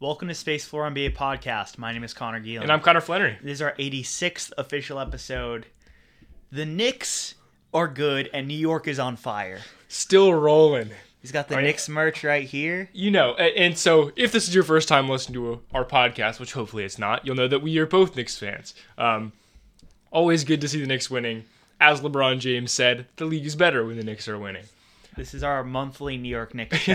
Welcome 0.00 0.28
to 0.28 0.34
Space 0.34 0.64
Floor 0.64 0.88
NBA 0.88 1.16
podcast. 1.16 1.76
My 1.76 1.92
name 1.92 2.04
is 2.04 2.14
Connor 2.14 2.40
Geelan. 2.40 2.62
And 2.62 2.70
I'm 2.72 2.80
Connor 2.80 3.00
Flannery. 3.00 3.36
This 3.42 3.54
is 3.54 3.62
our 3.62 3.72
86th 3.78 4.52
official 4.56 5.00
episode. 5.00 5.66
The 6.52 6.64
Knicks 6.64 7.34
are 7.74 7.88
good, 7.88 8.30
and 8.32 8.46
New 8.46 8.56
York 8.56 8.86
is 8.86 8.98
on 9.00 9.16
fire. 9.16 9.58
Still 9.88 10.32
rolling. 10.32 10.90
He's 11.20 11.32
got 11.32 11.48
the 11.48 11.56
you- 11.56 11.62
Knicks 11.62 11.88
merch 11.88 12.22
right 12.22 12.46
here. 12.46 12.88
You 12.92 13.10
know, 13.10 13.34
and 13.34 13.76
so 13.76 14.12
if 14.14 14.30
this 14.30 14.46
is 14.46 14.54
your 14.54 14.62
first 14.62 14.86
time 14.88 15.08
listening 15.08 15.34
to 15.34 15.60
our 15.74 15.84
podcast, 15.84 16.38
which 16.38 16.52
hopefully 16.52 16.84
it's 16.84 16.98
not, 16.98 17.26
you'll 17.26 17.34
know 17.34 17.48
that 17.48 17.60
we 17.62 17.76
are 17.78 17.86
both 17.86 18.14
Knicks 18.14 18.38
fans. 18.38 18.74
Um, 18.96 19.32
always 20.12 20.44
good 20.44 20.60
to 20.60 20.68
see 20.68 20.80
the 20.80 20.86
Knicks 20.86 21.10
winning. 21.10 21.44
As 21.80 22.00
LeBron 22.00 22.38
James 22.38 22.70
said, 22.70 23.06
the 23.16 23.24
league 23.24 23.46
is 23.46 23.56
better 23.56 23.84
when 23.84 23.96
the 23.96 24.04
Knicks 24.04 24.28
are 24.28 24.38
winning. 24.38 24.64
This 25.18 25.34
is 25.34 25.42
our 25.42 25.64
monthly 25.64 26.16
New 26.16 26.28
York 26.28 26.54
Knicks 26.54 26.76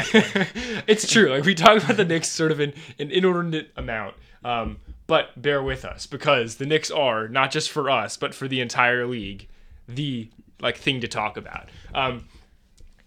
it's 0.87 1.11
true. 1.11 1.29
Like 1.29 1.43
we 1.43 1.53
talk 1.53 1.83
about 1.83 1.97
the 1.97 2.05
Knicks 2.05 2.29
sort 2.29 2.51
of 2.51 2.59
in 2.59 2.73
an 2.97 3.11
inordinate 3.11 3.71
amount. 3.75 4.15
Um, 4.43 4.77
but 5.07 5.39
bear 5.41 5.61
with 5.61 5.83
us 5.85 6.05
because 6.07 6.55
the 6.55 6.65
Knicks 6.65 6.89
are 6.89 7.27
not 7.27 7.51
just 7.51 7.69
for 7.69 7.89
us, 7.89 8.15
but 8.17 8.33
for 8.33 8.47
the 8.47 8.61
entire 8.61 9.05
league, 9.05 9.47
the 9.87 10.29
like 10.61 10.77
thing 10.77 11.01
to 11.01 11.07
talk 11.07 11.35
about. 11.37 11.69
Um, 11.93 12.25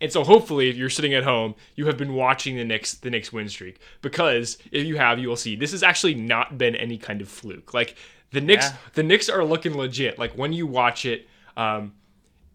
and 0.00 0.12
so 0.12 0.22
hopefully, 0.22 0.68
if 0.68 0.76
you're 0.76 0.90
sitting 0.90 1.14
at 1.14 1.24
home, 1.24 1.54
you 1.74 1.86
have 1.86 1.96
been 1.96 2.12
watching 2.12 2.56
the 2.56 2.64
Knicks 2.64 2.94
the 2.94 3.08
Knicks 3.10 3.32
win 3.32 3.48
streak 3.48 3.78
because 4.02 4.58
if 4.70 4.86
you 4.86 4.96
have, 4.96 5.18
you 5.18 5.28
will 5.28 5.36
see 5.36 5.56
this 5.56 5.72
has 5.72 5.82
actually 5.82 6.14
not 6.14 6.58
been 6.58 6.76
any 6.76 6.98
kind 6.98 7.22
of 7.22 7.28
fluke. 7.28 7.72
Like 7.72 7.96
the 8.32 8.42
Knicks, 8.42 8.66
Yeah. 8.66 8.76
the 8.92 9.02
Knicks 9.02 9.30
are 9.30 9.44
looking 9.44 9.74
legit. 9.74 10.18
Like 10.18 10.32
when 10.32 10.52
you 10.52 10.66
watch 10.66 11.06
it. 11.06 11.26
Um, 11.56 11.94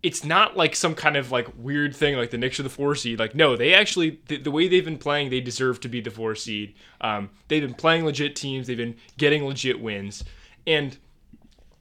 it's 0.04 0.24
not 0.24 0.58
like 0.58 0.76
some 0.76 0.96
kind 0.96 1.16
of 1.16 1.32
like 1.32 1.48
weird 1.58 1.96
thing 1.96 2.16
like 2.16 2.32
the 2.32 2.38
Knicks 2.38 2.60
are 2.60 2.64
the 2.64 2.70
four 2.70 2.96
seed. 2.96 3.20
Like 3.20 3.36
no, 3.36 3.56
they 3.56 3.74
actually 3.74 4.20
the, 4.28 4.38
the 4.38 4.52
way 4.52 4.68
they've 4.68 4.86
been 4.86 4.98
playing, 4.98 5.30
they 5.30 5.42
deserve 5.42 5.80
to 5.82 5.90
be 5.90 6.02
the 6.02 6.12
four 6.12 6.36
seed. 6.36 6.76
Um, 7.02 7.30
they've 7.48 7.62
been 7.62 7.76
playing 7.76 8.06
legit 8.06 8.36
teams. 8.36 8.68
They've 8.68 8.78
been 8.78 8.96
getting 9.18 9.46
legit 9.46 9.80
wins, 9.80 10.24
and 10.66 10.98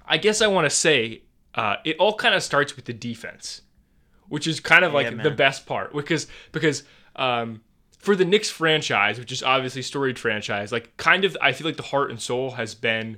I 0.07 0.19
guess 0.19 0.43
I 0.43 0.49
want 0.49 0.67
to 0.67 0.71
say 0.71 1.23
uh, 1.55 1.77
it 1.85 1.97
all 1.99 2.15
kind 2.15 2.35
of 2.35 2.43
starts 2.43 2.77
with 2.77 2.85
the 2.85 2.93
defense, 2.93 3.62
which 4.29 4.47
is 4.47 4.61
kind 4.61 4.84
of 4.84 4.93
like 4.93 5.11
Yeah, 5.11 5.23
the 5.23 5.31
best 5.31 5.67
part 5.67 5.95
because 5.95 6.27
because 6.53 6.84
um, 7.17 7.62
for 7.99 8.15
the 8.15 8.25
Knicks 8.25 8.51
franchise, 8.51 9.19
which 9.19 9.33
is 9.33 9.43
obviously 9.43 9.83
storied 9.83 10.19
franchise, 10.19 10.73
like 10.73 10.95
kind 10.99 11.25
of 11.25 11.37
I 11.41 11.53
feel 11.53 11.67
like 11.67 11.77
the 11.79 11.84
heart 11.84 12.11
and 12.11 12.21
soul 12.21 12.53
has 12.53 12.75
been 12.75 13.17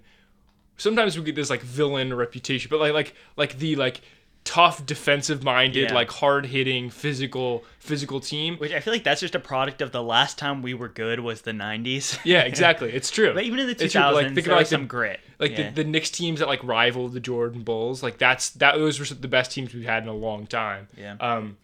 sometimes 0.77 1.16
we 1.16 1.25
get 1.25 1.34
this 1.34 1.50
like 1.50 1.62
villain 1.62 2.14
reputation, 2.14 2.69
but 2.70 2.81
like 2.81 2.92
like 2.92 3.14
like 3.37 3.59
the 3.59 3.77
like 3.77 4.00
tough 4.44 4.84
defensive 4.84 5.44
minded 5.44 5.90
Yeah. 5.90 5.94
like 5.94 6.10
hard 6.10 6.46
hitting 6.46 6.90
physical 6.90 7.64
physical 7.78 8.18
team 8.18 8.56
Which 8.56 8.72
I 8.72 8.80
feel 8.80 8.92
like 8.92 9.04
that's 9.04 9.20
just 9.20 9.36
a 9.36 9.40
product 9.40 9.80
of 9.80 9.92
the 9.92 10.02
last 10.02 10.36
time 10.36 10.62
we 10.62 10.74
were 10.74 10.88
good 10.88 11.20
was 11.20 11.42
the 11.42 11.52
90s. 11.52 12.18
yeah 12.24 12.40
exactly 12.42 12.90
it's 12.92 13.08
true 13.10 13.32
But 13.34 13.44
even 13.44 13.60
in 13.60 13.68
the 13.68 13.74
2000s, 13.76 13.82
It's 13.84 13.92
true, 13.92 14.02
like, 14.02 14.34
think 14.34 14.46
about, 14.46 14.56
like, 14.56 14.66
some 14.66 14.82
the, 14.82 14.86
grit. 14.88 15.20
like 15.38 15.52
Yeah. 15.52 15.70
the, 15.70 15.82
the 15.82 15.88
Knicks 15.88 16.10
teams 16.10 16.40
that 16.40 16.48
like 16.48 16.62
rival 16.64 17.08
the 17.08 17.20
Jordan 17.20 17.62
Bulls 17.62 18.02
like 18.02 18.18
that's 18.18 18.50
that 18.50 18.74
those 18.74 18.98
were 18.98 19.06
the 19.06 19.28
best 19.28 19.52
teams 19.52 19.72
we've 19.74 19.84
had 19.86 20.02
in 20.02 20.08
a 20.08 20.12
long 20.14 20.47
time 20.48 20.88
Yeah. 20.98 21.14
um 21.20 21.56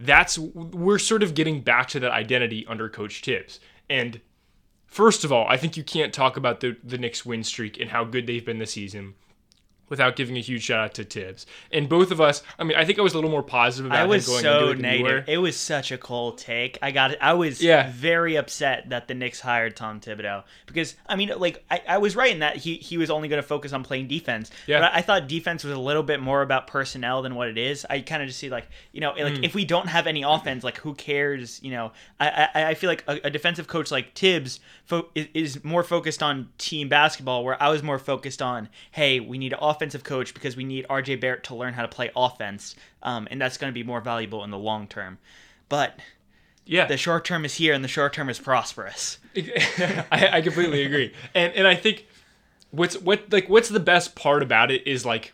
that's 0.00 0.36
we're 0.36 0.98
sort 0.98 1.22
of 1.22 1.34
getting 1.34 1.60
back 1.60 1.86
to 1.90 2.00
that 2.00 2.10
identity 2.10 2.66
under 2.68 2.88
coach 2.88 3.22
Tibbs 3.22 3.60
and 3.88 4.20
first 4.86 5.22
of 5.24 5.30
all 5.32 5.46
I 5.48 5.56
think 5.56 5.76
you 5.76 5.84
can't 5.84 6.12
talk 6.12 6.36
about 6.36 6.58
the 6.58 6.76
the 6.82 6.98
Knicks 6.98 7.24
win 7.24 7.44
streak 7.44 7.78
and 7.80 7.90
how 7.90 8.02
good 8.02 8.26
they've 8.26 8.44
been 8.44 8.58
this 8.58 8.72
season 8.72 9.14
without 9.88 10.16
giving 10.16 10.36
a 10.36 10.40
huge 10.40 10.62
shout 10.64 10.80
out 10.80 10.94
to 10.94 11.04
Tibbs. 11.04 11.46
And 11.72 11.88
both 11.88 12.10
of 12.10 12.20
us, 12.20 12.42
I 12.58 12.64
mean, 12.64 12.76
I 12.76 12.84
think 12.84 12.98
I 12.98 13.02
was 13.02 13.12
a 13.12 13.16
little 13.16 13.30
more 13.30 13.42
positive 13.42 13.86
about 13.90 13.98
I 13.98 14.06
was 14.06 14.26
going 14.26 14.42
so 14.42 14.58
into 14.70 14.70
it 14.72 14.78
negative. 14.80 15.24
It 15.28 15.38
was 15.38 15.56
such 15.56 15.92
a 15.92 15.98
cold 15.98 16.38
take. 16.38 16.78
I 16.82 16.90
got 16.90 17.10
it. 17.12 17.18
I 17.20 17.34
was 17.34 17.62
Yeah. 17.62 17.90
very 17.94 18.36
upset 18.36 18.88
that 18.90 19.08
the 19.08 19.14
Knicks 19.14 19.40
hired 19.40 19.76
Tom 19.76 20.00
Thibodeau 20.00 20.44
because 20.66 20.94
I 21.06 21.16
mean, 21.16 21.30
like 21.36 21.64
I, 21.70 21.82
I 21.88 21.98
was 21.98 22.16
right 22.16 22.32
in 22.32 22.38
that 22.40 22.56
he 22.56 22.74
he 22.76 22.96
was 22.98 23.10
only 23.10 23.28
going 23.28 23.42
to 23.42 23.46
focus 23.46 23.72
on 23.72 23.84
playing 23.84 24.08
defense. 24.08 24.50
Yeah. 24.66 24.80
But 24.80 24.92
I, 24.92 24.98
I 24.98 25.02
thought 25.02 25.28
defense 25.28 25.64
was 25.64 25.74
a 25.74 25.80
little 25.80 26.02
bit 26.02 26.20
more 26.20 26.42
about 26.42 26.66
personnel 26.66 27.22
than 27.22 27.34
what 27.34 27.48
it 27.48 27.58
is. 27.58 27.86
I 27.88 28.00
kind 28.00 28.22
of 28.22 28.28
just 28.28 28.38
see 28.40 28.48
like 28.50 28.68
you 28.92 29.00
know 29.00 29.12
like 29.12 29.36
Hmm. 29.36 29.44
if 29.44 29.54
we 29.54 29.64
don't 29.64 29.88
have 29.88 30.06
any 30.06 30.22
offense, 30.22 30.64
like 30.64 30.78
who 30.78 30.94
cares? 30.94 31.60
You 31.62 31.70
know, 31.72 31.92
I 32.20 32.48
I, 32.54 32.64
I 32.70 32.74
feel 32.74 32.88
like 32.88 33.04
a, 33.06 33.20
a 33.24 33.30
defensive 33.30 33.66
coach 33.66 33.90
like 33.90 34.14
Tibbs 34.14 34.60
fo- 34.84 35.08
is, 35.14 35.26
is 35.34 35.64
more 35.64 35.82
focused 35.82 36.22
on 36.22 36.48
team 36.58 36.88
basketball, 36.88 37.44
where 37.44 37.62
I 37.62 37.68
was 37.68 37.82
more 37.82 37.98
focused 37.98 38.40
on 38.40 38.68
hey, 38.92 39.20
we 39.20 39.38
need 39.38 39.52
an 39.52 39.58
offensive 39.74 40.04
coach 40.04 40.34
because 40.34 40.56
we 40.56 40.64
need 40.64 40.86
RJ 40.88 41.20
Barrett 41.20 41.44
to 41.44 41.54
learn 41.54 41.74
how 41.74 41.82
to 41.82 41.88
play 41.88 42.10
offense, 42.16 42.74
um, 43.02 43.28
and 43.30 43.40
that's 43.40 43.58
going 43.58 43.70
to 43.70 43.74
be 43.74 43.82
more 43.82 44.00
valuable 44.00 44.44
in 44.44 44.50
the 44.50 44.58
long 44.58 44.86
term. 44.86 45.18
But 45.68 45.98
yeah, 46.64 46.86
the 46.86 46.96
short 46.96 47.24
term 47.24 47.44
is 47.44 47.54
here, 47.54 47.74
and 47.74 47.84
the 47.84 47.88
short 47.88 48.12
term 48.12 48.28
is 48.28 48.38
prosperous. 48.38 49.18
I, 49.36 50.28
I 50.32 50.40
completely 50.40 50.82
agree. 50.82 51.12
And 51.34 51.52
and 51.52 51.66
I 51.66 51.74
think 51.74 52.06
what's 52.70 52.98
what 52.98 53.30
like 53.30 53.48
what's 53.48 53.68
the 53.68 53.80
best 53.80 54.14
part 54.14 54.42
about 54.42 54.70
it 54.70 54.86
is 54.86 55.04
like 55.04 55.33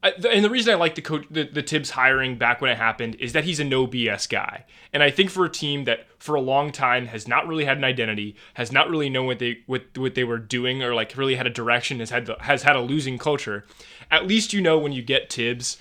I, 0.00 0.10
and 0.30 0.44
the 0.44 0.50
reason 0.50 0.72
I 0.72 0.76
like 0.76 0.94
the 0.94 1.02
coach 1.02 1.26
the, 1.28 1.44
the 1.44 1.62
Tibbs 1.62 1.90
hiring 1.90 2.38
back 2.38 2.60
when 2.60 2.70
it 2.70 2.76
happened 2.76 3.16
is 3.16 3.32
that 3.32 3.44
he's 3.44 3.58
a 3.58 3.64
no 3.64 3.86
BS 3.86 4.28
guy. 4.28 4.64
And 4.92 5.02
I 5.02 5.10
think 5.10 5.30
for 5.30 5.44
a 5.44 5.50
team 5.50 5.84
that 5.84 6.06
for 6.18 6.36
a 6.36 6.40
long 6.40 6.70
time 6.70 7.06
has 7.06 7.26
not 7.26 7.48
really 7.48 7.64
had 7.64 7.78
an 7.78 7.84
identity, 7.84 8.36
has 8.54 8.70
not 8.70 8.88
really 8.88 9.10
known 9.10 9.26
what 9.26 9.40
they 9.40 9.58
what 9.66 9.82
what 9.96 10.14
they 10.14 10.24
were 10.24 10.38
doing 10.38 10.82
or 10.82 10.94
like 10.94 11.16
really 11.16 11.34
had 11.34 11.46
a 11.46 11.50
direction, 11.50 11.98
has 11.98 12.10
had 12.10 12.26
the, 12.26 12.36
has 12.40 12.62
had 12.62 12.76
a 12.76 12.80
losing 12.80 13.18
culture. 13.18 13.64
At 14.10 14.26
least 14.26 14.52
you 14.52 14.60
know 14.60 14.78
when 14.78 14.92
you 14.92 15.02
get 15.02 15.30
Tibbs, 15.30 15.78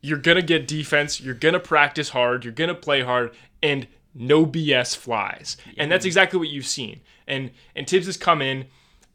you're 0.00 0.18
gonna 0.18 0.42
get 0.42 0.66
defense, 0.66 1.20
you're 1.20 1.34
gonna 1.34 1.60
practice 1.60 2.10
hard, 2.10 2.44
you're 2.44 2.54
gonna 2.54 2.74
play 2.74 3.02
hard, 3.02 3.34
and 3.62 3.86
no 4.14 4.46
BS 4.46 4.96
flies. 4.96 5.58
And 5.76 5.92
that's 5.92 6.06
exactly 6.06 6.38
what 6.38 6.48
you've 6.48 6.66
seen. 6.66 7.00
And 7.26 7.50
and 7.76 7.86
Tibbs 7.86 8.06
has 8.06 8.16
come 8.16 8.40
in. 8.40 8.66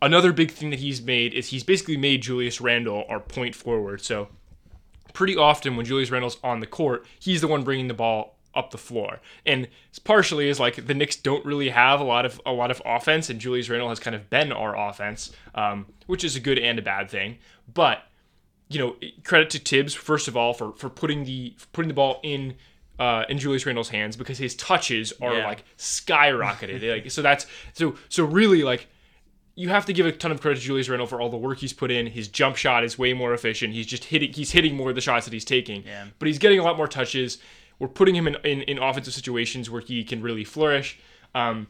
Another 0.03 0.33
big 0.33 0.51
thing 0.51 0.69
that 0.69 0.79
he's 0.79 1.01
made 1.01 1.33
is 1.33 1.47
he's 1.49 1.63
basically 1.63 1.97
made 1.97 2.21
Julius 2.21 2.59
Randle 2.61 3.05
our 3.07 3.19
point 3.19 3.55
forward. 3.55 4.01
So 4.01 4.27
pretty 5.13 5.35
often 5.37 5.75
when 5.77 5.85
Julius 5.85 6.11
Randle's 6.11 6.37
on 6.43 6.59
the 6.59 6.67
court, 6.67 7.05
he's 7.19 7.41
the 7.41 7.47
one 7.47 7.63
bringing 7.63 7.87
the 7.87 7.93
ball 7.93 8.37
up 8.53 8.71
the 8.71 8.77
floor. 8.77 9.19
And 9.45 9.67
it's 9.89 9.99
partially 9.99 10.49
is 10.49 10.59
like 10.59 10.85
the 10.87 10.93
Knicks 10.93 11.15
don't 11.15 11.43
really 11.45 11.69
have 11.69 11.99
a 11.99 12.03
lot 12.03 12.25
of 12.25 12.39
a 12.45 12.51
lot 12.51 12.69
of 12.69 12.81
offense, 12.85 13.29
and 13.29 13.39
Julius 13.39 13.69
Randle 13.69 13.89
has 13.89 13.99
kind 13.99 14.15
of 14.15 14.29
been 14.29 14.51
our 14.51 14.77
offense, 14.77 15.31
um, 15.55 15.85
which 16.07 16.23
is 16.23 16.35
a 16.35 16.39
good 16.39 16.59
and 16.59 16.77
a 16.77 16.81
bad 16.81 17.09
thing. 17.09 17.37
But 17.73 18.03
you 18.69 18.79
know, 18.79 18.95
credit 19.23 19.49
to 19.51 19.59
Tibbs 19.59 19.93
first 19.93 20.27
of 20.27 20.35
all 20.37 20.53
for 20.53 20.73
for 20.73 20.89
putting 20.89 21.23
the 21.23 21.53
for 21.57 21.67
putting 21.67 21.87
the 21.87 21.93
ball 21.95 22.19
in 22.23 22.55
uh, 22.99 23.23
in 23.29 23.37
Julius 23.39 23.65
Randle's 23.65 23.89
hands 23.89 24.15
because 24.17 24.37
his 24.37 24.53
touches 24.55 25.13
are 25.21 25.35
Yeah. 25.37 25.47
like 25.47 25.63
skyrocketed. 25.77 26.87
like 26.91 27.09
so 27.11 27.21
that's 27.21 27.45
so 27.73 27.95
so 28.09 28.23
really 28.25 28.63
like 28.63 28.87
you 29.55 29.69
have 29.69 29.85
to 29.85 29.93
give 29.93 30.05
a 30.05 30.11
ton 30.11 30.31
of 30.31 30.41
credit 30.41 30.59
to 30.59 30.61
Julius 30.65 30.89
Randle 30.89 31.07
for 31.07 31.21
all 31.21 31.29
the 31.29 31.37
work 31.37 31.59
he's 31.59 31.73
put 31.73 31.91
in. 31.91 32.07
His 32.07 32.27
jump 32.27 32.55
shot 32.55 32.83
is 32.83 32.97
way 32.97 33.13
more 33.13 33.33
efficient. 33.33 33.73
He's 33.73 33.85
just 33.85 34.05
hitting 34.05 34.33
he's 34.33 34.51
hitting 34.51 34.75
more 34.75 34.89
of 34.89 34.95
the 34.95 35.01
shots 35.01 35.25
that 35.25 35.33
he's 35.33 35.45
taking. 35.45 35.83
Yeah. 35.85 36.05
But 36.19 36.27
he's 36.27 36.39
getting 36.39 36.59
a 36.59 36.63
lot 36.63 36.75
more 36.77 36.87
touches. 36.87 37.37
We're 37.79 37.87
putting 37.87 38.15
him 38.15 38.27
in, 38.27 38.35
in, 38.43 38.61
in 38.63 38.77
offensive 38.79 39.13
situations 39.13 39.69
where 39.69 39.81
he 39.81 40.03
can 40.03 40.21
really 40.21 40.43
flourish. 40.43 40.99
Um, 41.35 41.67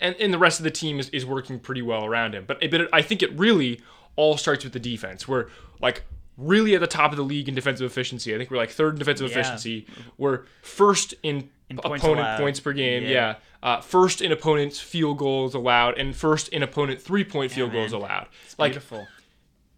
and, 0.00 0.16
and 0.18 0.32
the 0.32 0.38
rest 0.38 0.58
of 0.60 0.64
the 0.64 0.70
team 0.70 0.98
is, 0.98 1.08
is 1.10 1.24
working 1.24 1.60
pretty 1.60 1.82
well 1.82 2.04
around 2.04 2.34
him. 2.34 2.44
But, 2.46 2.60
but 2.60 2.80
it, 2.80 2.88
I 2.92 3.00
think 3.02 3.22
it 3.22 3.32
really 3.38 3.80
all 4.16 4.36
starts 4.36 4.64
with 4.64 4.72
the 4.72 4.80
defense. 4.80 5.28
We're 5.28 5.46
like 5.80 6.04
really 6.36 6.74
at 6.74 6.80
the 6.80 6.86
top 6.86 7.12
of 7.12 7.16
the 7.16 7.22
league 7.22 7.48
in 7.48 7.54
defensive 7.54 7.86
efficiency. 7.86 8.34
I 8.34 8.38
think 8.38 8.50
we're 8.50 8.56
like 8.56 8.70
third 8.70 8.94
in 8.94 8.98
defensive 8.98 9.30
Yeah. 9.30 9.38
efficiency. 9.38 9.86
We're 10.18 10.42
first 10.62 11.14
in, 11.22 11.50
In 11.70 11.78
points 11.78 12.04
opponent 12.04 12.26
allowed. 12.26 12.38
points 12.40 12.60
per 12.60 12.72
game. 12.72 13.04
Yeah. 13.04 13.08
Yeah. 13.10 13.34
Uh, 13.62 13.80
first 13.80 14.20
in 14.20 14.30
opponent's 14.30 14.78
field 14.80 15.18
goals 15.18 15.54
allowed, 15.54 15.98
and 15.98 16.14
first 16.14 16.48
in 16.48 16.62
opponent 16.62 17.00
three 17.00 17.24
point 17.24 17.50
field 17.52 17.72
man. 17.72 17.80
goals 17.82 17.92
allowed. 17.92 18.28
like 18.58 18.72
Beautiful. 18.72 19.06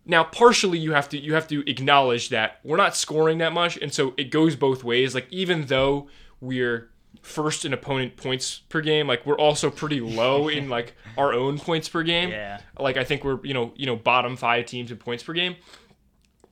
now, 0.05 0.25
partially 0.25 0.79
you 0.79 0.93
have 0.93 1.09
to 1.11 1.19
you 1.19 1.35
have 1.35 1.47
to 1.49 1.69
acknowledge 1.71 2.31
that 2.31 2.59
we're 2.65 2.77
not 2.77 2.97
scoring 2.97 3.39
that 3.39 3.53
much, 3.53 3.77
and 3.77 3.93
so 3.95 4.15
it 4.17 4.31
goes 4.31 4.57
both 4.57 4.83
ways. 4.83 5.15
Like 5.15 5.29
even 5.31 5.67
though 5.67 6.09
we're 6.41 6.91
first 7.23 7.65
in 7.65 7.73
opponent 7.73 8.17
points 8.17 8.59
per 8.69 8.81
game, 8.81 9.07
like 9.07 9.25
we're 9.25 9.39
also 9.39 9.71
pretty 9.71 10.01
low 10.01 10.49
in 10.49 10.69
like 10.77 10.95
our 11.17 11.33
own 11.33 11.59
points 11.59 11.89
per 11.89 12.03
game. 12.03 12.31
Yeah. 12.31 12.61
Like 12.79 12.97
I 12.97 13.05
think 13.05 13.23
we're 13.23 13.39
you 13.45 13.55
know 13.55 13.73
you 13.77 13.87
know 13.87 13.97
bottom 13.97 14.37
five 14.37 14.67
teams 14.67 14.91
in 14.91 14.97
points 14.97 15.23
per 15.23 15.33
game. 15.33 15.55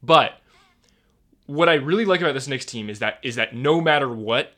But 0.03 0.41
what 1.47 1.69
I 1.69 1.75
really 1.75 2.05
like 2.05 2.21
about 2.21 2.35
this 2.35 2.49
Knicks 2.49 2.65
team 2.65 2.89
is 2.89 3.01
that 3.01 3.19
is 3.23 3.35
that 3.37 3.55
no 3.55 3.81
matter 3.81 4.09
what, 4.09 4.53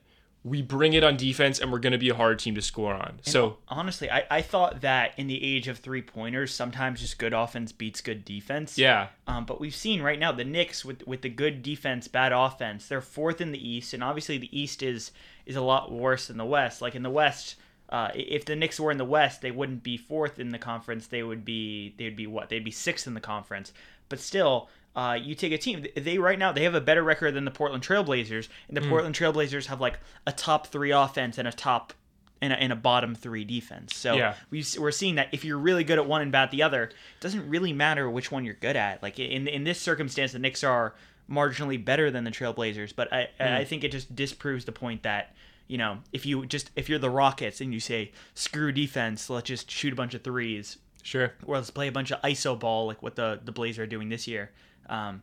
we 0.46 0.62
bring 0.62 0.92
it 0.92 1.02
on 1.02 1.16
defense 1.16 1.58
and 1.58 1.72
we're 1.72 1.80
going 1.80 1.92
to 1.92 1.98
be 1.98 2.08
a 2.08 2.14
hard 2.14 2.38
team 2.38 2.54
to 2.54 2.62
score 2.62 2.94
on. 2.94 3.18
So 3.22 3.58
honestly, 3.66 4.08
I, 4.08 4.22
I 4.30 4.42
thought 4.42 4.80
that 4.82 5.12
in 5.16 5.26
the 5.26 5.42
age 5.42 5.66
of 5.66 5.78
three 5.78 6.02
pointers, 6.02 6.54
sometimes 6.54 7.00
just 7.00 7.18
good 7.18 7.32
offense 7.32 7.72
beats 7.72 8.00
good 8.00 8.24
defense. 8.24 8.78
yeah, 8.78 9.08
Um, 9.26 9.44
but 9.44 9.60
we've 9.60 9.74
seen 9.74 10.02
right 10.02 10.20
now 10.20 10.30
the 10.30 10.44
Knicks 10.44 10.84
with 10.84 11.04
with 11.04 11.22
the 11.22 11.28
good 11.28 11.64
defense, 11.64 12.06
bad 12.06 12.32
offense. 12.32 12.86
They're 12.86 13.00
fourth 13.00 13.40
in 13.40 13.50
the 13.50 13.68
East, 13.68 13.92
and 13.92 14.04
obviously 14.04 14.38
the 14.38 14.56
East 14.56 14.84
is 14.84 15.10
is 15.46 15.56
a 15.56 15.62
lot 15.62 15.90
worse 15.90 16.28
than 16.28 16.36
the 16.36 16.44
West. 16.44 16.80
Like 16.80 16.94
in 16.94 17.02
the 17.02 17.10
West, 17.10 17.56
uh, 17.88 18.10
if 18.14 18.44
the 18.44 18.54
Knicks 18.54 18.78
were 18.78 18.92
in 18.92 18.98
the 18.98 19.04
West, 19.04 19.42
they 19.42 19.50
wouldn't 19.50 19.82
be 19.82 19.96
fourth 19.96 20.38
in 20.38 20.50
the 20.50 20.58
conference. 20.58 21.08
They 21.08 21.24
would 21.24 21.44
be 21.44 21.94
they 21.98 22.04
would 22.04 22.16
be 22.16 22.28
what? 22.28 22.50
They'd 22.50 22.62
be 22.62 22.70
sixth 22.70 23.08
in 23.08 23.14
the 23.14 23.20
conference. 23.20 23.72
But 24.08 24.20
still, 24.20 24.68
uh, 24.96 25.18
you 25.20 25.34
take 25.34 25.52
a 25.52 25.58
team. 25.58 25.84
They 25.94 26.16
right 26.18 26.38
now 26.38 26.52
they 26.52 26.64
have 26.64 26.74
a 26.74 26.80
better 26.80 27.02
record 27.02 27.34
than 27.34 27.44
the 27.44 27.50
Portland 27.50 27.84
Trailblazers, 27.84 28.48
and 28.66 28.76
the 28.76 28.80
Portland 28.80 29.14
Trailblazers 29.14 29.66
have 29.66 29.80
like 29.80 30.00
a 30.26 30.32
top 30.32 30.68
three 30.68 30.90
offense 30.90 31.36
and 31.36 31.46
a 31.46 31.52
top 31.52 31.92
and 32.40 32.52
a, 32.52 32.56
and 32.56 32.72
a 32.72 32.76
bottom 32.76 33.14
three 33.14 33.44
defense. 33.44 33.94
So 33.94 34.14
Yeah. 34.14 34.34
we 34.50 34.64
we're 34.78 34.90
seeing 34.90 35.16
that 35.16 35.28
if 35.32 35.44
you're 35.44 35.58
really 35.58 35.84
good 35.84 35.98
at 35.98 36.06
one 36.06 36.22
and 36.22 36.32
bad 36.32 36.44
at 36.44 36.50
the 36.50 36.62
other, 36.62 36.84
it 36.84 36.94
doesn't 37.20 37.48
really 37.48 37.74
matter 37.74 38.08
which 38.08 38.32
one 38.32 38.44
you're 38.44 38.54
good 38.54 38.76
at. 38.76 39.02
Like 39.02 39.18
in 39.18 39.46
in 39.46 39.64
this 39.64 39.80
circumstance, 39.80 40.32
the 40.32 40.38
Knicks 40.38 40.64
are 40.64 40.94
marginally 41.30 41.82
better 41.82 42.10
than 42.10 42.24
the 42.24 42.30
Trailblazers, 42.30 42.94
but 42.96 43.12
I 43.12 43.28
I 43.38 43.64
think 43.64 43.84
it 43.84 43.92
just 43.92 44.16
disproves 44.16 44.64
the 44.64 44.72
point 44.72 45.02
that 45.02 45.34
you 45.68 45.76
know 45.76 45.98
if 46.12 46.24
you 46.24 46.46
just 46.46 46.70
if 46.74 46.88
you're 46.88 46.98
the 46.98 47.10
Rockets 47.10 47.60
and 47.60 47.74
you 47.74 47.80
say 47.80 48.12
screw 48.34 48.72
defense, 48.72 49.28
let's 49.28 49.46
just 49.46 49.70
shoot 49.70 49.92
a 49.92 49.96
bunch 49.96 50.14
of 50.14 50.22
threes 50.22 50.78
sure. 51.02 51.34
or 51.44 51.56
let's 51.56 51.70
play 51.70 51.88
a 51.88 51.92
bunch 51.92 52.10
of 52.12 52.20
iso 52.22 52.58
ball 52.58 52.86
like 52.86 53.02
what 53.02 53.16
the 53.16 53.40
the 53.44 53.52
Blazers 53.52 53.80
are 53.80 53.86
doing 53.86 54.08
this 54.08 54.26
year. 54.26 54.52
Um, 54.88 55.22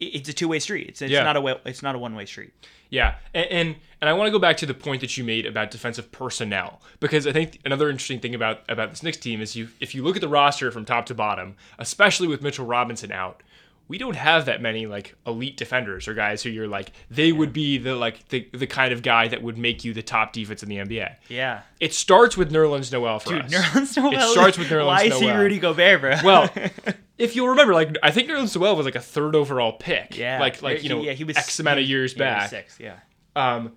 it- 0.00 0.14
it's 0.16 0.28
a 0.28 0.32
two 0.32 0.48
way 0.48 0.58
street. 0.58 0.88
It's, 0.88 1.02
it's 1.02 1.10
Yeah. 1.12 1.22
not 1.22 1.36
a 1.36 1.40
wa- 1.40 1.58
it's 1.64 1.82
not 1.82 1.94
a 1.94 1.98
one 1.98 2.14
way 2.14 2.26
street. 2.26 2.52
Yeah, 2.90 3.14
and 3.32 3.46
and, 3.50 3.76
and 4.02 4.10
I 4.10 4.12
want 4.12 4.26
to 4.26 4.30
go 4.32 4.38
back 4.38 4.58
to 4.58 4.66
the 4.66 4.74
point 4.74 5.00
that 5.00 5.16
you 5.16 5.24
made 5.24 5.46
about 5.46 5.70
defensive 5.70 6.12
personnel 6.12 6.82
because 7.00 7.26
I 7.26 7.32
think 7.32 7.58
another 7.64 7.88
interesting 7.88 8.20
thing 8.20 8.34
about 8.34 8.60
about 8.68 8.90
this 8.90 9.02
Knicks 9.02 9.16
team 9.16 9.40
is 9.40 9.56
you 9.56 9.68
if 9.80 9.94
you 9.94 10.02
look 10.02 10.14
at 10.16 10.20
the 10.20 10.28
roster 10.28 10.70
from 10.70 10.84
top 10.84 11.06
to 11.06 11.14
bottom, 11.14 11.56
especially 11.78 12.28
with 12.28 12.42
Mitchell 12.42 12.66
Robinson 12.66 13.10
out, 13.10 13.42
we 13.88 13.96
don't 13.96 14.16
have 14.16 14.44
that 14.44 14.60
many 14.60 14.86
like 14.86 15.14
elite 15.26 15.56
defenders 15.56 16.06
or 16.06 16.12
guys 16.12 16.42
who 16.42 16.50
you're 16.50 16.68
like 16.68 16.92
they 17.10 17.32
would 17.32 17.54
be 17.54 17.78
the 17.78 17.94
like 17.96 18.28
the 18.28 18.46
the 18.52 18.66
kind 18.66 18.92
of 18.92 19.00
guy 19.02 19.26
that 19.28 19.40
would 19.42 19.56
make 19.56 19.84
you 19.84 19.94
the 19.94 20.02
top 20.02 20.34
defense 20.34 20.62
in 20.62 20.68
the 20.68 20.76
NBA. 20.76 21.16
Yeah. 21.30 21.62
It 21.80 21.94
starts 21.94 22.36
with 22.36 22.52
Nerlens 22.52 22.92
Noel 22.92 23.20
for 23.20 23.30
Dude, 23.36 23.46
us. 23.46 23.52
Nerlens 23.54 23.96
Noel. 23.96 24.12
It 24.12 24.32
starts 24.32 24.58
with 24.58 24.66
Nerlens 24.68 24.70
Noel. 24.80 24.86
Why 24.88 25.02
is 25.04 25.18
he 25.18 25.30
Rudy 25.30 25.58
Gobert, 25.58 26.00
bro? 26.02 26.16
Well, 26.22 26.50
if 27.22 27.36
you'll 27.36 27.48
remember, 27.48 27.72
like 27.72 27.96
I 28.02 28.10
think 28.10 28.28
Nerlens 28.28 28.58
Noel 28.58 28.74
was 28.74 28.84
like 28.84 28.96
a 28.96 29.00
third 29.00 29.36
overall 29.36 29.72
pick. 29.72 30.18
yeah, 30.18 30.40
like 30.40 30.60
like 30.60 30.82
you 30.82 30.88
know 30.88 31.02
yeah, 31.02 31.12
he 31.12 31.22
was 31.22 31.36
X 31.36 31.60
amount 31.60 31.78
of 31.78 31.86
years 31.86 32.14
yeah, 32.16 32.24
he 32.24 32.34
was 32.34 32.40
back. 32.40 32.50
Six, 32.50 32.80
yeah. 32.80 32.96
um, 33.36 33.72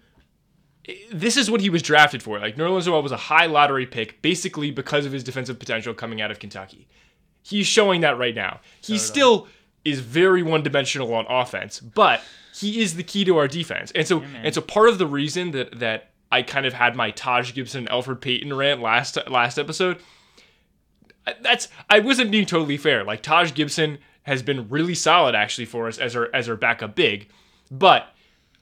this 1.12 1.38
is 1.38 1.50
what 1.52 1.62
he 1.62 1.70
was 1.70 1.84
drafted 1.84 2.24
for. 2.24 2.40
Like 2.40 2.56
Nerlens 2.56 2.88
Noel 2.88 3.04
was 3.04 3.12
a 3.12 3.18
high 3.18 3.46
lottery 3.46 3.86
pick, 3.86 4.20
basically 4.24 4.72
because 4.72 5.06
of 5.06 5.12
his 5.12 5.24
defensive 5.24 5.60
potential 5.60 5.94
coming 5.94 6.22
out 6.22 6.32
of 6.32 6.40
Kentucky. 6.40 6.88
He's 7.44 7.68
showing 7.68 8.02
that 8.02 8.18
right 8.18 8.34
now. 8.34 8.62
He 8.82 8.98
still 8.98 9.48
is 9.84 10.00
very 10.00 10.42
one-dimensional 10.42 11.14
on 11.14 11.28
offense, 11.30 11.80
but 11.80 12.22
he 12.56 12.82
is 12.82 12.96
the 12.96 13.04
key 13.04 13.24
to 13.26 13.38
our 13.38 13.48
defense. 13.48 13.92
And 13.94 14.08
so, 14.08 14.24
and 14.42 14.56
so, 14.56 14.62
part 14.62 14.90
of 14.90 14.98
the 14.98 15.06
reason 15.06 15.52
that 15.52 15.80
that 15.80 16.10
I 16.32 16.42
kind 16.42 16.66
of 16.66 16.74
had 16.74 16.96
my 16.96 17.12
Taj 17.12 17.54
Gibson 17.54 17.86
Elfrid 17.86 18.22
Payton 18.22 18.52
rant 18.56 18.82
last 18.82 19.20
last 19.30 19.60
episode. 19.60 20.02
That's 21.42 21.68
I 21.89 22.00
wasn't 22.00 22.31
being 22.31 22.45
totally 22.45 22.77
fair. 22.77 23.04
Like 23.04 23.22
Taj 23.22 23.54
Gibson 23.54 23.98
has 24.24 24.42
been 24.42 24.69
really 24.69 24.95
solid 24.95 25.36
actually 25.36 25.66
for 25.66 25.88
us 25.88 25.98
as 25.98 26.16
our 26.16 26.30
as 26.33 26.50
our 26.50 26.56
backup 26.56 26.95
big, 26.95 27.30
but 27.72 28.07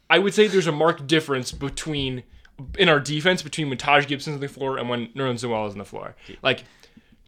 I 0.10 0.20
would 0.20 0.34
say 0.34 0.48
there's 0.48 0.68
a 0.68 0.72
marked 0.72 1.08
difference 1.08 1.52
between 1.52 2.24
in 2.78 2.88
our 2.88 3.00
defense 3.00 3.42
between 3.42 3.70
when 3.70 3.78
Taj 3.78 4.08
Gibson's 4.08 4.36
on 4.36 4.42
the 4.42 4.48
floor 4.48 4.78
and 4.78 4.88
when 4.90 5.08
Nerlens 5.10 5.44
Noel 5.44 5.68
is 5.68 5.74
on 5.74 5.80
the 5.80 5.86
floor. 5.86 6.16
Like 6.42 6.64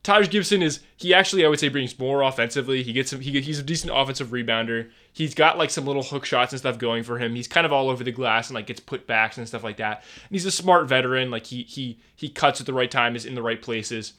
Taj 0.04 0.30
Gibson 0.30 0.62
is 0.62 0.82
he 0.98 1.14
actually 1.14 1.44
I 1.46 1.48
would 1.48 1.60
say 1.60 1.68
brings 1.68 1.98
more 1.98 2.22
offensively. 2.22 2.84
He 2.84 2.94
gets 2.94 3.12
he, 3.12 3.42
he's 3.42 3.60
a 3.60 3.64
decent 3.64 3.92
offensive 3.96 4.28
rebounder. 4.28 4.92
He's 5.12 5.34
got 5.34 5.58
like 5.58 5.72
some 5.72 5.86
little 5.86 6.04
hook 6.04 6.26
shots 6.26 6.54
and 6.54 6.60
stuff 6.60 6.78
going 6.78 7.04
for 7.04 7.18
him. 7.18 7.34
He's 7.34 7.48
kind 7.48 7.66
of 7.66 7.74
all 7.74 7.90
over 7.90 8.04
the 8.04 8.12
glass 8.12 8.50
and 8.50 8.56
like 8.56 8.68
gets 8.68 8.80
put 8.80 9.08
backs 9.08 9.38
and 9.38 9.48
stuff 9.48 9.64
like 9.64 9.78
that. 9.78 10.04
And 10.24 10.32
he's 10.32 10.46
a 10.46 10.52
smart 10.52 10.88
veteran. 10.88 11.32
Like 11.32 11.48
he 11.48 11.64
he 11.64 12.00
he 12.16 12.30
cuts 12.30 12.60
at 12.60 12.68
the 12.68 12.74
right 12.74 12.92
time, 12.92 13.16
is 13.16 13.26
in 13.26 13.34
the 13.34 13.42
right 13.42 13.62
places. 13.62 14.14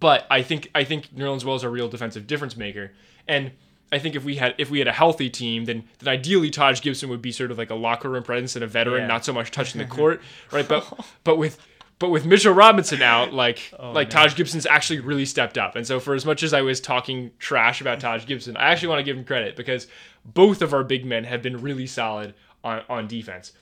But 0.00 0.26
I 0.30 0.42
think 0.42 0.70
I 0.74 0.84
think 0.84 1.14
Nerlens 1.14 1.44
Noel 1.44 1.56
is 1.56 1.62
a 1.64 1.68
real 1.68 1.88
defensive 1.88 2.26
difference 2.26 2.56
maker. 2.56 2.92
And 3.28 3.52
I 3.92 3.98
think 3.98 4.14
if 4.14 4.24
we 4.24 4.36
had 4.36 4.54
if 4.58 4.70
we 4.70 4.78
had 4.78 4.88
a 4.88 4.92
healthy 4.92 5.28
team, 5.28 5.66
then 5.66 5.84
then 5.98 6.08
ideally 6.12 6.50
Taj 6.50 6.80
Gibson 6.80 7.08
would 7.10 7.20
be 7.22 7.32
sort 7.32 7.50
of 7.50 7.58
like 7.58 7.70
a 7.70 7.74
locker 7.74 8.08
room 8.08 8.22
presence 8.22 8.56
and 8.56 8.64
a 8.64 8.66
veteran, 8.68 9.02
Yeah. 9.02 9.06
not 9.08 9.24
so 9.24 9.32
much 9.32 9.50
touching 9.50 9.78
the 9.80 9.84
court, 9.96 10.22
right? 10.50 10.66
But 10.66 10.84
but 11.24 11.36
with 11.36 11.58
but 11.98 12.08
with 12.08 12.24
Mitchell 12.24 12.54
Robinson 12.54 13.02
out, 13.02 13.32
like 13.34 13.70
Oh, 13.78 13.92
like 13.92 14.08
Taj 14.08 14.34
Gibson's 14.34 14.64
actually 14.66 15.00
really 15.00 15.26
stepped 15.26 15.58
up. 15.58 15.76
And 15.76 15.86
so 15.86 16.00
for 16.00 16.14
as 16.14 16.24
much 16.24 16.42
as 16.42 16.52
I 16.54 16.62
was 16.62 16.80
talking 16.80 17.30
trash 17.38 17.80
about 17.80 18.00
Taj 18.00 18.24
Gibson, 18.24 18.56
I 18.56 18.70
actually 18.70 18.88
want 18.88 19.00
to 19.00 19.04
give 19.04 19.16
him 19.16 19.24
credit 19.24 19.56
because 19.56 19.88
both 20.24 20.62
of 20.62 20.72
our 20.72 20.84
big 20.84 21.04
men 21.04 21.24
have 21.24 21.42
been 21.42 21.60
really 21.60 21.86
solid 21.86 22.34
on, 22.64 22.82
on 22.88 23.06
defense. 23.08 23.52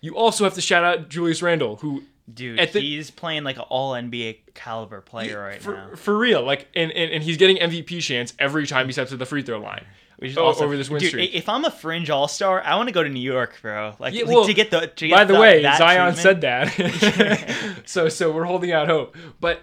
You 0.00 0.16
also 0.16 0.44
have 0.44 0.54
to 0.54 0.60
shout 0.60 0.82
out 0.82 1.08
Julius 1.10 1.42
Randle, 1.42 1.76
who 1.76 2.02
Dude, 2.32 2.58
the- 2.72 2.80
he's 2.80 3.10
playing 3.10 3.42
like 3.44 3.56
an 3.56 3.64
all 3.68 3.92
NBA 3.92 4.38
caliber 4.54 5.00
player 5.00 5.40
right 5.40 5.60
for, 5.60 5.74
now. 5.74 5.88
for 5.96 6.16
real, 6.16 6.42
like 6.44 6.68
and, 6.76 6.92
and, 6.92 7.12
and 7.12 7.22
he's 7.24 7.36
getting 7.36 7.56
MVP 7.56 8.00
chance 8.02 8.34
every 8.38 8.66
time 8.66 8.86
he 8.86 8.92
steps 8.92 9.10
to 9.10 9.16
the 9.16 9.26
free 9.26 9.42
throw 9.42 9.58
line. 9.58 9.84
Which 10.18 10.32
is 10.32 10.38
o- 10.38 10.44
also- 10.44 10.64
over 10.64 10.76
this 10.76 10.90
win 10.90 11.00
dude, 11.00 11.08
streak. 11.08 11.34
If 11.34 11.48
I'm 11.48 11.64
a 11.64 11.70
fringe 11.70 12.10
all 12.10 12.28
star, 12.28 12.62
I 12.62 12.76
want 12.76 12.88
to 12.88 12.92
go 12.92 13.02
to 13.02 13.08
New 13.08 13.20
York, 13.20 13.58
bro. 13.62 13.94
Like, 13.98 14.12
Yeah, 14.14 14.24
well, 14.26 14.44
to 14.44 14.52
get 14.54 14.70
the. 14.70 14.86
To 14.86 15.08
get 15.08 15.14
By 15.16 15.24
the 15.24 15.32
the- 15.34 15.40
way, 15.40 15.62
Zion 15.62 16.12
treatment. 16.14 16.18
said 16.18 16.40
that. 16.42 17.82
so 17.86 18.08
so 18.10 18.30
we're 18.30 18.44
holding 18.44 18.70
out 18.70 18.86
hope. 18.86 19.16
But 19.40 19.62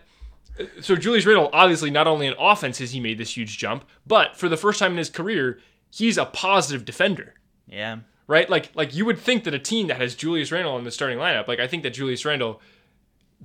uh, 0.60 0.64
so 0.82 0.96
Julius 0.96 1.26
Randle, 1.26 1.50
obviously 1.54 1.92
not 1.92 2.08
only 2.08 2.26
in 2.28 2.34
offense 2.40 2.80
has 2.80 2.92
he 2.92 3.00
made 3.00 3.18
this 3.20 3.38
huge 3.38 3.58
jump, 3.60 3.86
but 4.08 4.36
for 4.36 4.50
the 4.50 4.58
first 4.58 4.80
time 4.80 4.92
in 4.94 4.98
his 4.98 5.10
career, 5.12 5.60
he's 5.92 6.18
a 6.18 6.26
positive 6.26 6.84
defender. 6.86 7.36
Yeah. 7.68 7.98
Right? 8.28 8.50
Like 8.50 8.72
like 8.76 8.94
you 8.94 9.06
would 9.06 9.18
think 9.18 9.46
that 9.46 9.54
a 9.54 9.60
team 9.60 9.88
that 9.88 9.98
has 10.02 10.14
Julius 10.16 10.52
Randle 10.52 10.78
in 10.78 10.84
the 10.84 10.92
starting 10.92 11.18
lineup, 11.18 11.48
like 11.48 11.60
I 11.60 11.68
think 11.68 11.84
that 11.84 11.92
Julius 11.92 12.26
Randle 12.26 12.62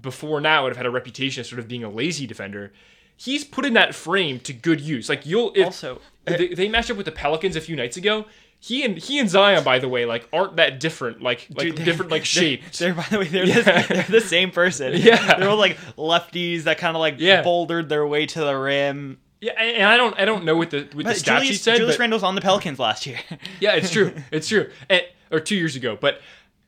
before 0.00 0.40
now 0.40 0.64
would 0.64 0.70
have 0.70 0.76
had 0.76 0.87
a 0.87 0.90
reputation 0.90 1.40
as 1.43 1.49
sort 1.49 1.61
of 1.61 1.69
being 1.69 1.84
a 1.84 1.90
lazy 1.90 2.26
defender. 2.26 2.73
He's 3.17 3.44
put 3.44 3.64
in 3.64 3.75
that 3.75 3.94
frame 3.94 4.40
to 4.40 4.52
good 4.52 4.81
use. 4.81 5.08
Like 5.08 5.25
you'll 5.25 5.52
if, 5.55 5.67
Also, 5.67 6.00
they, 6.25 6.49
they 6.49 6.69
matched 6.69 6.90
up 6.90 6.96
with 6.96 7.06
the 7.06 7.12
Pelicans 7.12 7.55
a 7.55 7.61
few 7.61 7.76
nights 7.76 7.96
ago. 7.96 8.25
He 8.58 8.84
and 8.84 8.96
he 8.96 9.19
and 9.19 9.29
Zion, 9.29 9.62
by 9.64 9.79
the 9.79 9.88
way, 9.88 10.05
like 10.06 10.29
aren't 10.32 10.56
that 10.56 10.81
different. 10.81 11.20
Like 11.23 11.46
like 11.50 11.75
Dude, 11.75 11.85
different 11.85 12.11
like 12.11 12.25
shapes. 12.25 12.78
They're 12.78 12.94
by 12.94 13.06
the 13.11 13.19
way, 13.19 13.28
they're, 13.28 13.46
the, 13.46 13.87
they're 13.88 14.20
the 14.20 14.20
same 14.20 14.50
person. 14.50 14.94
Yeah. 14.96 15.37
they're 15.38 15.49
all 15.49 15.56
like 15.56 15.76
lefties 15.96 16.64
that 16.64 16.78
kind 16.78 16.96
of 16.96 17.00
like 17.00 17.17
Yeah. 17.19 17.43
bouldered 17.43 17.88
their 17.88 18.06
way 18.06 18.26
to 18.26 18.40
the 18.40 18.54
rim. 18.56 19.18
Yeah, 19.42 19.61
and 19.61 19.82
I 19.88 19.96
don't 19.96 20.18
I 20.18 20.25
don't 20.25 20.44
know 20.44 20.56
what 20.56 20.70
the 20.70 20.82
what 20.92 20.99
the 20.99 21.02
But 21.02 21.16
he 21.16 21.22
Julius, 21.22 21.61
said. 21.62 21.76
Julius 21.76 21.96
but- 21.96 22.00
Randle's 22.02 22.22
on 22.22 22.37
the 22.37 22.40
Pelicans 22.40 22.78
last 22.78 23.06
year. 23.06 23.18
yeah, 23.61 23.75
it's 23.75 23.90
true. 23.90 24.14
It's 24.30 24.46
true. 24.49 24.70
And, 24.88 25.02
or 25.32 25.40
two 25.40 25.56
years 25.56 25.75
ago, 25.75 25.99
but 26.00 26.20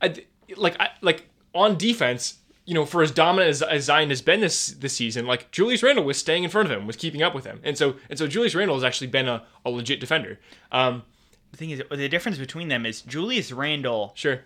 I, 0.02 0.24
like 0.56 0.74
I, 0.80 0.88
like 1.00 1.28
on 1.54 1.78
defense, 1.78 2.38
you 2.64 2.74
know, 2.74 2.84
for 2.84 3.00
as 3.02 3.12
dominant 3.12 3.50
as, 3.50 3.62
as 3.62 3.84
Zion 3.84 4.08
has 4.08 4.22
been 4.22 4.40
this 4.40 4.68
this 4.68 4.92
season, 4.96 5.24
like 5.24 5.52
Julius 5.52 5.84
Randle 5.84 6.04
was 6.04 6.18
staying 6.18 6.42
in 6.42 6.50
front 6.50 6.68
of 6.68 6.76
him, 6.76 6.84
was 6.84 6.96
keeping 6.96 7.22
up 7.22 7.32
with 7.32 7.44
him, 7.44 7.60
and 7.62 7.78
so 7.78 7.94
and 8.10 8.18
so 8.18 8.26
Julius 8.26 8.56
Randle 8.56 8.74
has 8.74 8.82
actually 8.82 9.06
been 9.06 9.28
a, 9.28 9.44
a 9.64 9.70
legit 9.70 10.00
defender. 10.00 10.40
Um, 10.72 11.04
the 11.52 11.56
thing 11.56 11.70
is, 11.70 11.80
the 11.88 12.08
difference 12.08 12.38
between 12.38 12.66
them 12.66 12.84
is 12.84 13.02
Julius 13.02 13.52
Randle. 13.52 14.12
sure. 14.16 14.40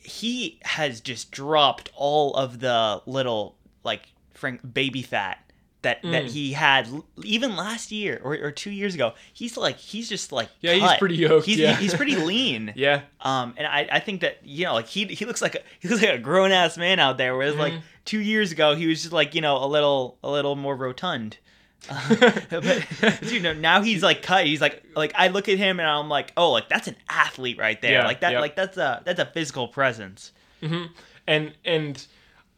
He 0.00 0.60
has 0.62 1.00
just 1.02 1.30
dropped 1.30 1.90
all 1.94 2.32
of 2.34 2.60
the 2.60 3.02
little 3.06 3.56
like 3.84 4.02
Frank 4.32 4.60
baby 4.72 5.02
fat 5.02 5.38
that 5.86 6.02
Mm. 6.02 6.12
that 6.12 6.24
he 6.26 6.52
had 6.52 6.88
even 7.22 7.56
last 7.56 7.90
year 7.90 8.20
or, 8.22 8.34
or 8.34 8.50
two 8.52 8.70
years 8.70 8.94
ago. 8.94 9.14
He's 9.32 9.56
like 9.56 9.78
he's 9.78 10.08
just 10.08 10.30
like 10.32 10.50
Yeah, 10.60 10.74
he's 10.74 10.98
pretty 10.98 11.16
yoked, 11.16 11.46
He's, 11.46 11.58
yeah. 11.58 11.74
he's 11.76 11.94
pretty 11.94 12.16
lean. 12.30 12.72
Yeah. 12.76 13.02
Um, 13.20 13.54
and 13.56 13.66
I, 13.66 13.88
I 13.90 14.00
think 14.00 14.20
that 14.20 14.38
you 14.44 14.64
know, 14.66 14.74
like 14.74 14.86
he 14.88 15.06
he 15.06 15.24
looks 15.24 15.40
like 15.42 15.54
a 15.54 15.60
he 15.80 15.88
looks 15.88 16.02
like 16.02 16.14
a 16.14 16.18
grown 16.18 16.52
ass 16.52 16.76
man 16.76 16.98
out 17.00 17.16
there. 17.18 17.34
Whereas 17.36 17.56
like 17.56 17.72
Mm-hmm. 17.72 17.82
two 18.04 18.20
years 18.20 18.52
ago, 18.52 18.74
he 18.74 18.86
was 18.86 19.00
just 19.02 19.12
like 19.12 19.34
you 19.34 19.40
know 19.40 19.56
a 19.64 19.66
little 19.66 20.18
a 20.22 20.30
little 20.30 20.54
more 20.56 20.76
rotund. 20.76 21.38
Uh, 21.88 22.40
but 22.50 23.22
you 23.32 23.38
know 23.40 23.52
now 23.52 23.80
he's 23.82 24.02
like 24.02 24.22
cut. 24.22 24.44
He's 24.46 24.60
like 24.60 24.82
like 24.96 25.12
I 25.14 25.28
look 25.28 25.48
at 25.48 25.58
him 25.58 25.78
and 25.78 25.88
I'm 25.88 26.08
like, 26.08 26.32
oh, 26.36 26.50
like 26.52 26.68
that's 26.68 26.88
an 26.88 26.96
athlete 27.08 27.58
right 27.58 27.80
there. 27.80 27.92
Yeah, 28.00 28.06
like 28.06 28.20
that 28.20 28.32
yeah. 28.32 28.40
like 28.40 28.56
that's 28.56 28.76
a 28.76 29.02
that's 29.04 29.20
a 29.20 29.26
physical 29.26 29.68
presence. 29.68 30.32
and 31.26 31.52
and 31.64 32.06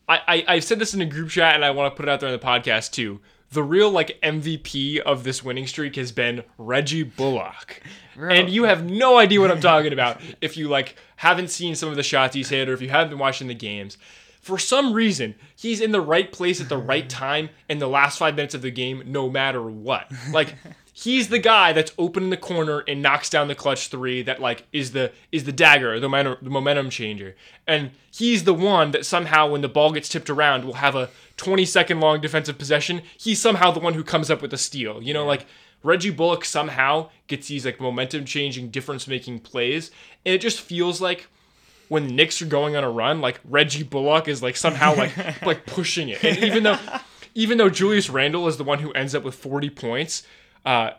I, 0.09 0.21
I 0.27 0.45
I've 0.49 0.65
said 0.65 0.79
this 0.79 0.95
in 0.95 1.00
a 1.00 1.07
group 1.07 1.31
chat, 1.31 1.55
and 1.55 1.65
I 1.65 1.71
want 1.71 1.93
to 1.93 1.97
put 1.97 2.09
it 2.09 2.11
out 2.11 2.21
there 2.21 2.29
on 2.29 2.38
the 2.38 2.45
podcast 2.45 2.93
too. 2.93 3.21
The 3.50 3.62
real 3.62 3.91
like 3.91 4.21
MVP 4.23 4.99
of 4.99 5.25
this 5.25 5.43
winning 5.43 5.67
streak 5.67 5.97
has 5.97 6.12
been 6.12 6.45
Reggie 6.59 7.03
Bullock, 7.03 7.83
and 8.17 8.50
you 8.50 8.65
have 8.65 8.85
no 8.85 9.19
idea 9.19 9.41
what 9.41 9.50
I'm 9.50 9.61
talking 9.61 9.93
about 9.93 10.21
if 10.41 10.57
you 10.57 10.69
like 10.69 10.97
haven't 11.17 11.49
seen 11.49 11.75
some 11.75 11.88
of 11.88 11.97
the 11.97 12.03
shots 12.03 12.35
he's 12.35 12.49
hit 12.49 12.69
or 12.69 12.73
if 12.73 12.83
you 12.83 12.88
haven't 12.88 13.11
been 13.11 13.19
watching 13.19 13.49
the 13.49 13.55
games. 13.55 13.99
For 14.41 14.57
some 14.59 14.93
reason, 14.95 15.35
he's 15.57 15.81
in 15.81 15.93
the 15.93 16.00
right 16.00 16.31
place 16.31 16.61
at 16.61 16.69
the 16.69 16.79
right 16.79 17.09
time 17.25 17.50
in 17.69 17.79
the 17.79 17.88
last 17.88 18.19
five 18.19 18.35
minutes 18.37 18.55
of 18.55 18.62
the 18.62 18.71
game, 18.71 19.03
no 19.07 19.29
matter 19.29 19.62
what. 19.62 20.11
Like 20.31 20.55
he's 21.02 21.28
the 21.28 21.38
guy 21.38 21.73
that's 21.73 21.93
open 21.97 22.25
in 22.25 22.31
the 22.31 22.37
corner 22.37 22.81
and 22.88 23.00
knocks 23.00 23.31
down 23.31 23.47
the 23.47 23.55
clutch 23.55 23.88
three 23.88 24.23
that 24.23 24.40
like 24.40 24.64
is 24.73 24.93
the 24.93 25.12
is 25.31 25.45
the 25.45 25.52
dagger, 25.52 26.00
the 26.00 26.09
momentum, 26.09 26.37
the 26.43 26.50
momentum 26.50 26.90
changer. 26.90 27.37
And 27.67 27.93
he's 28.11 28.45
the 28.45 28.55
one 28.55 28.90
that 28.90 29.07
somehow 29.07 29.49
when 29.49 29.61
the 29.61 29.69
ball 29.69 29.93
gets 29.93 30.09
tipped 30.09 30.28
around 30.28 30.64
will 30.64 30.75
have 30.75 30.97
a 30.97 31.11
20 31.37 31.64
second 31.64 32.00
long 32.00 32.21
defensive 32.21 32.59
possession. 32.59 33.02
He's 33.17 33.40
somehow 33.40 33.71
the 33.71 33.81
one 33.81 33.95
who 33.95 34.02
comes 34.02 34.31
up 34.31 34.43
with 34.43 34.50
the 34.50 34.59
steal. 34.59 35.00
You 35.00 35.14
know, 35.14 35.25
like 35.25 35.47
Reggie 35.85 36.11
Bullock 36.11 36.45
somehow 36.45 37.11
gets 37.28 37.47
these 37.47 37.64
like 37.64 37.81
momentum 37.81 38.25
changing, 38.25 38.71
difference 38.71 39.07
making 39.07 39.40
plays. 39.40 39.93
And 40.26 40.35
it 40.35 40.40
just 40.40 40.61
feels 40.61 41.00
like 41.00 41.28
when 41.88 42.09
the 42.09 42.12
Knicks 42.12 42.43
are 42.43 42.47
going 42.47 42.75
on 42.75 42.83
a 42.83 42.90
run, 42.90 43.21
like 43.21 43.40
Reggie 43.45 43.85
Bullock 43.85 44.26
is 44.26 44.43
like 44.43 44.57
somehow 44.57 44.97
like 44.97 45.43
like 45.47 45.64
pushing 45.64 46.09
it. 46.09 46.25
And 46.25 46.38
even 46.38 46.64
though 46.64 46.78
even 47.37 47.57
though 47.57 47.71
Julius 47.71 48.11
Randle 48.11 48.49
is 48.49 48.57
the 48.57 48.64
one 48.64 48.81
who 48.81 48.90
ends 48.95 49.14
up 49.14 49.23
with 49.23 49.37
40 49.37 49.71
points, 49.71 50.25
uh, 50.69 50.93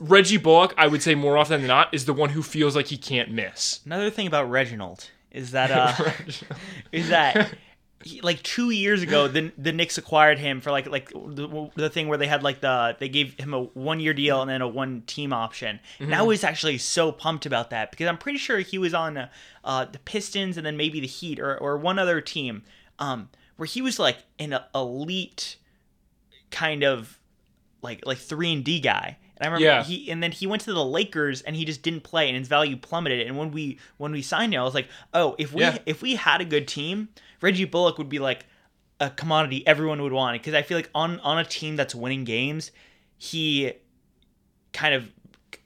Reggie 0.00 0.36
Bullock, 0.36 0.74
I 0.76 0.88
would 0.88 1.00
say 1.00 1.14
more 1.14 1.38
often 1.38 1.60
than 1.60 1.68
not, 1.68 1.94
is 1.94 2.06
the 2.06 2.12
one 2.12 2.30
who 2.30 2.42
feels 2.42 2.74
like 2.74 2.86
he 2.88 2.96
can't 2.96 3.30
miss. 3.30 3.80
Another 3.86 4.10
thing 4.10 4.26
about 4.26 4.50
Reginald 4.50 5.10
is 5.30 5.52
that 5.52 5.70
uh, 6.00 6.10
is 6.90 7.08
that 7.08 7.54
he, 8.04 8.20
like 8.20 8.42
two 8.42 8.70
years 8.70 9.02
ago, 9.02 9.28
the 9.28 9.52
the 9.56 9.72
Knicks 9.72 9.96
acquired 9.96 10.40
him 10.40 10.60
for 10.60 10.72
like 10.72 10.88
like 10.88 11.10
the, 11.10 11.70
the 11.76 11.88
thing 11.88 12.08
where 12.08 12.18
they 12.18 12.26
had 12.26 12.42
like 12.42 12.60
the 12.60 12.96
they 12.98 13.08
gave 13.08 13.38
him 13.38 13.54
a 13.54 13.62
one 13.62 14.00
year 14.00 14.12
deal 14.12 14.40
and 14.40 14.50
then 14.50 14.60
a 14.60 14.66
one 14.66 15.02
team 15.06 15.32
option. 15.32 15.78
And 16.00 16.12
I 16.12 16.22
was 16.22 16.42
actually 16.42 16.78
so 16.78 17.12
pumped 17.12 17.46
about 17.46 17.70
that 17.70 17.92
because 17.92 18.08
I'm 18.08 18.18
pretty 18.18 18.38
sure 18.38 18.58
he 18.58 18.78
was 18.78 18.92
on 18.92 19.16
uh, 19.16 19.28
uh, 19.62 19.84
the 19.84 20.00
Pistons 20.00 20.56
and 20.56 20.66
then 20.66 20.76
maybe 20.76 20.98
the 20.98 21.06
Heat 21.06 21.38
or 21.38 21.56
or 21.56 21.76
one 21.76 22.00
other 22.00 22.20
team, 22.20 22.64
um, 22.98 23.28
where 23.56 23.66
he 23.66 23.80
was 23.82 24.00
like 24.00 24.18
an 24.40 24.58
elite 24.74 25.58
kind 26.50 26.82
of 26.82 27.20
like 27.84 28.04
like 28.04 28.18
three 28.18 28.52
and 28.52 28.64
D 28.64 28.80
guy. 28.80 29.16
And 29.36 29.46
I 29.46 29.46
remember 29.46 29.64
Yeah. 29.64 29.84
he 29.84 30.10
and 30.10 30.22
then 30.22 30.32
he 30.32 30.46
went 30.48 30.62
to 30.62 30.72
the 30.72 30.84
Lakers 30.84 31.42
and 31.42 31.54
he 31.54 31.64
just 31.64 31.82
didn't 31.82 32.02
play 32.02 32.28
and 32.28 32.36
his 32.36 32.48
value 32.48 32.76
plummeted. 32.76 33.26
And 33.26 33.36
when 33.38 33.52
we 33.52 33.78
when 33.98 34.10
we 34.10 34.22
signed 34.22 34.52
him, 34.54 34.60
I 34.60 34.64
was 34.64 34.74
like, 34.74 34.88
oh, 35.12 35.36
if 35.38 35.52
we 35.52 35.62
Yeah. 35.62 35.78
if 35.86 36.02
we 36.02 36.16
had 36.16 36.40
a 36.40 36.44
good 36.44 36.66
team, 36.66 37.08
Reggie 37.40 37.64
Bullock 37.64 37.98
would 37.98 38.08
be 38.08 38.18
like 38.18 38.46
a 39.00 39.10
commodity 39.10 39.66
everyone 39.66 40.00
would 40.02 40.12
want 40.12 40.40
because 40.40 40.54
I 40.54 40.62
feel 40.62 40.78
like 40.78 40.90
on 40.94 41.20
on 41.20 41.38
a 41.38 41.44
team 41.44 41.76
that's 41.76 41.94
winning 41.94 42.24
games, 42.24 42.70
he 43.18 43.72
kind 44.72 44.94
of 44.94 45.10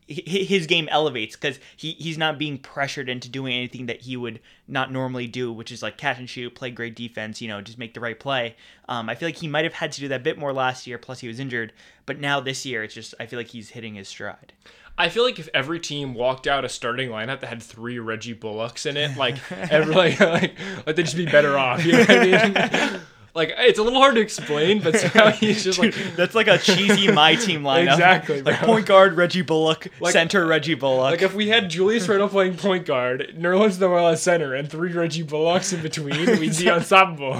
his 0.08 0.66
game 0.66 0.88
elevates 0.90 1.36
because 1.36 1.58
he, 1.76 1.92
he's 1.92 2.16
not 2.16 2.38
being 2.38 2.58
pressured 2.58 3.10
into 3.10 3.28
doing 3.28 3.52
anything 3.52 3.86
that 3.86 4.00
he 4.00 4.16
would 4.16 4.40
not 4.66 4.90
normally 4.90 5.26
do, 5.26 5.52
which 5.52 5.70
is 5.70 5.82
like 5.82 5.98
catch 5.98 6.18
and 6.18 6.28
shoot, 6.28 6.54
play 6.54 6.70
great 6.70 6.96
defense, 6.96 7.42
you 7.42 7.48
know, 7.48 7.60
just 7.60 7.78
make 7.78 7.92
the 7.92 8.00
right 8.00 8.18
play. 8.18 8.56
Um, 8.88 9.10
I 9.10 9.14
feel 9.14 9.28
like 9.28 9.36
he 9.36 9.48
might 9.48 9.64
have 9.64 9.74
had 9.74 9.92
to 9.92 10.00
do 10.00 10.08
that 10.08 10.20
a 10.20 10.24
bit 10.24 10.38
more 10.38 10.52
last 10.52 10.86
year, 10.86 10.96
plus 10.96 11.20
he 11.20 11.28
was 11.28 11.38
injured. 11.38 11.74
But 12.06 12.18
now 12.18 12.40
this 12.40 12.64
year, 12.64 12.82
it's 12.82 12.94
just, 12.94 13.14
I 13.20 13.26
feel 13.26 13.38
like 13.38 13.48
he's 13.48 13.70
hitting 13.70 13.96
his 13.96 14.08
stride. 14.08 14.54
I 14.96 15.10
feel 15.10 15.22
like 15.22 15.38
if 15.38 15.48
every 15.54 15.78
team 15.78 16.14
walked 16.14 16.46
out 16.46 16.64
a 16.64 16.68
starting 16.68 17.10
lineup 17.10 17.40
that 17.40 17.46
had 17.46 17.62
three 17.62 17.98
Reggie 18.00 18.32
Bullocks 18.32 18.84
in 18.84 18.96
it, 18.96 19.16
like 19.16 19.36
every 19.52 19.94
like 19.94 20.20
like, 20.20 20.54
like 20.86 20.96
they'd 20.96 21.04
just 21.04 21.16
be 21.16 21.26
better 21.26 21.56
off. 21.56 21.84
You 21.84 21.92
know 21.92 21.98
what 22.00 22.10
I 22.10 22.48
mean? 22.92 23.00
like 23.38 23.54
it's 23.56 23.78
a 23.78 23.82
little 23.82 24.00
hard 24.00 24.16
to 24.16 24.20
explain, 24.20 24.80
but 24.82 24.96
somehow 24.98 25.30
he's 25.40 25.64
just 25.64 25.78
like 25.78 25.94
That's 26.16 26.34
like 26.34 26.48
a 26.48 26.58
cheesy 26.58 27.10
my 27.10 27.36
team 27.36 27.62
lineup. 27.62 27.92
Exactly, 27.92 28.42
Like 28.42 28.58
bro. 28.58 28.66
point 28.66 28.86
guard, 28.86 29.16
Reggie 29.16 29.40
Bullock, 29.42 29.86
Like- 30.00 30.12
center, 30.12 30.44
Reggie 30.46 30.74
Bullock. 30.74 31.12
Like 31.12 31.22
if 31.22 31.34
we 31.34 31.48
had 31.48 31.70
Julius 31.70 32.06
Randle 32.08 32.28
playing 32.28 32.56
point 32.58 32.84
guard, 32.84 33.34
Nerlens 33.38 33.80
Noel 33.80 34.08
at 34.10 34.18
center, 34.18 34.54
and 34.54 34.68
three 34.70 34.92
Reggie 34.92 35.22
Bullocks 35.22 35.72
in 35.72 35.80
between, 35.80 36.26
we'd 36.40 36.58
be 36.58 36.68
unstoppable. 36.68 37.38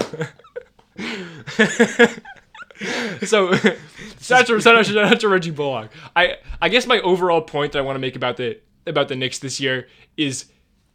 so, 3.25 3.53
shout 3.53 3.77
out 4.31 4.47
to, 4.47 4.59
shout 4.61 4.75
out- 4.77 4.85
shout 4.85 4.97
out 4.97 5.19
to 5.19 5.29
Reggie 5.29 5.51
Bullock. 5.51 5.91
I 6.15 6.37
I 6.61 6.69
guess 6.69 6.87
my 6.87 6.99
overall 7.01 7.41
point 7.41 7.73
that 7.73 7.79
I 7.79 7.81
want 7.81 7.95
to 7.95 7.99
make 7.99 8.15
about 8.15 8.37
the 8.37 8.59
about 8.87 9.07
the 9.09 9.15
Knicks 9.15 9.39
this 9.39 9.59
year 9.59 9.87
is 10.17 10.45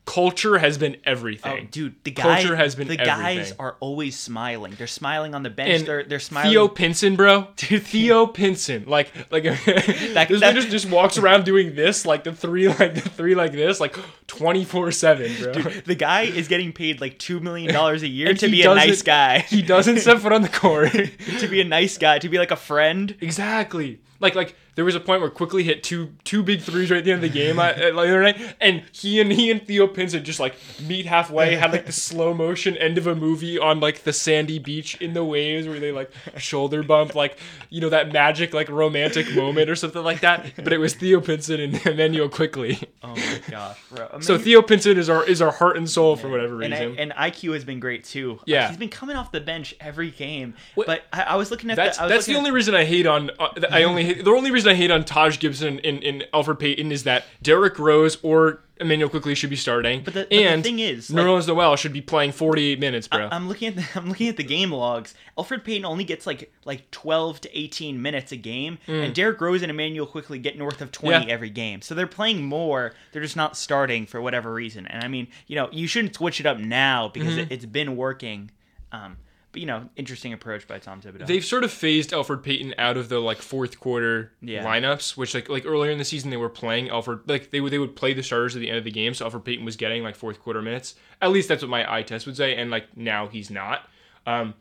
culture 0.05 0.59
has 0.59 0.77
been 0.77 0.97
everything. 1.05 1.65
Oh, 1.65 1.69
dude, 1.71 1.95
the 2.05 2.11
guy, 2.11 2.43
Culture 2.43 2.57
has 2.57 2.75
been 2.75 2.89
the 2.89 2.97
guys 2.97 3.53
are 3.59 3.77
always 3.81 4.19
smiling. 4.19 4.75
They're 4.77 4.87
smiling 4.87 5.35
on 5.35 5.43
the 5.43 5.51
bench. 5.51 5.71
And 5.81 5.87
they're 5.87 6.05
they're 6.05 6.21
smiling. 6.21 6.51
Theo 6.51 6.69
Pinson, 6.69 7.17
bro. 7.17 7.49
Dude, 7.57 7.83
Theo 7.83 8.27
Pinson. 8.39 8.85
Like, 8.87 9.13
like 9.31 9.45
this 9.65 10.15
that- 10.15 10.55
just, 10.55 10.69
just 10.69 10.91
walks 10.91 11.17
around 11.17 11.45
doing 11.45 11.75
this, 11.75 12.05
like 12.05 12.25
the 12.25 12.33
three, 12.33 12.69
like 12.69 12.95
the 12.95 13.01
three, 13.01 13.35
like 13.35 13.53
this, 13.53 13.81
like 13.81 13.97
twenty 14.27 14.65
four 14.65 14.91
seven, 14.91 15.33
bro. 15.43 15.53
the 15.87 15.95
guy 15.95 16.23
is 16.23 16.49
getting 16.49 16.73
paid 16.73 17.01
like 17.01 17.19
two 17.19 17.41
million 17.41 17.73
dollars 17.73 18.03
a 18.03 18.09
year 18.09 18.35
to 18.35 18.49
be 18.49 18.63
a 18.63 18.75
nice 18.75 19.03
guy. 19.03 19.39
He 19.41 19.63
doesn't 19.63 19.99
step 20.01 20.19
foot 20.19 20.33
on 20.33 20.43
the 20.43 20.49
court. 20.49 20.93
to 20.93 21.49
be 21.49 21.61
a 21.61 21.65
nice 21.65 21.97
guy, 21.99 22.19
to 22.19 22.29
be 22.29 22.39
like 22.39 22.51
a 22.51 22.57
friend. 22.57 23.17
exactly. 23.21 24.01
Like, 24.21 24.35
like 24.35 24.55
there 24.75 24.85
was 24.85 24.95
a 24.95 25.01
point 25.01 25.21
where 25.21 25.31
Quickley 25.31 25.63
hit 25.63 25.83
two 25.83 26.13
two 26.25 26.43
big 26.43 26.61
threes 26.61 26.91
right 26.91 26.99
at 26.99 27.05
the 27.05 27.13
end 27.13 27.25
of 27.25 27.33
the 27.33 27.39
game 27.39 27.59
uh, 27.59 27.63
like, 27.63 27.77
the 27.77 27.91
other 27.93 28.23
night, 28.23 28.57
and 28.61 28.83
he 28.93 29.21
and 29.21 29.33
he 29.33 29.51
and 29.51 29.67
Theo 29.67 29.87
Pinson 29.87 30.25
just 30.25 30.41
like 30.41 30.55
meet 30.87 31.07
halfway, 31.07 31.55
had 31.55 31.73
like 31.73 31.87
the 31.87 31.93
slow 31.93 32.35
motion 32.35 32.77
end 32.77 32.99
of 32.99 33.07
a 33.07 33.15
movie 33.15 33.59
on 33.59 33.81
like 33.81 34.05
the 34.05 34.13
sandy 34.13 34.59
beach 34.59 34.97
in 35.01 35.15
the 35.15 35.25
waves 35.25 35.67
where 35.69 35.79
they 35.81 35.93
like 35.93 36.11
shoulder 36.37 36.83
bump, 36.83 37.15
like 37.15 37.39
you 37.71 37.81
know 37.81 37.89
that 37.91 38.13
magic 38.13 38.53
like 38.55 38.69
romantic 38.69 39.33
moment 39.35 39.71
or 39.71 39.77
something 39.77 40.03
like 40.03 40.21
that. 40.21 40.53
But 40.57 40.73
it 40.73 40.79
was 40.79 40.95
Theo 40.95 41.21
Pinson 41.21 41.61
and 41.61 41.87
Immanuel 41.87 42.29
Quickley. 42.29 42.79
Oh 43.03 43.15
my 43.15 43.41
gosh, 43.49 43.79
bro. 43.91 44.21
So 44.21 44.39
Theo 44.39 44.63
Pinson 44.63 44.99
is 44.99 45.09
our 45.09 45.25
is 45.25 45.41
our 45.43 45.53
heart 45.53 45.77
and 45.77 45.89
soul 45.89 46.17
for 46.17 46.29
whatever 46.29 46.63
and, 46.63 46.73
reason. 46.73 46.99
I, 46.99 47.03
and 47.03 47.13
IQ 47.13 47.55
has 47.55 47.65
been 47.65 47.81
great 47.81 48.05
too. 48.05 48.41
Yeah. 48.47 48.69
he's 48.69 48.77
been 48.77 48.89
coming 48.89 49.17
off 49.17 49.31
the 49.31 49.41
bench 49.41 49.75
every 49.81 50.11
game. 50.11 50.55
What- 50.75 50.87
But 50.87 51.03
I, 51.13 51.23
I 51.23 51.37
was 51.37 51.51
looking 51.51 51.71
at 51.71 51.77
That's 51.77 51.99
the, 51.99 52.05
I 52.05 52.09
that's 52.09 52.27
the 52.27 52.35
only 52.37 52.51
reason 52.51 52.75
I 52.75 52.85
hate 52.85 53.07
on 53.07 53.31
uh, 53.39 53.49
I 53.71 53.85
only 53.85 54.05
hate, 54.05 54.25
the 54.25 54.31
only 54.31 54.51
reason 54.51 54.64
I 54.67 54.75
hate 54.75 54.91
on 54.91 55.05
Taj 55.05 55.39
Gibson 55.39 55.81
and, 55.85 56.03
and 56.03 56.27
Elfrid 56.33 56.59
Payton 56.59 56.91
is 56.93 57.05
that 57.05 57.25
Derrick 57.43 57.79
Rose 57.79 58.19
or 58.23 58.61
Immanuel 58.81 59.09
Quickley 59.09 59.37
should 59.37 59.51
be 59.51 59.57
starting, 59.57 60.03
But 60.03 60.15
the- 60.15 60.21
but 60.23 60.31
the 60.31 60.63
thing 60.63 60.81
is, 60.81 61.09
like- 61.09 61.25
Nerlens 61.25 61.47
Noel 61.47 61.77
should 61.77 61.93
be 61.93 62.01
playing 62.01 62.33
48 62.33 62.81
minutes, 62.81 63.07
bro. 63.07 63.29
I'm 63.31 63.47
looking 63.49 63.69
at 63.69 63.77
the, 63.77 63.87
I'm 63.95 64.09
looking 64.09 64.27
at 64.29 64.37
the 64.37 64.43
game 64.43 64.73
logs. 64.73 65.15
Elfrid 65.39 65.63
Payton 65.63 65.85
only 65.85 66.03
gets 66.03 66.27
like 66.27 66.53
like 66.65 66.91
12 66.91 67.43
to 67.43 67.57
18 67.59 68.03
minutes 68.03 68.33
a 68.33 68.37
game, 68.37 68.79
and 68.89 69.15
Derrick 69.15 69.41
Rose 69.41 69.63
and 69.63 69.71
Immanuel 69.71 70.07
Quickley 70.07 70.41
get 70.41 70.59
north 70.59 70.81
of 70.81 70.91
20 70.91 71.25
Mm. 71.25 71.29
Yeah. 71.29 71.33
every 71.33 71.51
game. 71.51 71.83
So 71.83 71.95
they're 71.95 72.07
playing 72.09 72.45
more. 72.45 72.95
They're 73.13 73.23
just 73.23 73.37
not 73.37 73.57
starting 73.57 74.07
for 74.07 74.21
whatever 74.21 74.53
reason. 74.53 74.87
And 74.89 75.05
I 75.05 75.09
mean, 75.09 75.29
you 75.47 75.55
know, 75.55 75.69
you 75.71 75.87
shouldn't 75.87 76.17
switch 76.17 76.41
it 76.41 76.47
up 76.47 76.59
now 76.59 77.09
because 77.09 77.35
Mm-hmm. 77.35 77.39
it, 77.41 77.53
it's 77.53 77.65
been 77.67 77.97
working. 77.97 78.51
Um, 78.91 79.19
you 79.57 79.67
know, 79.67 79.89
interesting 79.97 80.33
approach 80.33 80.67
by 80.69 80.79
Tom 80.79 81.01
Thibodeau. 81.01 81.27
They've 81.27 81.45
sort 81.45 81.65
of 81.65 81.71
phased 81.73 82.11
Elfrid 82.11 82.43
Payton 82.43 82.75
out 82.79 82.97
of 82.97 83.09
the 83.09 83.19
like 83.21 83.39
fourth 83.39 83.81
quarter 83.81 84.33
Yeah. 84.41 84.65
lineups, 84.65 85.17
which 85.17 85.35
like 85.35 85.49
like 85.49 85.65
earlier 85.67 85.91
in 85.91 85.99
the 85.99 86.05
season 86.05 86.31
they 86.31 86.37
were 86.37 86.49
playing 86.49 86.89
Elfrid 86.89 87.21
like 87.27 87.51
they 87.51 87.61
would 87.61 87.73
they 87.73 87.79
would 87.79 87.97
play 87.97 88.13
the 88.15 88.23
starters 88.23 88.55
at 88.57 88.61
the 88.61 88.69
end 88.69 88.79
of 88.79 88.85
the 88.85 88.91
game, 88.91 89.15
so 89.15 89.29
Elfrid 89.29 89.45
Payton 89.45 89.65
was 89.65 89.77
getting 89.77 90.03
like 90.03 90.17
fourth 90.17 90.41
quarter 90.41 90.61
minutes. 90.63 90.95
At 91.23 91.31
least 91.33 91.49
that's 91.49 91.63
what 91.63 91.71
my 91.71 91.91
eye 91.93 92.03
test 92.03 92.27
would 92.27 92.37
say, 92.37 92.55
and 92.57 92.71
like 92.71 92.97
now 92.97 93.29
he's 93.29 93.51
not. 93.51 93.89
Um, 94.27 94.55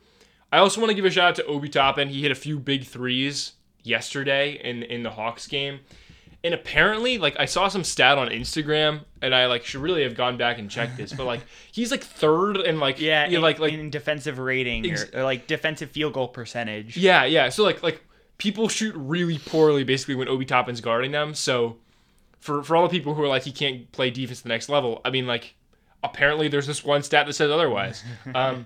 I 0.51 0.57
also 0.59 0.79
want 0.81 0.89
to 0.91 0.95
give 0.95 1.05
a 1.05 1.09
shout 1.11 1.29
out 1.29 1.35
to 1.35 1.45
Obi 1.45 1.69
Toppin. 1.69 2.09
He 2.09 2.21
hit 2.21 2.31
a 2.31 2.35
few 2.35 2.59
big 2.59 2.83
threes 2.85 3.53
yesterday 3.83 4.59
in 4.63 4.83
in 4.83 5.03
the 5.03 5.11
Hawks 5.11 5.47
game. 5.47 5.79
And 6.43 6.53
apparently, 6.53 7.17
like 7.17 7.39
I 7.39 7.45
saw 7.45 7.69
some 7.69 7.85
stat 7.85 8.17
on 8.17 8.27
Instagram, 8.27 9.05
and 9.21 9.33
I 9.33 9.45
like 9.45 9.63
should 9.63 9.81
really 9.81 10.03
have 10.03 10.15
gone 10.15 10.35
back 10.35 10.59
and 10.59 10.69
checked 10.69 10.97
this, 10.97 11.13
but 11.13 11.25
like 11.25 11.41
he's 11.71 11.89
like 11.89 12.03
third 12.03 12.57
in 12.57 12.79
like 12.79 12.99
yeah, 12.99 13.25
you 13.25 13.31
know, 13.31 13.37
in, 13.37 13.41
like 13.43 13.59
like 13.59 13.73
in 13.73 13.89
defensive 13.89 14.39
rating 14.39 14.85
Ex- 14.89 15.05
or, 15.13 15.19
or 15.19 15.23
like 15.23 15.47
defensive 15.47 15.89
field 15.91 16.13
goal 16.13 16.27
percentage. 16.27 16.97
yeah, 16.97 17.23
yeah. 17.23 17.47
So 17.47 17.63
like 17.63 17.81
like 17.81 18.03
people 18.37 18.67
shoot 18.67 18.93
really 18.97 19.39
poorly 19.39 19.85
basically 19.85 20.15
when 20.15 20.27
Obi 20.27 20.43
Toppin's 20.43 20.81
guarding 20.81 21.11
them. 21.11 21.33
So 21.33 21.77
for 22.39 22.61
for 22.61 22.75
all 22.75 22.83
the 22.83 22.89
people 22.89 23.13
who 23.13 23.23
are 23.23 23.27
like 23.27 23.43
he 23.43 23.51
can't 23.53 23.89
play 23.93 24.09
defense 24.09 24.41
the 24.41 24.49
next 24.49 24.67
level, 24.67 24.99
I 25.05 25.11
mean 25.11 25.25
like 25.25 25.55
apparently 26.03 26.49
there's 26.49 26.67
this 26.67 26.83
one 26.83 27.03
stat 27.03 27.25
that 27.25 27.33
says 27.33 27.49
otherwise. 27.49 28.03
um, 28.35 28.65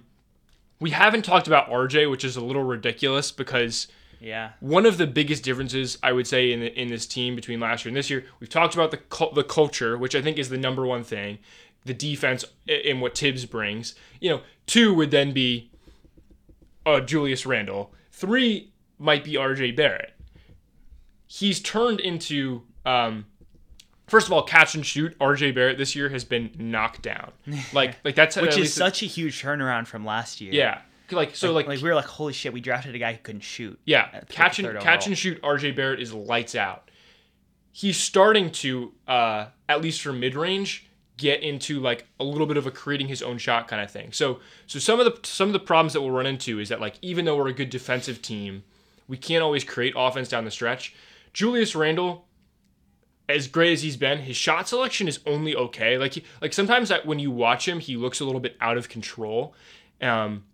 we 0.79 0.89
haven't 0.89 1.23
talked 1.23 1.47
about 1.47 1.69
RJ, 1.69 2.09
which 2.09 2.23
is 2.23 2.35
a 2.35 2.41
little 2.41 2.63
ridiculous 2.63 3.31
because 3.31 3.87
Yeah. 4.19 4.51
one 4.59 4.85
of 4.85 4.97
the 4.97 5.07
biggest 5.07 5.43
differences 5.43 5.97
I 6.01 6.11
would 6.11 6.27
say 6.27 6.51
in 6.51 6.61
in 6.63 6.87
this 6.89 7.05
team 7.05 7.35
between 7.35 7.59
last 7.59 7.85
year 7.85 7.89
and 7.89 7.97
this 7.97 8.09
year, 8.09 8.25
we've 8.39 8.49
talked 8.49 8.73
about 8.73 8.91
the 8.91 8.97
cul- 8.97 9.33
the 9.33 9.43
culture, 9.43 9.97
which 9.97 10.15
I 10.15 10.21
think 10.21 10.37
is 10.37 10.49
the 10.49 10.57
number 10.57 10.85
one 10.85 11.03
thing, 11.03 11.39
the 11.85 11.93
defense 11.93 12.43
and 12.67 13.01
what 13.01 13.15
Tibbs 13.15 13.45
brings. 13.45 13.95
You 14.19 14.29
know, 14.31 14.41
two 14.65 14.93
would 14.93 15.11
then 15.11 15.33
be 15.33 15.69
uh, 16.85 16.99
Julius 17.01 17.45
Randle. 17.45 17.93
Three 18.11 18.71
might 18.97 19.23
be 19.23 19.37
R.J. 19.37 19.71
Barrett. 19.71 20.13
He's 21.27 21.59
turned 21.61 21.99
into 21.99 22.63
um, 22.85 23.25
first 24.07 24.27
of 24.27 24.33
all 24.33 24.43
catch 24.43 24.73
and 24.75 24.85
shoot. 24.85 25.15
R.J. 25.19 25.51
Barrett 25.51 25.77
this 25.77 25.95
year 25.95 26.09
has 26.09 26.23
been 26.23 26.49
knocked 26.57 27.01
down. 27.01 27.31
Like 27.73 27.97
like 28.03 28.15
that's 28.15 28.35
Which 28.37 28.57
is 28.57 28.73
such 28.73 29.03
a 29.03 29.05
huge 29.05 29.41
turnaround 29.43 29.87
from 29.87 30.05
last 30.05 30.39
year. 30.41 30.53
yeah. 30.53 30.81
Like 31.11 31.35
so 31.35 31.53
like 31.53 31.67
Like 31.67 31.81
we 31.81 31.89
were 31.89 31.95
like, 31.95 32.05
holy 32.05 32.33
shit, 32.33 32.51
we 32.53 32.61
drafted 32.61 32.93
a 32.95 32.99
guy 32.99 33.13
who 33.13 33.19
couldn't 33.23 33.41
shoot. 33.41 33.79
Yeah, 33.85 34.21
catch 34.29 34.59
and 34.59 34.67
catch 34.79 35.01
overall. 35.03 35.07
and 35.07 35.17
shoot. 35.17 35.41
RJ 35.41 35.75
Barrett 35.75 36.01
is 36.01 36.13
lights 36.13 36.55
out. 36.55 36.89
He's 37.71 37.97
starting 37.97 38.51
to, 38.53 38.91
uh, 39.07 39.47
at 39.69 39.81
least 39.81 40.01
for 40.01 40.11
mid 40.11 40.35
range, 40.35 40.87
get 41.17 41.41
into 41.43 41.79
like 41.79 42.05
a 42.19 42.23
little 42.23 42.47
bit 42.47 42.57
of 42.57 42.65
a 42.67 42.71
creating 42.71 43.07
his 43.07 43.21
own 43.21 43.37
shot 43.37 43.67
kind 43.67 43.81
of 43.81 43.89
thing. 43.91 44.11
So, 44.11 44.39
so 44.65 44.79
some 44.79 44.99
of 44.99 45.05
the 45.05 45.27
some 45.27 45.49
of 45.49 45.53
the 45.53 45.59
problems 45.59 45.93
that 45.93 46.01
we'll 46.01 46.11
run 46.11 46.25
into 46.25 46.59
is 46.59 46.69
that 46.69 46.81
like 46.81 46.95
even 47.01 47.25
though 47.25 47.37
we're 47.37 47.47
a 47.47 47.53
good 47.53 47.69
defensive 47.69 48.21
team, 48.21 48.63
we 49.07 49.17
can't 49.17 49.43
always 49.43 49.63
create 49.63 49.93
offense 49.95 50.27
down 50.29 50.43
the 50.45 50.51
stretch. 50.51 50.95
Julius 51.33 51.75
Randle, 51.75 52.25
as 53.29 53.47
great 53.47 53.73
as 53.73 53.83
he's 53.83 53.97
been, 53.97 54.19
his 54.19 54.35
shot 54.35 54.67
selection 54.67 55.07
is 55.07 55.19
only 55.25 55.55
okay. 55.55 55.97
Like 55.97 56.13
he, 56.13 56.23
like 56.41 56.53
sometimes 56.53 56.89
that 56.89 57.05
when 57.05 57.19
you 57.19 57.29
watch 57.31 57.67
him, 57.67 57.79
he 57.79 57.95
looks 57.95 58.19
a 58.19 58.25
little 58.25 58.41
bit 58.41 58.57
out 58.59 58.77
of 58.77 58.89
control, 58.89 59.53
um, 60.01 60.45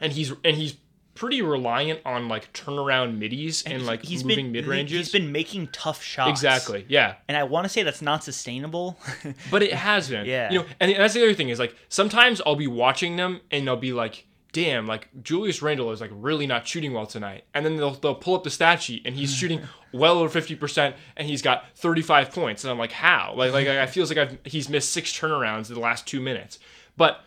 and 0.00 0.12
he's 0.12 0.32
and 0.44 0.56
he's 0.56 0.76
pretty 1.14 1.42
reliant 1.42 2.00
on 2.04 2.28
like 2.28 2.52
turnaround 2.52 3.18
middies 3.18 3.62
and, 3.62 3.86
like 3.86 4.02
he's 4.02 4.24
moving 4.24 4.52
mid 4.52 4.66
ranges. 4.66 4.98
He's 4.98 5.12
been 5.12 5.32
making 5.32 5.68
tough 5.68 6.02
shots. 6.02 6.30
exactly, 6.30 6.84
yeah. 6.88 7.14
And 7.28 7.36
I 7.36 7.44
want 7.44 7.64
to 7.64 7.68
say 7.68 7.82
that's 7.82 8.02
not 8.02 8.24
sustainable. 8.24 8.98
But 9.50 9.62
it 9.62 9.72
has 9.72 10.08
been. 10.08 10.26
Yeah. 10.26 10.50
You 10.50 10.60
know, 10.60 10.66
and 10.80 10.94
that's 10.96 11.14
the 11.14 11.22
other 11.22 11.34
thing 11.34 11.48
is 11.48 11.58
like 11.58 11.76
sometimes 11.88 12.40
I'll 12.44 12.56
be 12.56 12.66
watching 12.66 13.16
them 13.16 13.40
and 13.50 13.66
they'll 13.66 13.76
be 13.76 13.92
like, 13.92 14.26
damn, 14.52 14.86
like 14.86 15.08
Julius 15.22 15.62
Randle 15.62 15.90
is 15.92 16.00
like 16.00 16.10
really 16.12 16.46
not 16.46 16.66
shooting 16.66 16.92
well 16.92 17.06
tonight. 17.06 17.44
And 17.54 17.64
then 17.64 17.76
they'll 17.76 17.94
they'll 17.94 18.14
pull 18.14 18.34
up 18.34 18.44
the 18.44 18.50
stat 18.50 18.82
sheet 18.82 19.02
and 19.04 19.14
he's 19.14 19.32
shooting 19.36 19.60
well 19.92 20.18
over 20.18 20.28
fifty 20.28 20.56
percent 20.56 20.96
and 21.16 21.28
he's 21.28 21.42
got 21.42 21.64
thirty 21.76 22.02
five 22.02 22.32
points. 22.32 22.64
And 22.64 22.70
I'm 22.70 22.78
like, 22.78 22.92
how? 22.92 23.34
Like 23.36 23.52
like 23.52 23.68
I 23.68 23.86
feels 23.86 24.10
like 24.10 24.18
I've 24.18 24.38
he's 24.44 24.68
missed 24.68 24.92
six 24.92 25.12
turnarounds 25.12 25.68
in 25.68 25.74
the 25.74 25.80
last 25.80 26.06
two 26.06 26.20
minutes. 26.20 26.58
But 26.96 27.20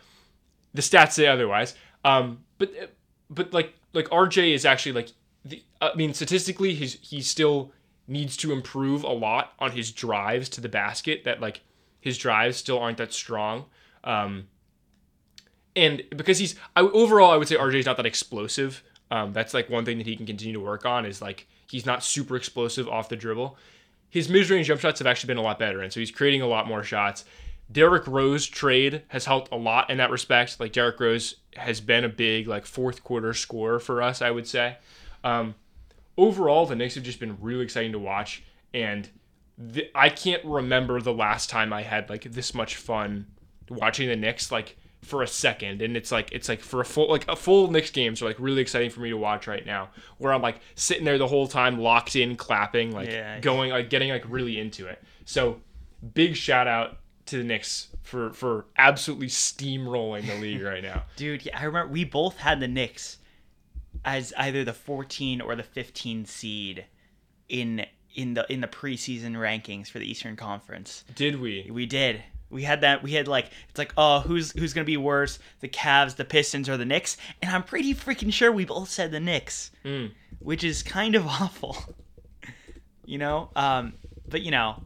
the 0.73 0.81
stats 0.81 1.13
say 1.13 1.27
otherwise. 1.27 1.73
Um, 2.03 2.43
but 2.57 2.95
but 3.29 3.53
like 3.53 3.73
like 3.93 4.09
RJ 4.09 4.53
is 4.53 4.65
actually 4.65 4.93
like 4.93 5.09
the 5.43 5.63
I 5.81 5.93
mean 5.95 6.13
statistically 6.13 6.73
he's 6.73 6.97
he 7.01 7.21
still 7.21 7.71
needs 8.07 8.37
to 8.37 8.51
improve 8.51 9.03
a 9.03 9.11
lot 9.11 9.53
on 9.59 9.71
his 9.71 9.91
drives 9.91 10.49
to 10.49 10.61
the 10.61 10.69
basket. 10.69 11.23
That 11.23 11.41
like 11.41 11.61
his 11.99 12.17
drives 12.17 12.57
still 12.57 12.79
aren't 12.79 12.97
that 12.97 13.13
strong. 13.13 13.65
Um, 14.03 14.47
and 15.75 16.03
because 16.15 16.39
he's 16.39 16.55
I, 16.75 16.81
overall, 16.81 17.31
I 17.31 17.37
would 17.37 17.47
say 17.47 17.55
RJ 17.55 17.75
is 17.75 17.85
not 17.85 17.97
that 17.97 18.05
explosive. 18.05 18.83
Um, 19.09 19.31
that's 19.31 19.53
like 19.53 19.69
one 19.69 19.85
thing 19.85 19.97
that 19.99 20.07
he 20.07 20.15
can 20.15 20.25
continue 20.25 20.53
to 20.53 20.59
work 20.59 20.85
on 20.85 21.05
is 21.05 21.21
like 21.21 21.47
he's 21.69 21.85
not 21.85 22.03
super 22.03 22.35
explosive 22.35 22.87
off 22.87 23.09
the 23.09 23.15
dribble. 23.15 23.57
His 24.09 24.29
mid-range 24.29 24.67
jump 24.67 24.79
shots 24.79 24.99
have 24.99 25.07
actually 25.07 25.27
been 25.27 25.37
a 25.37 25.41
lot 25.41 25.59
better, 25.59 25.81
and 25.81 25.91
so 25.91 25.99
he's 25.99 26.11
creating 26.11 26.41
a 26.41 26.47
lot 26.47 26.65
more 26.65 26.81
shots. 26.81 27.25
Derrick 27.71 28.07
Rose 28.07 28.45
trade 28.47 29.01
has 29.09 29.25
helped 29.25 29.51
a 29.51 29.55
lot 29.57 29.89
in 29.89 29.97
that 29.97 30.09
respect. 30.09 30.59
Like 30.59 30.71
Derrick 30.71 30.99
Rose 30.99 31.35
has 31.55 31.81
been 31.81 32.03
a 32.03 32.09
big 32.09 32.47
like 32.47 32.65
fourth 32.65 33.03
quarter 33.03 33.33
scorer 33.33 33.79
for 33.79 34.01
us, 34.01 34.21
I 34.21 34.31
would 34.31 34.47
say. 34.47 34.77
Um, 35.23 35.55
overall, 36.17 36.65
the 36.65 36.75
Knicks 36.75 36.95
have 36.95 37.03
just 37.03 37.19
been 37.19 37.37
really 37.41 37.63
exciting 37.63 37.91
to 37.91 37.99
watch, 37.99 38.43
and 38.73 39.09
the, 39.57 39.89
I 39.95 40.09
can't 40.09 40.43
remember 40.45 41.01
the 41.01 41.13
last 41.13 41.49
time 41.49 41.73
I 41.73 41.81
had 41.81 42.09
like 42.09 42.23
this 42.23 42.53
much 42.53 42.75
fun 42.75 43.27
watching 43.69 44.07
the 44.07 44.15
Knicks 44.15 44.51
like 44.51 44.77
for 45.03 45.21
a 45.23 45.27
second. 45.27 45.81
And 45.81 45.97
it's 45.97 46.11
like 46.11 46.31
it's 46.31 46.47
like 46.47 46.61
for 46.61 46.79
a 46.79 46.85
full 46.85 47.09
like 47.09 47.27
a 47.27 47.35
full 47.35 47.69
Knicks 47.69 47.91
games 47.91 48.21
are 48.21 48.25
like 48.25 48.39
really 48.39 48.61
exciting 48.61 48.89
for 48.91 49.01
me 49.01 49.09
to 49.09 49.17
watch 49.17 49.45
right 49.47 49.65
now, 49.65 49.89
where 50.19 50.31
I'm 50.31 50.41
like 50.41 50.59
sitting 50.75 51.03
there 51.03 51.17
the 51.17 51.27
whole 51.27 51.47
time, 51.47 51.79
locked 51.79 52.15
in, 52.15 52.35
clapping, 52.37 52.93
like 52.93 53.09
Yeah. 53.09 53.39
going 53.41 53.71
like 53.71 53.89
getting 53.89 54.09
like 54.09 54.23
really 54.29 54.57
into 54.59 54.87
it. 54.87 55.03
So 55.25 55.59
big 56.13 56.35
shout 56.37 56.67
out 56.67 56.97
to 57.27 57.37
the 57.37 57.43
Knicks 57.43 57.87
for 58.03 58.31
for 58.33 58.65
absolutely 58.77 59.27
steamrolling 59.27 60.25
the 60.27 60.35
league 60.35 60.61
right 60.61 60.83
now. 60.83 61.03
Dude, 61.15 61.45
yeah, 61.45 61.59
I 61.59 61.65
remember 61.65 61.91
we 61.91 62.03
both 62.03 62.37
had 62.37 62.59
the 62.59 62.67
Knicks 62.67 63.17
as 64.05 64.33
either 64.37 64.63
the 64.63 64.73
14 64.73 65.41
or 65.41 65.55
the 65.55 65.63
15 65.63 66.25
seed 66.25 66.85
in 67.49 67.85
in 68.15 68.33
the 68.33 68.51
in 68.51 68.61
the 68.61 68.67
preseason 68.67 69.33
rankings 69.33 69.89
for 69.89 69.99
the 69.99 70.09
Eastern 70.09 70.35
Conference. 70.35 71.03
Did 71.15 71.39
we? 71.39 71.69
We 71.71 71.85
did. 71.85 72.23
We 72.49 72.63
had 72.63 72.81
that. 72.81 73.03
We 73.03 73.11
had 73.11 73.27
like 73.27 73.51
it's 73.69 73.77
like 73.77 73.93
oh 73.97 74.21
who's 74.21 74.51
who's 74.53 74.73
gonna 74.73 74.85
be 74.85 74.97
worse, 74.97 75.37
the 75.59 75.67
Cavs, 75.67 76.15
the 76.15 76.25
Pistons, 76.25 76.69
or 76.69 76.77
the 76.77 76.85
Knicks? 76.85 77.17
And 77.41 77.53
I'm 77.53 77.63
pretty 77.63 77.93
freaking 77.93 78.31
sure 78.31 78.51
we 78.51 78.65
both 78.65 78.89
said 78.89 79.11
the 79.11 79.19
Knicks, 79.19 79.71
which 80.39 80.63
is 80.63 80.81
kind 80.83 81.15
of 81.15 81.27
awful. 81.27 81.77
you 83.05 83.17
know, 83.17 83.49
um, 83.55 83.93
but 84.29 84.41
you 84.41 84.51
know, 84.51 84.81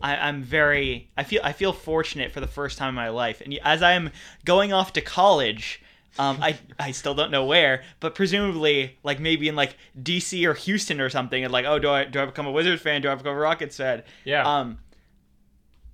I, 0.00 0.16
I'm 0.16 0.42
very 0.42 1.10
I 1.16 1.24
feel 1.24 1.40
I 1.44 1.52
feel 1.52 1.72
fortunate 1.72 2.32
for 2.32 2.40
the 2.40 2.46
first 2.46 2.78
time 2.78 2.90
in 2.90 2.94
my 2.94 3.08
life, 3.08 3.40
and 3.40 3.58
as 3.64 3.82
I 3.82 3.92
am 3.92 4.10
going 4.44 4.72
off 4.72 4.92
to 4.94 5.00
college. 5.00 5.82
Um, 6.18 6.38
I, 6.42 6.58
I 6.80 6.90
still 6.90 7.14
don't 7.14 7.30
know 7.30 7.44
where, 7.44 7.84
but 8.00 8.16
presumably 8.16 8.98
like 9.04 9.20
maybe 9.20 9.46
in 9.46 9.54
like 9.54 9.76
DC 10.02 10.44
or 10.46 10.54
Houston 10.54 11.00
or 11.00 11.10
something, 11.10 11.44
and 11.44 11.52
like 11.52 11.64
oh 11.64 11.78
do 11.78 11.90
I 11.90 12.04
do 12.04 12.20
I 12.20 12.24
become 12.24 12.46
a 12.46 12.50
Wizards 12.50 12.82
fan? 12.82 13.02
Do 13.02 13.08
I 13.08 13.14
become 13.14 13.36
a 13.36 13.38
Rockets 13.38 13.76
fan? 13.76 14.02
Yeah. 14.24 14.42
Um, 14.42 14.78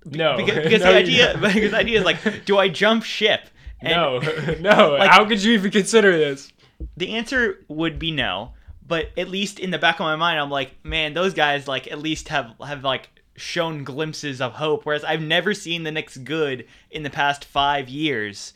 no. 0.05 0.37
because, 0.37 0.55
because 0.63 0.81
No, 0.81 0.91
the 0.91 0.97
idea 0.97 1.37
because 1.41 1.71
the 1.71 1.77
idea 1.77 1.99
is 1.99 2.05
like 2.05 2.45
do 2.45 2.57
i 2.57 2.69
jump 2.69 3.03
ship 3.03 3.49
and 3.81 3.91
no, 3.91 4.19
no. 4.59 4.97
How 5.07 5.25
could 5.25 5.43
you 5.43 5.53
even 5.53 5.71
consider 5.71 6.17
this? 6.17 6.51
the 6.97 7.13
answer 7.15 7.63
would 7.67 7.99
be 7.99 8.11
no 8.11 8.53
but 8.87 9.09
at 9.17 9.29
least 9.29 9.59
in 9.59 9.71
the 9.71 9.77
back 9.77 9.95
of 9.95 10.01
my 10.01 10.15
mind 10.15 10.39
i'm 10.39 10.49
like 10.49 10.73
man 10.83 11.13
those 11.13 11.33
guys 11.33 11.67
like 11.67 11.91
at 11.91 11.99
least 11.99 12.29
have 12.29 12.53
have 12.65 12.83
like 12.83 13.09
shown 13.35 13.83
glimpses 13.83 14.39
of 14.39 14.53
hope 14.53 14.85
whereas 14.85 15.03
i've 15.03 15.21
never 15.21 15.53
seen 15.53 15.83
the 15.83 15.91
Knicks 15.91 16.17
good 16.17 16.65
in 16.89 17.03
the 17.03 17.09
past 17.09 17.43
five 17.45 17.89
years 17.89 18.53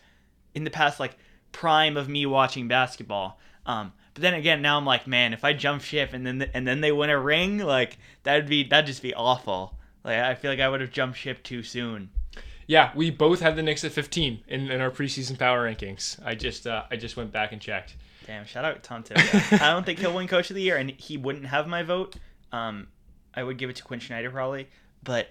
in 0.56 0.64
the 0.64 0.70
past 0.70 1.00
like 1.00 1.18
prime 1.52 1.98
of 1.98 2.08
me 2.08 2.26
watching 2.26 2.68
basketball 2.68 3.40
um 3.66 3.92
but 4.14 4.22
then 4.22 4.34
again 4.34 4.62
now 4.62 4.78
i'm 4.78 4.86
like 4.86 5.06
man 5.08 5.34
if 5.34 5.44
i 5.44 5.52
jump 5.52 5.82
ship 5.82 6.14
and 6.14 6.26
then 6.26 6.50
and 6.54 6.66
then 6.68 6.82
they 6.82 6.92
win 6.92 7.10
a 7.10 7.20
ring 7.20 7.58
like 7.58 7.98
that'd 8.24 8.48
be 8.48 8.64
that'd 8.64 8.86
just 8.86 9.02
be 9.02 9.14
awful 9.14 9.78
like 10.04 10.18
i 10.18 10.34
feel 10.36 10.50
like 10.52 10.60
i 10.60 10.70
would 10.70 10.80
have 10.82 10.92
jumped 10.92 11.18
ship 11.18 11.44
too 11.44 11.62
soon 11.64 12.10
Yeah, 12.68 12.92
we 12.96 13.10
both 13.10 13.40
had 13.40 13.56
the 13.56 13.64
Knicks 13.64 13.84
at 13.84 13.92
15 13.92 14.44
in, 14.48 14.70
in 14.70 14.80
our 14.80 14.92
preseason 14.92 15.40
power 15.40 15.66
rankings. 15.68 16.20
I 16.24 16.36
just 16.36 16.68
uh, 16.68 16.84
I 16.92 16.98
just 16.98 17.18
went 17.18 17.32
back 17.32 17.52
and 17.52 17.60
checked. 17.60 17.96
Damn, 18.28 18.46
shout 18.46 18.64
out 18.64 18.84
Tom 18.84 19.02
Thibodeau. 19.04 19.60
I 19.60 19.72
don't 19.74 19.84
think 19.84 19.98
he'll 19.98 20.14
win 20.14 20.28
Coach 20.28 20.52
of 20.52 20.56
the 20.56 20.62
Year, 20.62 20.78
and 20.78 20.92
he 20.92 21.18
wouldn't 21.18 21.48
have 21.48 21.66
my 21.68 21.82
vote. 21.82 22.16
Um, 22.52 22.88
I 23.36 23.44
would 23.44 23.58
give 23.58 23.70
it 23.70 23.76
to 23.78 23.84
Quin 23.84 24.00
Snyder 24.00 24.30
probably, 24.30 24.68
but 25.04 25.30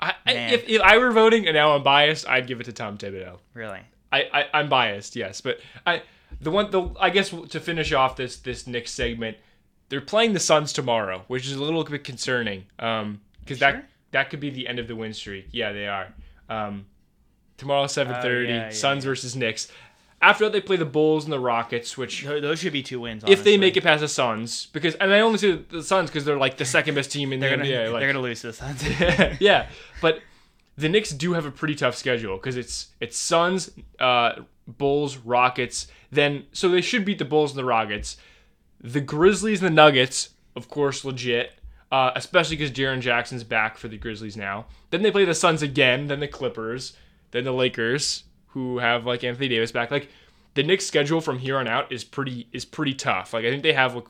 I, 0.00 0.14
I, 0.26 0.32
if, 0.32 0.68
if 0.68 0.80
I 0.82 0.98
were 0.98 1.10
voting 1.10 1.46
and 1.46 1.54
now 1.54 1.74
I'm 1.74 1.82
biased, 1.82 2.28
I'd 2.28 2.46
give 2.46 2.60
it 2.60 2.64
to 2.64 2.72
Tom 2.72 2.98
Thibodeau. 2.98 3.38
really, 3.54 3.80
I, 4.12 4.22
I 4.32 4.44
I'm 4.54 4.68
biased, 4.68 5.16
yes, 5.16 5.40
but 5.40 5.58
I 5.86 6.02
the 6.40 6.50
one 6.50 6.70
the 6.70 6.90
I 7.00 7.10
guess 7.10 7.30
to 7.30 7.60
finish 7.60 7.92
off 7.92 8.16
this 8.16 8.36
this 8.36 8.66
Knicks 8.66 8.90
segment, 8.92 9.36
they're 9.88 10.00
playing 10.00 10.34
the 10.34 10.40
Suns 10.40 10.72
tomorrow, 10.72 11.24
which 11.28 11.46
is 11.46 11.52
a 11.54 11.62
little 11.62 11.82
bit 11.84 12.04
concerning. 12.04 12.64
Um, 12.78 13.20
because 13.40 13.58
Sure? 13.58 13.72
that 13.72 13.88
that 14.12 14.30
could 14.30 14.40
be 14.40 14.50
the 14.50 14.68
end 14.68 14.78
of 14.78 14.88
the 14.88 14.94
win 14.96 15.12
streak. 15.14 15.48
Yeah, 15.52 15.72
they 15.72 15.86
are. 15.86 16.08
Um, 16.48 16.86
tomorrow 17.56 17.86
seven 17.86 18.20
thirty, 18.22 18.52
Oh, 18.52 18.54
yeah, 18.54 18.62
yeah, 18.66 18.70
Suns 18.70 19.04
yeah. 19.04 19.10
versus 19.10 19.34
Knicks. 19.36 19.68
After 20.20 20.44
that, 20.44 20.52
they 20.52 20.60
play 20.60 20.76
the 20.76 20.84
Bulls 20.84 21.24
and 21.24 21.32
the 21.32 21.38
Rockets, 21.38 21.96
which 21.96 22.24
those 22.24 22.58
should 22.58 22.72
be 22.72 22.82
two 22.82 23.00
wins. 23.00 23.22
if 23.26 23.44
they 23.44 23.56
make 23.56 23.76
it 23.76 23.84
past 23.84 24.00
the 24.00 24.08
Suns, 24.08 24.66
because 24.66 24.94
and 24.96 25.12
I 25.12 25.20
only 25.20 25.38
say 25.38 25.52
the 25.52 25.82
Suns 25.82 26.10
because 26.10 26.24
they're 26.24 26.36
like 26.36 26.56
the 26.56 26.64
second 26.64 26.96
best 26.96 27.12
team 27.12 27.32
in 27.32 27.38
the 27.38 27.46
they're 27.46 27.56
gonna 27.56 27.68
NBA. 27.68 27.92
Like, 27.92 28.00
they're 28.00 28.12
gonna 28.12 28.22
lose 28.22 28.40
to 28.40 28.48
the 28.48 28.52
Suns. 28.52 28.82
yeah, 29.40 29.68
but 30.00 30.20
the 30.76 30.88
Knicks 30.88 31.10
do 31.10 31.34
have 31.34 31.46
a 31.46 31.50
pretty 31.52 31.74
tough 31.76 31.94
schedule 31.96 32.36
because 32.36 32.56
it's 32.56 32.88
it's 33.00 33.16
Suns, 33.16 33.70
uh, 34.00 34.42
Bulls, 34.66 35.18
Rockets. 35.18 35.86
Then 36.10 36.46
so 36.52 36.68
they 36.68 36.80
should 36.80 37.04
beat 37.04 37.18
the 37.18 37.24
Bulls 37.24 37.52
and 37.52 37.58
the 37.58 37.64
Rockets. 37.64 38.16
The 38.80 39.00
Grizzlies 39.00 39.62
and 39.62 39.70
the 39.70 39.74
Nuggets, 39.74 40.30
of 40.56 40.68
course, 40.68 41.04
legit. 41.04 41.52
Uh, 41.90 42.10
especially 42.16 42.56
because 42.56 42.70
Jaren 42.70 43.00
Jackson's 43.00 43.44
back 43.44 43.78
for 43.78 43.88
the 43.88 43.96
Grizzlies 43.96 44.36
now. 44.36 44.66
Then 44.90 45.02
they 45.02 45.10
play 45.10 45.24
the 45.24 45.34
Suns 45.34 45.62
again. 45.62 46.08
Then 46.08 46.20
the 46.20 46.28
Clippers. 46.28 46.94
Then 47.30 47.44
the 47.44 47.52
Lakers, 47.52 48.24
who 48.48 48.78
have 48.78 49.06
like 49.06 49.24
Anthony 49.24 49.48
Davis 49.48 49.72
back. 49.72 49.90
Like 49.90 50.08
the 50.54 50.62
Knicks' 50.62 50.86
schedule 50.86 51.20
from 51.20 51.38
here 51.38 51.56
on 51.58 51.68
out 51.68 51.90
is 51.92 52.04
pretty 52.04 52.48
is 52.52 52.64
pretty 52.64 52.94
tough. 52.94 53.32
Like 53.32 53.44
I 53.44 53.50
think 53.50 53.62
they 53.62 53.72
have 53.72 53.94
like 53.94 54.06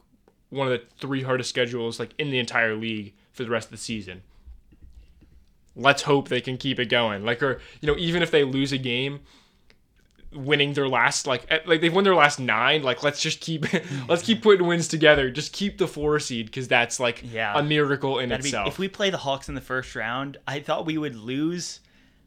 one 0.50 0.66
of 0.70 0.72
the 0.72 0.84
three 0.98 1.22
hardest 1.22 1.50
schedules 1.50 1.98
like 2.00 2.10
in 2.18 2.30
the 2.30 2.38
entire 2.38 2.74
league 2.74 3.12
for 3.32 3.44
the 3.44 3.50
rest 3.50 3.66
of 3.66 3.72
the 3.72 3.76
season 3.76 4.22
let's 5.76 6.02
hope 6.02 6.28
they 6.28 6.40
can 6.40 6.56
keep 6.56 6.80
it 6.80 6.86
going. 6.86 7.24
Like, 7.24 7.42
or 7.42 7.60
you 7.80 7.86
know, 7.86 7.96
even 7.98 8.22
if 8.22 8.30
they 8.30 8.42
lose 8.44 8.72
a 8.72 8.78
game, 8.78 9.20
winning 10.32 10.74
their 10.74 10.88
last 10.88 11.26
like 11.26 11.48
like 11.66 11.80
they've 11.80 11.94
won 11.94 12.04
their 12.04 12.14
last 12.14 12.40
nine. 12.40 12.82
Like, 12.82 13.02
let's 13.02 13.20
just 13.22 13.40
keep 13.40 13.64
let's 14.08 14.22
keep 14.22 14.42
putting 14.42 14.66
wins 14.66 14.88
together. 14.88 15.30
Just 15.30 15.52
keep 15.52 15.78
the 15.78 15.86
four 15.86 16.18
seed 16.18 16.46
because 16.46 16.68
that's 16.68 16.98
like 16.98 17.22
Yeah. 17.32 17.56
a 17.56 17.62
miracle 17.62 18.18
in 18.18 18.28
That'd 18.30 18.42
be, 18.42 18.48
itself. 18.48 18.68
if 18.68 18.78
we 18.78 18.88
play 18.88 19.10
the 19.10 19.18
Hawks 19.18 19.48
in 19.48 19.54
the 19.54 19.60
first 19.60 19.94
round, 19.94 20.36
I 20.46 20.60
thought 20.60 20.84
we 20.84 20.98
would 20.98 21.14
lose. 21.14 21.80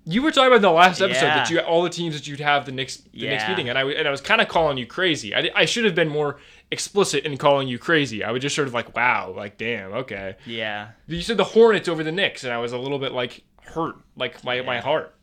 You 0.05 0.21
were 0.21 0.31
talking 0.31 0.47
about 0.47 0.55
in 0.57 0.61
the 0.63 0.71
last 0.71 1.01
episode 1.01 1.25
Yeah. 1.27 1.35
that 1.35 1.49
you 1.49 1.59
all 1.59 1.83
the 1.83 1.89
teams 1.89 2.15
that 2.15 2.27
you'd 2.27 2.39
have 2.39 2.65
the 2.65 2.71
Knicks 2.71 2.97
the 2.97 3.27
Knicks 3.27 3.43
Yeah. 3.43 3.47
beating, 3.49 3.69
and 3.69 3.77
I 3.77 3.83
and 3.83 4.07
I 4.07 4.11
was 4.11 4.21
kind 4.21 4.41
of 4.41 4.47
calling 4.47 4.77
you 4.77 4.85
crazy. 4.85 5.35
I, 5.35 5.49
I 5.55 5.65
should 5.65 5.85
have 5.85 5.95
been 5.95 6.09
more 6.09 6.39
explicit 6.71 7.25
in 7.25 7.37
calling 7.37 7.67
you 7.67 7.77
crazy. 7.77 8.23
I 8.23 8.31
was 8.31 8.41
just 8.41 8.55
sort 8.55 8.67
of 8.67 8.73
like, 8.73 8.95
wow, 8.95 9.33
like 9.35 9.57
damn, 9.57 9.91
okay. 9.93 10.35
Yeah, 10.45 10.89
You 11.07 11.21
said 11.21 11.37
the 11.37 11.43
Hornets 11.43 11.87
over 11.87 12.03
the 12.03 12.11
Knicks, 12.11 12.43
and 12.43 12.51
I 12.53 12.57
was 12.57 12.71
a 12.71 12.77
little 12.77 12.99
bit 12.99 13.11
like 13.11 13.43
hurt, 13.63 13.95
like 14.15 14.43
my, 14.43 14.61
my 14.61 14.79
heart. 14.79 15.13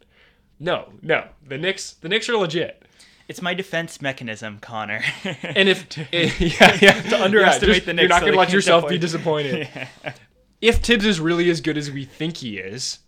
No, 0.60 0.92
no, 1.02 1.26
the 1.46 1.56
Knicks, 1.58 1.92
the 1.94 2.08
Knicks 2.08 2.28
are 2.28 2.36
legit. 2.36 2.82
it's 3.28 3.40
my 3.42 3.54
defense 3.54 4.00
mechanism, 4.02 4.58
Connor. 4.60 5.02
And 5.42 5.68
if 5.68 5.86
eh, 6.12 6.30
yeah, 6.38 6.78
yeah, 6.80 7.02
to 7.02 7.22
underestimate 7.22 7.84
the 7.86 7.94
Knicks 7.94 8.02
you're 8.02 8.08
not 8.08 8.20
so 8.20 8.26
gonna 8.26 8.38
let 8.38 8.52
yourself 8.52 8.88
be 8.88 8.98
disappoint. 8.98 9.46
disappointed. 9.48 9.88
If 10.60 10.82
Tibbs 10.82 11.04
is 11.04 11.20
really 11.20 11.48
as 11.50 11.60
good 11.60 11.78
as 11.78 11.88
we 11.88 12.04
think 12.04 12.38
he 12.38 12.58
is, 12.58 12.98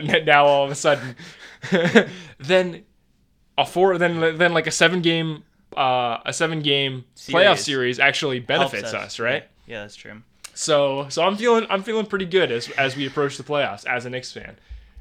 now 0.00 0.46
all 0.46 0.64
of 0.64 0.70
a 0.70 0.74
sudden, 0.74 1.16
then 2.38 2.84
a 3.58 3.66
four, 3.66 3.98
then 3.98 4.36
then 4.38 4.52
like 4.52 4.66
a 4.66 4.70
seven 4.70 5.00
game, 5.02 5.44
uh, 5.76 6.18
a 6.24 6.32
seven 6.32 6.60
game 6.60 7.04
playoff 7.16 7.58
Series. 7.58 7.64
series 7.64 7.98
actually 8.00 8.40
benefits 8.40 8.92
us, 8.94 9.18
right? 9.18 9.44
Yeah, 9.66 9.76
yeah, 9.76 9.80
that's 9.82 9.96
true. 9.96 10.22
So 10.54 11.06
so 11.08 11.22
I'm 11.24 11.36
feeling 11.36 11.66
I'm 11.70 11.82
feeling 11.82 12.06
pretty 12.06 12.26
good 12.26 12.52
as 12.52 12.68
as 12.70 12.96
we 12.96 13.06
approach 13.06 13.36
the 13.36 13.42
playoffs 13.44 13.86
as 13.86 14.04
a 14.06 14.10
Knicks 14.10 14.32
fan. 14.32 14.56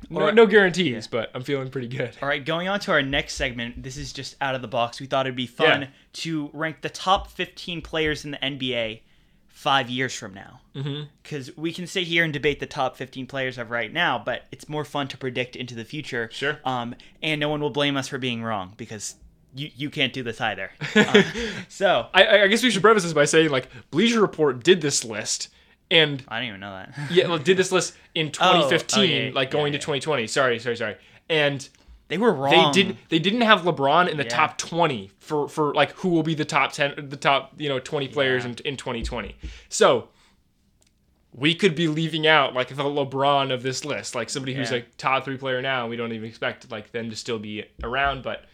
No, 0.10 0.20
Alright. 0.20 0.36
no 0.36 0.46
guarantees, 0.46 1.08
but 1.08 1.32
I'm 1.34 1.44
feeling 1.44 1.70
pretty 1.70 1.88
good. 1.88 2.12
All 2.22 2.28
right, 2.28 2.44
going 2.44 2.68
on 2.68 2.80
to 2.82 2.92
our 2.92 3.02
next 3.02 3.36
segment. 3.36 3.82
This 3.84 3.96
is 3.96 4.12
just 4.12 4.36
out 4.42 4.54
of 4.54 4.62
the 4.62 4.68
box. 4.68 5.00
We 5.00 5.06
thought 5.08 5.26
it'd 5.26 5.36
be 5.38 5.48
fun 5.48 5.84
Yeah. 5.84 5.88
to 6.14 6.50
rank 6.52 6.82
the 6.82 6.90
top 6.90 7.32
15 7.32 7.82
players 7.82 8.26
in 8.26 8.32
the 8.32 8.38
NBA 8.38 9.00
five 9.54 9.90
years 9.90 10.14
from 10.14 10.34
now. 10.34 10.60
Because 11.22 11.56
we 11.56 11.72
can 11.72 11.86
sit 11.88 12.04
here 12.04 12.24
and 12.24 12.34
debate 12.34 12.60
the 12.60 12.66
top 12.66 12.98
15 12.98 13.28
players 13.28 13.58
of 13.60 13.70
right 13.70 13.94
now, 13.94 14.22
but 14.24 14.46
it's 14.52 14.68
more 14.68 14.84
fun 14.84 15.08
to 15.10 15.18
predict 15.18 15.56
into 15.56 15.76
the 15.76 15.86
future. 15.86 16.30
Sure. 16.34 16.60
Um, 16.66 16.96
and 17.22 17.40
no 17.40 17.48
one 17.48 17.62
will 17.62 17.70
blame 17.70 17.96
us 17.96 18.08
for 18.08 18.18
being 18.18 18.44
wrong 18.44 18.74
because 18.76 19.16
you, 19.56 19.70
you 19.76 19.90
can't 19.92 20.12
do 20.12 20.24
this 20.24 20.42
either. 20.42 20.72
Um, 20.96 21.24
so, 21.70 22.08
I, 22.14 22.40
I 22.40 22.48
guess 22.48 22.64
we 22.64 22.72
should 22.72 22.82
preface 22.82 23.04
this 23.04 23.14
by 23.14 23.26
saying 23.26 23.52
like 23.52 23.70
Bleacher 23.92 24.20
Report 24.20 24.64
did 24.64 24.82
this 24.82 25.06
list 25.06 25.50
and 25.92 26.24
I 26.28 26.40
didn't 26.40 26.50
even 26.50 26.60
know 26.62 26.72
that. 26.72 27.12
yeah, 27.12 27.28
well, 27.28 27.38
did 27.38 27.56
this 27.56 27.72
list 27.72 27.96
in 28.16 28.32
2015, 28.32 29.00
oh, 29.00 29.04
yeah, 29.04 29.32
like 29.34 29.50
yeah, 29.50 29.52
going 29.52 29.74
yeah. 29.74 29.80
to 29.80 29.86
2020. 29.86 30.28
Sorry, 30.28 30.58
sorry, 30.58 30.76
sorry. 30.76 30.96
And 31.30 31.68
They 32.14 32.18
were 32.20 32.32
wrong. 32.32 32.72
they 32.72 32.84
didn't 32.84 32.98
they 33.10 33.18
didn't 33.18 33.42
have 33.42 33.62
LeBron 33.62 34.08
in 34.08 34.18
the 34.18 34.24
Yeah. 34.24 34.30
top 34.30 34.60
20 34.60 35.10
for 35.20 35.48
for 35.48 35.74
like 35.74 35.94
who 35.94 36.10
will 36.10 36.22
be 36.22 36.36
the 36.36 36.46
top 36.46 36.72
10 36.72 37.10
the 37.10 37.18
top, 37.18 37.54
you 37.58 37.70
know, 37.70 37.80
20 37.80 38.08
players 38.10 38.44
Yeah. 38.44 38.52
in 38.52 38.58
in 38.66 38.78
2020. 38.78 39.36
So 39.70 40.10
we 41.36 41.56
could 41.56 41.74
be 41.74 41.88
leaving 41.88 42.28
out 42.28 42.54
like 42.54 42.68
the 42.68 42.84
LeBron 42.84 43.52
of 43.52 43.64
this 43.64 43.84
list, 43.84 44.14
like 44.14 44.30
somebody 44.30 44.54
who's 44.54 44.70
Yeah. 44.70 44.76
like 44.78 44.98
top 44.98 45.26
3 45.26 45.38
player 45.38 45.60
now 45.62 45.82
and 45.82 45.90
we 45.90 45.96
don't 45.96 46.12
even 46.14 46.30
expect 46.30 46.70
like 46.72 46.92
them 46.92 47.10
to 47.10 47.16
still 47.16 47.40
be 47.40 47.66
around, 47.84 48.22
but 48.22 48.46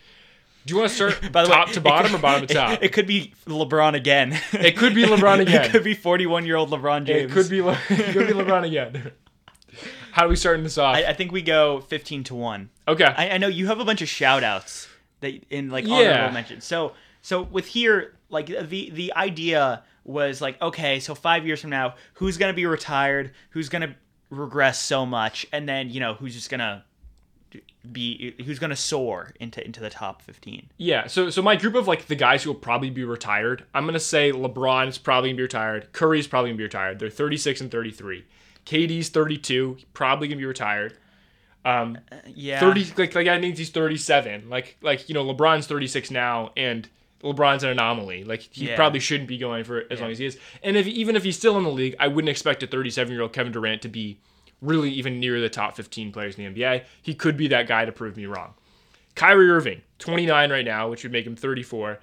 do 0.66 0.74
you 0.74 0.80
want 0.80 0.90
to 0.90 0.96
start 0.96 1.20
By 1.34 1.44
the 1.44 1.50
top 1.50 1.68
way, 1.68 1.74
to 1.74 1.82
bottom 1.82 2.12
could- 2.12 2.20
or 2.20 2.22
bottom 2.22 2.48
to 2.48 2.54
it- 2.54 2.56
top? 2.56 2.82
It, 2.84 2.94
could 2.94 3.08
be 3.08 3.34
LeBron 3.46 3.96
again. 3.96 4.40
It 4.54 4.78
could 4.78 4.96
be 4.96 5.04
LeBron 5.04 5.40
again. 5.46 5.66
it 5.66 5.72
could 5.72 5.84
be 5.84 5.94
41 5.94 6.46
year 6.46 6.56
old 6.56 6.70
LeBron 6.70 7.04
James. 7.04 7.30
It 7.30 7.34
could 7.34 7.50
be 7.50 7.62
Le- 7.62 7.78
it 7.90 8.14
could 8.14 8.28
be 8.28 8.34
LeBron 8.34 8.66
again. 8.66 9.12
How 10.12 10.24
do 10.24 10.30
we 10.30 10.36
start 10.36 10.62
this 10.64 10.78
off? 10.78 10.96
I, 10.96 11.06
I 11.06 11.14
think 11.14 11.32
we 11.32 11.42
go 11.42 11.82
15 11.82 12.24
to 12.26 12.36
1. 12.36 12.70
okay. 12.88 13.06
I, 13.06 13.32
I 13.32 13.38
know 13.38 13.48
you 13.48 13.68
have 13.68 13.80
a 13.80 13.86
bunch 13.86 14.02
of 14.02 14.10
shout 14.10 14.44
outs 14.44 14.88
that 15.22 15.34
in 15.50 15.70
like 15.70 15.86
Yeah. 15.88 15.96
honorable 15.96 16.34
mentions. 16.34 16.66
So 16.66 16.94
so 17.22 17.42
with 17.44 17.68
here, 17.68 18.16
like 18.30 18.48
the 18.48 18.90
the 18.92 19.14
idea 19.16 19.84
was 20.06 20.42
like, 20.42 20.60
okay, 20.62 21.00
so 21.00 21.14
five 21.16 21.46
years 21.46 21.62
from 21.62 21.70
now, 21.70 21.96
who's 22.16 22.38
gonna 22.38 22.54
be 22.54 22.66
retired, 22.66 23.32
who's 23.52 23.70
gonna 23.70 23.96
regress 24.30 24.80
so 24.80 25.06
much, 25.06 25.46
and 25.52 25.68
then, 25.68 25.90
you 25.90 26.00
know, 26.00 26.14
who's 26.16 26.34
just 26.34 26.50
gonna 26.50 26.84
be 27.92 28.36
who's 28.46 28.60
gonna 28.60 28.76
soar 28.76 29.34
into 29.40 29.64
into 29.66 29.80
the 29.80 29.90
top 29.90 30.22
fifteen. 30.22 30.70
Yeah, 30.78 31.08
so 31.08 31.30
so 31.30 31.42
my 31.42 31.56
group 31.56 31.76
of 31.76 31.88
like 31.88 32.06
the 32.08 32.16
guys 32.16 32.44
who 32.44 32.52
will 32.52 32.60
probably 32.60 32.90
be 32.90 33.04
retired, 33.04 33.64
I'm 33.74 33.86
gonna 33.86 34.00
say 34.00 34.32
LeBron 34.32 34.88
is 34.88 34.98
probably 34.98 35.30
gonna 35.30 35.38
be 35.38 35.44
retired. 35.44 35.92
Curry 35.94 36.20
is 36.20 36.28
probably 36.28 36.50
gonna 36.52 36.58
be 36.58 36.64
retired. 36.64 37.00
They're 37.00 37.10
36 37.10 37.62
and 37.62 37.72
33. 37.72 38.26
KD's 38.70 39.10
32, 39.10 39.78
probably 39.94 40.28
gonna 40.28 40.38
be 40.38 40.46
retired. 40.46 40.96
Um, 41.66 41.98
Yeah. 42.28 42.60
30 42.60 42.94
like 42.98 43.16
like 43.16 43.28
I 43.28 43.40
think 43.40 43.58
he's 43.58 43.70
37. 43.70 44.50
Like 44.50 44.78
like 44.82 45.10
you 45.10 45.16
know 45.16 45.26
LeBron's 45.26 45.68
36 45.68 46.12
now, 46.12 46.52
and 46.56 46.88
LeBron's 47.24 47.64
an 47.64 47.70
anomaly. 47.72 48.24
Like 48.24 48.42
he 48.52 48.68
Yeah. 48.70 48.76
probably 48.76 49.00
shouldn't 49.00 49.28
be 49.28 49.38
going 49.38 49.64
for 49.64 49.86
as 49.92 50.00
long 50.00 50.12
as 50.12 50.20
he 50.20 50.26
is. 50.26 50.38
And 50.64 50.78
if 50.78 50.88
even 50.88 51.16
if 51.16 51.24
he's 51.24 51.36
still 51.38 51.58
in 51.58 51.64
the 51.64 51.72
league, 51.72 51.96
I 52.00 52.08
wouldn't 52.08 52.30
expect 52.30 52.64
a 52.64 52.68
37 52.68 53.12
year 53.12 53.22
old 53.24 53.34
Kevin 53.34 53.52
Durant 53.52 53.82
to 53.82 53.90
be 53.90 54.20
really 54.62 54.92
even 54.92 55.20
near 55.20 55.40
the 55.42 55.50
top 55.50 55.76
15 55.76 56.12
players 56.12 56.38
in 56.38 56.54
the 56.54 56.62
NBA. 56.62 56.84
He 57.02 57.14
could 57.14 57.38
be 57.38 57.48
that 57.48 57.68
guy 57.68 57.86
to 57.86 57.92
prove 57.92 58.16
me 58.18 58.26
wrong. 58.26 58.54
Kyrie 59.16 59.50
Irving, 59.50 59.82
29 59.98 60.52
right 60.52 60.64
now, 60.66 60.90
which 60.90 61.04
would 61.04 61.12
make 61.12 61.26
him 61.26 61.36
34. 61.36 62.00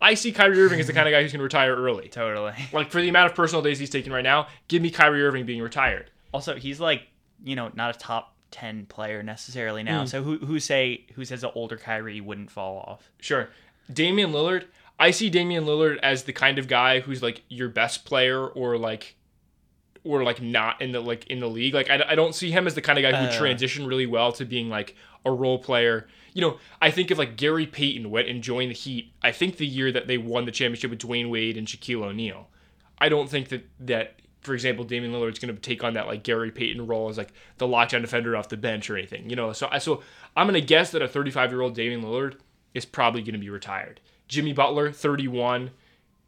I 0.00 0.14
see 0.14 0.32
Kyrie 0.32 0.60
Irving 0.60 0.80
as 0.80 0.86
the 0.86 0.92
kind 0.92 1.06
of 1.06 1.12
guy 1.12 1.22
who's 1.22 1.32
going 1.32 1.40
to 1.40 1.44
retire 1.44 1.74
early. 1.76 2.08
Totally. 2.08 2.52
Like 2.72 2.90
for 2.90 3.00
the 3.00 3.08
amount 3.08 3.30
of 3.30 3.36
personal 3.36 3.62
days 3.62 3.78
he's 3.78 3.90
taking 3.90 4.12
right 4.12 4.22
now, 4.24 4.46
give 4.68 4.80
me 4.82 4.90
Kyrie 4.90 5.22
Irving 5.22 5.44
being 5.46 5.60
retired. 5.62 6.10
Also, 6.32 6.54
he's 6.56 6.80
like, 6.80 7.02
you 7.44 7.56
know, 7.56 7.70
not 7.74 7.94
a 7.94 7.98
top 7.98 8.34
ten 8.50 8.86
player 8.86 9.22
necessarily 9.22 9.82
now. 9.82 10.04
So 10.06 10.22
who 10.22 10.38
who 10.38 10.58
say 10.60 11.04
who 11.14 11.24
says 11.24 11.42
the 11.42 11.52
older 11.52 11.76
Kyrie 11.76 12.20
wouldn't 12.20 12.50
fall 12.50 12.78
off? 12.78 13.10
Sure. 13.20 13.48
Damian 13.92 14.30
Lillard, 14.32 14.64
I 14.98 15.10
see 15.10 15.30
Damian 15.30 15.64
Lillard 15.64 15.98
as 16.02 16.24
the 16.24 16.32
kind 16.32 16.58
of 16.58 16.68
guy 16.68 17.00
who's 17.00 17.22
like 17.22 17.42
your 17.48 17.68
best 17.68 18.04
player 18.04 18.46
or 18.46 18.78
like 18.78 19.16
or 20.04 20.22
like 20.24 20.40
not 20.40 20.80
in 20.80 20.92
the 20.92 21.00
like 21.00 21.26
in 21.26 21.40
the 21.40 21.48
league. 21.48 21.74
Like 21.74 21.90
I, 21.90 22.02
I 22.10 22.14
don't 22.14 22.34
see 22.34 22.50
him 22.50 22.66
as 22.66 22.74
the 22.74 22.82
kind 22.82 22.98
of 22.98 23.02
guy 23.02 23.12
who 23.20 23.26
Uh. 23.26 23.38
transition 23.38 23.86
really 23.86 24.06
well 24.06 24.32
to 24.32 24.44
being 24.44 24.68
like 24.68 24.94
a 25.24 25.30
role 25.32 25.58
player. 25.58 26.06
You 26.32 26.42
know, 26.42 26.58
I 26.80 26.90
think 26.90 27.10
of 27.10 27.18
like 27.18 27.36
Gary 27.36 27.66
Payton 27.66 28.10
went 28.10 28.28
and 28.28 28.42
joined 28.42 28.70
the 28.70 28.74
Heat. 28.74 29.12
I 29.22 29.32
think 29.32 29.56
the 29.56 29.66
year 29.66 29.90
that 29.92 30.06
they 30.06 30.18
won 30.18 30.44
the 30.44 30.52
championship 30.52 30.90
with 30.90 31.00
Dwyane 31.00 31.30
Wade 31.30 31.56
and 31.56 31.66
Shaquille 31.66 32.04
O'Neal. 32.04 32.48
I 32.98 33.08
don't 33.08 33.28
think 33.28 33.48
that 33.48 33.66
that 33.80 34.16
for 34.40 34.54
example 34.54 34.84
Damian 34.84 35.12
Lillard's 35.12 35.38
going 35.38 35.54
to 35.54 35.60
take 35.60 35.84
on 35.84 35.94
that 35.94 36.06
like 36.06 36.22
Gary 36.22 36.50
Payton 36.50 36.86
role 36.86 37.08
as 37.08 37.18
like 37.18 37.32
the 37.58 37.66
lockdown 37.66 38.00
defender 38.00 38.36
off 38.36 38.48
the 38.48 38.56
bench 38.56 38.88
or 38.90 38.96
anything. 38.96 39.28
You 39.28 39.36
know, 39.36 39.52
so 39.52 39.68
I 39.70 39.78
so 39.78 40.02
I'm 40.36 40.46
going 40.46 40.60
to 40.60 40.66
guess 40.66 40.90
that 40.92 41.02
a 41.02 41.08
35 41.08 41.50
year 41.50 41.60
old 41.60 41.74
Damian 41.74 42.02
Lillard 42.02 42.36
is 42.74 42.84
probably 42.84 43.22
going 43.22 43.34
to 43.34 43.38
be 43.38 43.50
retired. 43.50 44.00
Jimmy 44.28 44.52
Butler 44.52 44.92
31, 44.92 45.70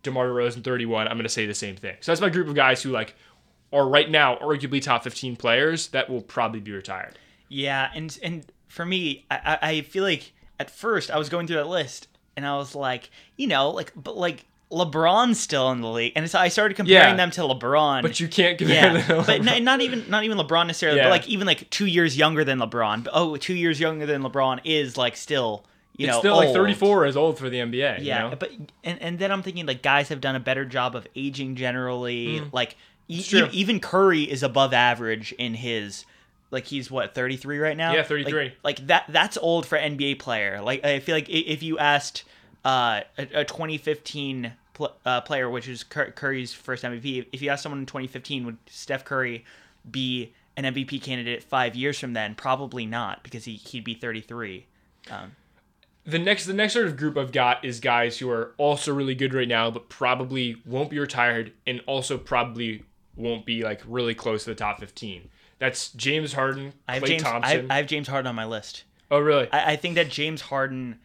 DeMar 0.02 0.26
DeRozan 0.26 0.64
31. 0.64 1.06
I'm 1.06 1.14
going 1.14 1.22
to 1.22 1.28
say 1.28 1.46
the 1.46 1.54
same 1.54 1.76
thing. 1.76 1.96
So 2.00 2.10
that's 2.10 2.20
my 2.20 2.30
group 2.30 2.48
of 2.48 2.54
guys 2.54 2.82
who 2.82 2.90
like 2.90 3.14
are 3.72 3.88
right 3.88 4.10
now 4.10 4.36
arguably 4.36 4.82
top 4.82 5.04
15 5.04 5.36
players 5.36 5.88
that 5.88 6.10
will 6.10 6.22
probably 6.22 6.60
be 6.60 6.72
retired. 6.72 7.18
Yeah, 7.48 7.90
and 7.94 8.18
and 8.22 8.51
for 8.72 8.84
me, 8.86 9.24
I, 9.30 9.58
I 9.62 9.80
feel 9.82 10.02
like 10.02 10.32
at 10.58 10.70
first 10.70 11.10
I 11.10 11.18
was 11.18 11.28
going 11.28 11.46
through 11.46 11.56
that 11.56 11.68
list 11.68 12.08
and 12.36 12.46
I 12.46 12.56
was 12.56 12.74
like, 12.74 13.10
you 13.36 13.46
know, 13.46 13.70
like 13.70 13.92
but 13.94 14.16
like 14.16 14.46
LeBron's 14.70 15.38
still 15.38 15.70
in 15.72 15.82
the 15.82 15.90
league, 15.90 16.12
and 16.16 16.30
so 16.30 16.38
I 16.38 16.48
started 16.48 16.74
comparing 16.78 17.10
Yeah. 17.10 17.16
them 17.16 17.30
to 17.32 17.42
LeBron. 17.42 18.00
But 18.00 18.18
you 18.20 18.26
can't 18.28 18.56
compare 18.56 18.94
yeah, 18.96 19.02
them. 19.06 19.24
but 19.26 19.44
not, 19.44 19.60
not 19.62 19.80
even 19.82 20.08
not 20.08 20.24
even 20.24 20.38
LeBron 20.38 20.66
necessarily, 20.66 20.96
Yeah. 20.98 21.04
but 21.04 21.10
like 21.10 21.28
even 21.28 21.46
like 21.46 21.68
two 21.68 21.84
years 21.86 22.16
younger 22.16 22.42
than 22.42 22.58
LeBron. 22.58 23.04
But, 23.04 23.10
oh, 23.14 23.36
two 23.36 23.54
years 23.54 23.78
younger 23.78 24.06
than 24.06 24.22
LeBron 24.22 24.60
is 24.64 24.96
like 24.96 25.16
still 25.16 25.64
you 25.98 26.06
it's 26.06 26.14
know 26.14 26.20
still 26.20 26.36
like 26.36 26.54
34 26.54 27.04
is 27.04 27.18
old 27.18 27.38
for 27.38 27.50
the 27.50 27.58
NBA. 27.58 27.98
Yeah, 28.02 28.24
you 28.24 28.30
know? 28.30 28.36
but 28.36 28.50
and, 28.82 28.98
and 29.02 29.18
then 29.18 29.30
I'm 29.30 29.42
thinking 29.42 29.66
like 29.66 29.82
guys 29.82 30.08
have 30.08 30.22
done 30.22 30.36
a 30.36 30.40
better 30.40 30.64
job 30.64 30.96
of 30.96 31.06
aging 31.14 31.56
generally. 31.56 32.40
Like 32.52 32.76
Mm. 33.10 33.28
true. 33.28 33.46
e- 33.46 33.48
even 33.52 33.78
Curry 33.80 34.22
is 34.22 34.42
above 34.42 34.72
average 34.72 35.32
in 35.32 35.52
his 35.54 36.06
like 36.52 36.66
he's 36.66 36.90
what 36.90 37.14
33 37.14 37.58
right 37.58 37.76
now. 37.76 37.92
Yeah, 37.94 38.04
33. 38.04 38.44
Like, 38.44 38.54
like 38.62 38.86
that 38.86 39.06
that's 39.08 39.36
old 39.38 39.66
for 39.66 39.76
NBA 39.76 40.20
player. 40.20 40.60
Like 40.62 40.84
I 40.84 41.00
feel 41.00 41.16
like 41.16 41.28
if 41.28 41.62
you 41.62 41.78
asked 41.78 42.24
uh, 42.64 43.00
a, 43.18 43.40
a 43.40 43.44
2015 43.44 44.52
pl- 44.74 44.94
uh, 45.04 45.22
player, 45.22 45.50
which 45.50 45.66
is 45.66 45.82
Cur- 45.82 46.12
Curry's 46.12 46.52
first 46.52 46.84
MVP, 46.84 47.26
if 47.32 47.42
you 47.42 47.50
asked 47.50 47.62
someone 47.62 47.80
in 47.80 47.86
2015, 47.86 48.46
would 48.46 48.58
Steph 48.66 49.04
Curry 49.04 49.44
be 49.90 50.32
an 50.56 50.64
MVP 50.64 51.02
candidate 51.02 51.42
five 51.42 51.74
years 51.74 51.98
from 51.98 52.12
then? 52.12 52.34
Probably 52.34 52.86
not, 52.86 53.24
because 53.24 53.44
he 53.44 53.54
he'd 53.54 53.84
be 53.84 53.94
33. 53.94 54.66
Um, 55.10 55.32
the 56.04 56.18
next 56.18 56.46
the 56.46 56.52
next 56.52 56.74
sort 56.74 56.86
of 56.86 56.96
group 56.96 57.16
I've 57.16 57.32
got 57.32 57.64
is 57.64 57.80
guys 57.80 58.18
who 58.18 58.28
are 58.30 58.52
also 58.58 58.92
really 58.92 59.14
good 59.14 59.32
right 59.32 59.48
now, 59.48 59.70
but 59.70 59.88
probably 59.88 60.56
won't 60.66 60.90
be 60.90 60.98
retired 60.98 61.52
and 61.66 61.80
also 61.86 62.18
probably 62.18 62.84
won't 63.16 63.46
be 63.46 63.62
like 63.62 63.80
really 63.86 64.14
close 64.14 64.44
to 64.44 64.50
the 64.50 64.56
top 64.56 64.80
15. 64.80 65.28
That's 65.62 65.92
James 65.92 66.32
Harden, 66.32 66.72
I 66.88 66.94
have 66.94 67.04
Klay 67.04 67.06
James. 67.06 67.22
I 67.24 67.48
have, 67.50 67.70
I 67.70 67.76
have 67.76 67.86
James 67.86 68.08
Harden 68.08 68.26
on 68.26 68.34
my 68.34 68.46
list. 68.46 68.82
oh, 69.12 69.20
really? 69.20 69.48
I, 69.52 69.74
I 69.74 69.76
think 69.76 69.94
that 69.94 70.08
James 70.08 70.40
Harden, 70.40 70.98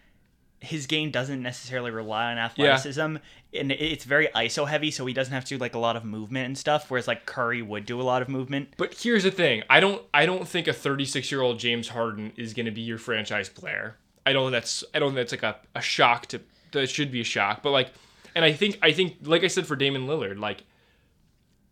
his 0.59 0.87
game 0.87 1.11
doesn't 1.11 1.43
necessarily 1.43 1.91
rely 1.91 2.31
on 2.31 2.39
athleticism, 2.39 3.17
and 3.53 3.71
it's 3.71 4.03
very 4.03 4.29
ISO 4.29 4.67
heavy, 4.67 4.89
so 4.89 5.05
he 5.05 5.13
doesn't 5.13 5.31
have 5.31 5.45
to 5.45 5.49
do 5.49 5.57
like 5.59 5.75
a 5.75 5.77
lot 5.77 5.95
of 5.95 6.03
movement 6.03 6.47
and 6.47 6.57
stuff. 6.57 6.89
Whereas 6.89 7.07
like 7.07 7.27
Curry 7.27 7.61
would 7.61 7.85
do 7.85 8.01
a 8.01 8.03
lot 8.03 8.23
of 8.23 8.29
movement. 8.29 8.69
But 8.77 8.95
here's 8.95 9.21
the 9.21 9.29
thing: 9.29 9.61
I 9.69 9.79
don't, 9.79 10.01
I 10.11 10.25
don't 10.25 10.47
think 10.47 10.67
a 10.67 10.73
36 10.73 11.31
year 11.31 11.43
old 11.43 11.59
James 11.59 11.89
Harden 11.89 12.31
is 12.35 12.55
going 12.55 12.65
to 12.65 12.71
be 12.71 12.81
your 12.81 12.97
franchise 12.97 13.49
player. 13.49 13.97
I 14.25 14.33
don't. 14.33 14.51
That's, 14.51 14.83
I 14.95 14.97
don't. 14.97 15.09
think 15.09 15.29
That's 15.29 15.43
like 15.43 15.43
a, 15.43 15.59
a 15.75 15.81
shock 15.83 16.25
to. 16.29 16.41
That 16.71 16.89
should 16.89 17.11
be 17.11 17.21
a 17.21 17.23
shock. 17.23 17.61
But 17.61 17.69
like, 17.69 17.91
and 18.33 18.43
I 18.43 18.53
think, 18.53 18.79
I 18.81 18.91
think, 18.91 19.17
like 19.21 19.43
I 19.43 19.47
said 19.49 19.67
for 19.67 19.75
Damian 19.75 20.07
Lillard, 20.07 20.39
like, 20.39 20.63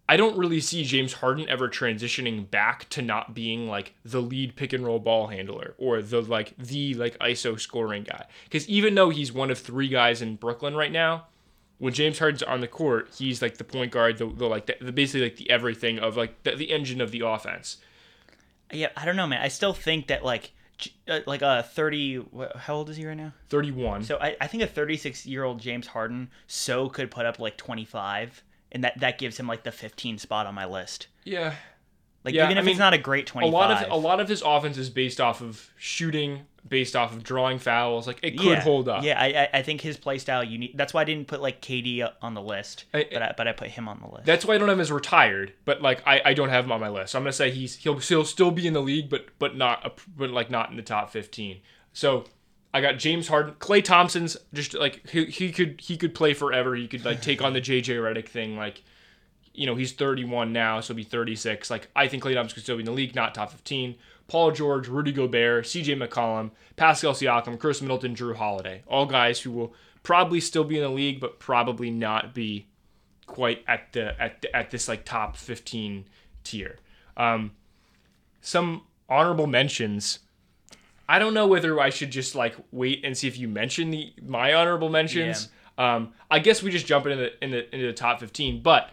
I 0.08 0.18
don't 0.18 0.38
really 0.38 0.60
see 0.60 0.84
James 0.84 1.14
Harden 1.14 1.50
ever 1.50 1.68
transitioning 1.68 2.50
back 2.50 2.88
to 2.90 3.02
not 3.02 3.34
being 3.34 3.68
like 3.68 3.96
the 4.04 4.22
lead 4.22 4.56
pick 4.56 4.72
and 4.72 4.86
roll 4.86 5.00
ball 5.00 5.28
handler 5.28 5.74
or 5.80 6.02
the 6.02 6.22
like 6.22 6.56
the 6.58 6.94
like 6.94 7.18
ISO 7.20 7.60
scoring 7.60 8.04
guy. 8.04 8.26
Because 8.44 8.70
even 8.70 8.94
though 8.94 9.10
he's 9.10 9.34
one 9.34 9.50
of 9.50 9.58
three 9.58 9.88
guys 9.88 10.22
in 10.22 10.36
Brooklyn 10.36 10.76
right 10.76 10.92
now, 10.92 11.26
when 11.80 11.94
James 11.94 12.20
Harden's 12.20 12.44
on 12.44 12.62
the 12.62 12.68
court, 12.68 13.10
he's 13.18 13.42
like 13.42 13.58
the 13.58 13.64
point 13.64 13.92
guard, 13.92 14.20
the, 14.20 14.28
the 14.28 14.46
like 14.46 14.68
the, 14.68 14.78
the 14.80 14.92
basically 14.92 15.24
like 15.24 15.38
the 15.38 15.50
everything 15.50 15.98
of 15.98 16.16
like 16.16 16.44
the, 16.44 16.56
the 16.56 16.72
engine 16.72 17.02
of 17.02 17.10
the 17.10 17.22
offense. 17.22 17.78
Yeah, 18.72 18.90
I 18.96 19.06
don't 19.06 19.16
know, 19.16 19.28
man. 19.28 19.42
I 19.42 19.48
still 19.48 19.74
think 19.74 20.08
that 20.08 20.24
like 20.24 20.52
uh, 21.08 21.22
like 21.26 21.42
a 21.42 21.64
30 21.64 22.26
how 22.58 22.76
old 22.76 22.90
is 22.90 22.98
he 22.98 23.06
right 23.06 23.16
now 23.16 23.32
31. 23.48 24.04
so 24.04 24.18
I, 24.20 24.36
I 24.42 24.48
think 24.48 24.62
a 24.62 24.68
36 24.68 25.26
year 25.26 25.46
old 25.46 25.58
james 25.58 25.88
harden 25.88 26.30
so 26.48 26.90
could 26.90 27.10
put 27.10 27.26
up 27.26 27.40
like 27.40 27.56
25 27.56 28.44
and 28.76 28.84
that 28.84 29.00
that 29.00 29.18
gives 29.18 29.40
him 29.40 29.48
like 29.48 29.64
the 29.64 29.72
15 29.72 30.20
spot 30.20 30.46
on 30.46 30.54
my 30.54 30.66
list 30.66 31.08
yeah. 31.24 31.56
Like 32.24 32.34
Yeah, 32.34 32.46
even 32.46 32.58
I 32.58 32.62
if 32.62 32.66
mean, 32.66 32.74
it's 32.74 32.80
not 32.80 32.94
a 32.96 32.98
great 32.98 33.28
25. 33.28 33.54
a 33.54 33.56
lot 33.56 33.72
of 33.84 33.92
a 33.92 33.96
lot 33.96 34.20
of 34.20 34.28
his 34.28 34.42
offense 34.44 34.78
is 34.78 34.90
based 34.90 35.22
off 35.22 35.42
of 35.42 35.70
shooting, 35.78 36.42
based 36.68 36.96
off 36.96 37.14
of 37.14 37.22
drawing 37.24 37.60
fouls. 37.60 38.08
Like 38.08 38.18
it 38.24 38.32
could 38.38 38.48
yeah, 38.48 38.62
hold 38.62 38.90
up. 38.90 39.04
Yeah, 39.04 39.20
I, 39.22 39.28
I- 39.28 39.60
I 39.60 39.62
think 39.62 39.82
his 39.82 39.96
play 39.98 40.18
style 40.18 40.44
unique. 40.44 40.76
That's 40.76 40.92
why 40.92 41.02
I 41.02 41.04
didn't 41.04 41.28
put 41.28 41.40
like 41.40 41.62
KD 41.62 42.12
on 42.24 42.34
the 42.34 42.42
list, 42.42 42.86
I- 42.96 43.06
but 43.12 43.22
I, 43.22 43.34
but 43.38 43.48
I 43.48 43.52
put 43.52 43.68
him 43.70 43.88
on 43.88 44.00
the 44.02 44.08
list. 44.12 44.26
That's 44.26 44.44
why 44.44 44.56
I 44.56 44.58
don't 44.58 44.68
have 44.70 44.78
him 44.78 44.82
as 44.82 44.92
retired, 44.92 45.54
but 45.66 45.84
like 45.84 46.02
I, 46.08 46.20
I 46.26 46.34
don't 46.34 46.50
have 46.50 46.66
him 46.66 46.72
on 46.72 46.80
my 46.82 46.90
list. 46.90 47.12
So 47.12 47.20
I'm 47.20 47.24
gonna 47.26 47.32
say 47.34 47.52
he's 47.52 47.76
he'll 47.76 48.00
he'll 48.00 48.26
still 48.26 48.50
be 48.50 48.66
in 48.66 48.74
the 48.74 48.82
league, 48.82 49.08
but 49.08 49.28
but 49.38 49.56
not 49.56 49.86
a, 49.86 49.92
but 50.18 50.32
like 50.32 50.50
not 50.50 50.72
in 50.72 50.78
the 50.78 50.82
top 50.84 51.12
15. 51.12 51.62
So 51.94 52.26
I 52.76 52.82
got 52.82 52.98
James 52.98 53.30
Harden, 53.30 53.54
Klay 53.54 53.82
Thompson's 53.82 54.36
just 54.54 54.74
like 54.74 55.10
he, 55.10 55.24
he 55.28 55.54
could 55.54 55.80
he 55.80 55.96
could 55.96 56.14
play 56.14 56.34
forever. 56.34 56.76
He 56.76 56.90
could 56.90 57.06
like 57.06 57.22
take 57.22 57.42
on 57.42 57.54
the 57.54 57.62
JJ 57.62 57.86
Redick 57.86 58.28
thing. 58.28 58.58
Like 58.58 58.84
you 59.54 59.66
know 59.66 59.76
he's 59.76 59.94
31 59.94 60.52
now, 60.52 60.82
so 60.82 60.94
he'll 60.94 60.98
be 60.98 61.04
36. 61.04 61.70
Like 61.70 61.88
I 61.96 62.10
think 62.10 62.22
Klay 62.22 62.34
Thompson 62.34 62.56
could 62.56 62.64
still 62.64 62.76
be 62.76 62.82
in 62.82 62.86
the 62.86 62.92
league, 62.92 63.16
not 63.16 63.34
top 63.34 63.54
15. 63.54 63.96
Paul 64.28 64.52
George, 64.52 64.90
Rudy 64.90 65.14
Gobert, 65.14 65.64
CJ 65.64 66.06
McCollum, 66.06 66.52
Pascal 66.76 67.14
Siakam, 67.14 67.58
Khris 67.58 67.82
Middleton, 67.82 68.14
Jrue 68.14 68.36
Holiday, 68.36 68.84
all 68.88 69.06
guys 69.06 69.40
who 69.40 69.52
will 69.52 69.74
probably 70.04 70.42
still 70.42 70.66
be 70.66 70.76
in 70.76 70.84
the 70.84 70.90
league, 70.90 71.22
but 71.22 71.40
probably 71.40 71.90
not 71.90 72.34
be 72.34 72.68
quite 73.26 73.64
at 73.70 73.94
the 73.94 74.22
at 74.22 74.42
the, 74.42 74.54
at 74.54 74.72
this 74.72 74.90
like 74.90 75.06
top 75.06 75.38
15 75.38 76.10
tier. 76.44 76.76
Um, 77.16 77.52
some 78.42 78.82
honorable 79.08 79.48
mentions. 79.48 80.20
I 81.08 81.20
don't 81.20 81.34
know 81.34 81.48
whether 81.48 81.80
I 81.80 81.90
should 81.90 82.12
just 82.12 82.36
like 82.36 82.56
wait 82.72 83.02
and 83.04 83.18
see 83.18 83.28
if 83.28 83.38
you 83.38 83.48
mention 83.48 83.92
the 83.92 84.14
my 84.22 84.54
honorable 84.54 84.90
mentions. 84.90 85.50
Um, 85.78 86.14
I 86.32 86.40
guess 86.40 86.64
we 86.64 86.72
just 86.72 86.86
jump 86.86 87.06
into 87.06 87.18
the, 87.18 87.44
into, 87.44 87.76
into 87.76 87.88
the 87.88 87.94
top 87.94 88.22
15, 88.22 88.62
but 88.62 88.90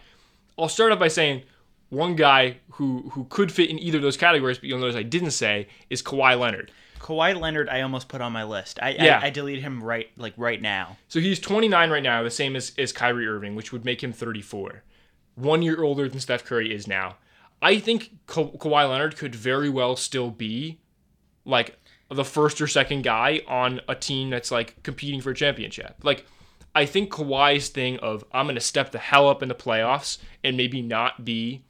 I'll 0.59 0.67
start 0.69 0.91
off 0.91 0.99
by 0.99 1.07
saying 1.07 1.43
one 1.89 2.15
guy 2.15 2.57
who 2.71 3.09
who 3.11 3.25
could 3.29 3.51
fit 3.51 3.69
in 3.69 3.79
either 3.79 3.97
of 3.97 4.01
those 4.03 4.17
categories, 4.17 4.57
but 4.57 4.67
you'll 4.67 4.79
notice 4.79 4.95
I 4.95 5.03
didn't 5.03 5.31
say 5.31 5.67
is 5.89 6.01
Kawhi 6.03 6.37
Leonard. 6.39 6.71
Kawhi 6.99 7.39
Leonard, 7.39 7.67
I 7.69 7.81
almost 7.81 8.07
put 8.07 8.21
on 8.21 8.31
my 8.31 8.43
list. 8.43 8.79
I, 8.81 8.91
Yeah. 8.91 9.19
I 9.21 9.27
I 9.27 9.29
deleted 9.29 9.63
him 9.63 9.83
right 9.83 10.09
like 10.17 10.33
right 10.37 10.61
now. 10.61 10.97
So 11.07 11.19
he's 11.19 11.39
29 11.39 11.89
right 11.89 12.03
now, 12.03 12.23
the 12.23 12.29
same 12.31 12.55
as, 12.55 12.71
as 12.77 12.91
Kyrie 12.93 13.27
Irving, 13.27 13.55
which 13.55 13.71
would 13.73 13.83
make 13.85 14.01
him 14.03 14.13
34. 14.13 14.83
One 15.35 15.61
year 15.61 15.83
older 15.83 16.07
than 16.07 16.19
Steph 16.19 16.45
Curry 16.45 16.73
is 16.73 16.87
now. 16.87 17.17
I 17.61 17.79
think 17.79 18.11
Ka- 18.27 18.51
Kawhi 18.51 18.89
Leonard 18.89 19.15
could 19.17 19.35
very 19.35 19.69
well 19.69 19.95
still 19.95 20.31
be 20.31 20.79
like 21.45 21.77
the 22.09 22.25
first 22.25 22.61
or 22.61 22.67
second 22.67 23.03
guy 23.03 23.41
on 23.47 23.81
a 23.87 23.95
team 23.95 24.29
that's 24.29 24.51
like 24.51 24.81
competing 24.83 25.21
for 25.21 25.31
a 25.31 25.35
championship. 25.35 25.95
Like, 26.03 26.25
I 26.75 26.85
think 26.85 27.11
Kawhi's 27.11 27.69
thing 27.69 27.97
of 27.99 28.23
I'm 28.31 28.45
going 28.45 28.55
to 28.55 28.61
step 28.61 28.91
the 28.91 28.99
hell 28.99 29.29
up 29.29 29.43
in 29.43 29.49
the 29.49 29.55
playoffs 29.55 30.17
and 30.43 30.57
maybe 30.57 30.81
not 30.81 31.23
be 31.23 31.63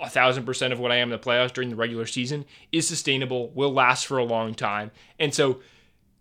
a 0.00 0.08
thousand 0.08 0.44
percent 0.44 0.72
of 0.72 0.78
what 0.78 0.92
I 0.92 0.96
am 0.96 1.12
in 1.12 1.18
the 1.20 1.24
playoffs 1.24 1.52
during 1.52 1.70
the 1.70 1.76
regular 1.76 2.06
season 2.06 2.44
is 2.72 2.86
sustainable, 2.86 3.50
will 3.50 3.72
last 3.72 4.06
for 4.06 4.18
a 4.18 4.24
long 4.24 4.54
time. 4.54 4.90
And 5.18 5.34
so 5.34 5.60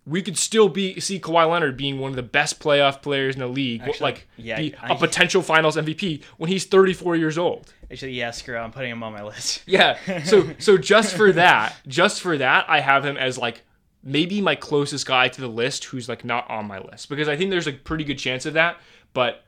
we 0.08 0.22
could 0.22 0.38
still 0.38 0.70
be 0.70 1.00
see 1.02 1.20
Kawhi 1.20 1.50
Leonard 1.52 1.76
being 1.76 2.00
one 2.00 2.10
of 2.12 2.16
the 2.16 2.24
best 2.24 2.60
playoff 2.62 3.02
players 3.02 3.36
in 3.36 3.42
the 3.42 3.48
league, 3.48 3.82
Actually, 3.82 4.00
like 4.00 4.28
yeah, 4.38 4.58
be 4.58 4.74
I- 4.82 4.94
a 4.94 4.96
potential 5.08 5.42
Finals 5.42 5.76
MVP 5.76 6.24
when 6.38 6.50
he's 6.50 6.66
34 6.66 7.18
years 7.18 7.38
old. 7.38 7.74
Actually, 7.92 8.14
yeah, 8.14 8.32
screw 8.32 8.56
it. 8.56 8.60
I'm 8.60 8.72
putting 8.72 8.92
him 8.92 9.04
on 9.04 9.12
my 9.14 9.24
list. 9.24 9.64
Yeah. 9.68 9.98
So 10.24 10.50
so 10.60 10.78
just 10.78 11.16
for 11.16 11.32
that, 11.34 11.76
just 11.88 12.22
for 12.22 12.38
that, 12.38 12.66
I 12.70 12.80
have 12.80 13.04
him 13.06 13.18
as 13.18 13.38
like 13.38 13.64
maybe 14.04 14.40
my 14.40 14.56
closest 14.56 15.06
guy 15.06 15.28
to 15.28 15.42
the 15.42 15.48
list 15.50 15.84
who's 15.86 16.08
like 16.08 16.24
not 16.24 16.50
on 16.50 16.66
my 16.68 16.80
list 16.80 17.10
because 17.10 17.28
I 17.28 17.36
think 17.36 17.52
there's 17.52 17.68
a 17.68 17.74
pretty 17.74 18.06
good 18.06 18.18
chance 18.18 18.46
of 18.46 18.54
that, 18.54 18.78
but 19.14 19.44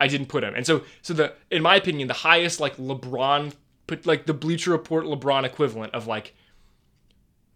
I 0.00 0.06
didn't 0.06 0.26
put 0.28 0.44
him. 0.44 0.54
And 0.54 0.64
so 0.64 0.82
so 1.02 1.12
the 1.14 1.32
in 1.50 1.62
my 1.62 1.74
opinion, 1.74 2.06
the 2.06 2.14
highest 2.14 2.60
like 2.60 2.76
LeBron 2.76 3.52
put 3.88 4.06
like 4.06 4.26
the 4.26 4.34
Bleacher 4.34 4.70
Report 4.70 5.06
LeBron 5.06 5.42
equivalent 5.44 5.92
of 5.94 6.06
like 6.06 6.34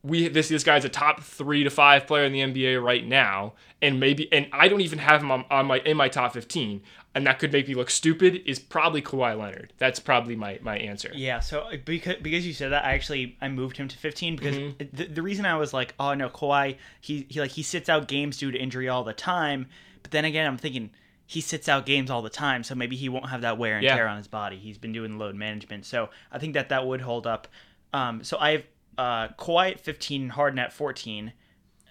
we 0.03 0.29
this 0.29 0.49
this 0.49 0.63
guy's 0.65 0.85
a 0.85 0.89
top 0.89 1.23
three 1.23 1.65
to 1.65 1.71
five 1.71 2.07
player 2.07 2.25
in 2.25 2.33
the 2.33 2.41
NBA 2.41 2.83
right 2.83 3.07
now, 3.07 3.55
and 3.83 3.99
maybe 3.99 4.33
and 4.33 4.47
I 4.53 4.69
don't 4.69 4.81
even 4.81 4.99
have 5.01 5.23
him 5.23 5.31
on, 5.31 5.45
on 5.51 5.67
my 5.67 5.79
in 5.81 5.97
my 5.97 6.09
top 6.09 6.33
fifteen, 6.35 6.83
and 7.15 7.27
that 7.27 7.39
could 7.41 7.53
make 7.53 7.67
me 7.67 7.75
look 7.75 7.91
stupid. 7.91 8.43
Is 8.47 8.59
probably 8.61 9.03
Kawhi 9.03 9.37
Leonard. 9.37 9.73
That's 9.79 9.99
probably 9.99 10.37
my 10.37 10.59
my 10.63 10.79
answer. 10.79 11.11
Yeah, 11.15 11.41
so 11.41 11.63
uh, 11.63 11.77
because 11.85 12.17
because 12.23 12.47
you 12.47 12.53
said 12.53 12.71
that, 12.71 12.85
I 12.85 12.93
actually 12.95 13.37
I 13.41 13.49
moved 13.49 13.77
him 13.77 13.89
to 13.89 13.97
15 13.99 14.37
because 14.37 14.57
the, 14.93 15.07
the 15.07 15.23
reason 15.23 15.45
I 15.47 15.57
was 15.57 15.75
like, 15.75 15.95
oh 15.99 16.15
no, 16.15 16.29
Kawhi, 16.29 16.77
he 17.01 17.27
he 17.29 17.41
like 17.41 17.51
he 17.51 17.63
sits 17.65 17.89
out 17.89 18.07
games 18.07 18.39
due 18.39 18.53
to 18.53 18.59
injury 18.59 18.89
all 18.89 19.03
the 19.03 19.13
time, 19.13 19.67
but 20.03 20.13
then 20.13 20.25
again, 20.25 20.47
I'm 20.47 20.59
thinking 20.59 20.91
he 21.27 21.41
sits 21.43 21.69
out 21.69 21.85
games 21.85 22.09
all 22.09 22.23
the 22.23 22.31
time, 22.31 22.63
so 22.63 22.75
maybe 22.75 22.97
he 22.97 23.09
won't 23.11 23.29
have 23.29 23.43
that 23.43 23.59
wear 23.59 23.75
and 23.75 23.85
Yeah. 23.85 23.97
tear 23.97 24.07
on 24.09 24.17
his 24.17 24.29
body. 24.29 24.57
He's 24.57 24.79
been 24.79 24.93
doing 24.93 25.19
load 25.19 25.35
management, 25.35 25.85
so 25.85 26.09
I 26.33 26.39
think 26.39 26.55
that 26.55 26.69
that 26.71 26.87
would 26.87 27.01
hold 27.03 27.27
up. 27.27 27.49
Um, 27.93 28.23
so 28.25 28.39
I 28.39 28.53
have 28.53 28.63
uh, 28.99 29.29
Kawhi 29.39 29.73
at 29.73 29.81
15, 29.81 30.31
Harden 30.31 30.59
at 30.59 30.73
14, 30.73 31.33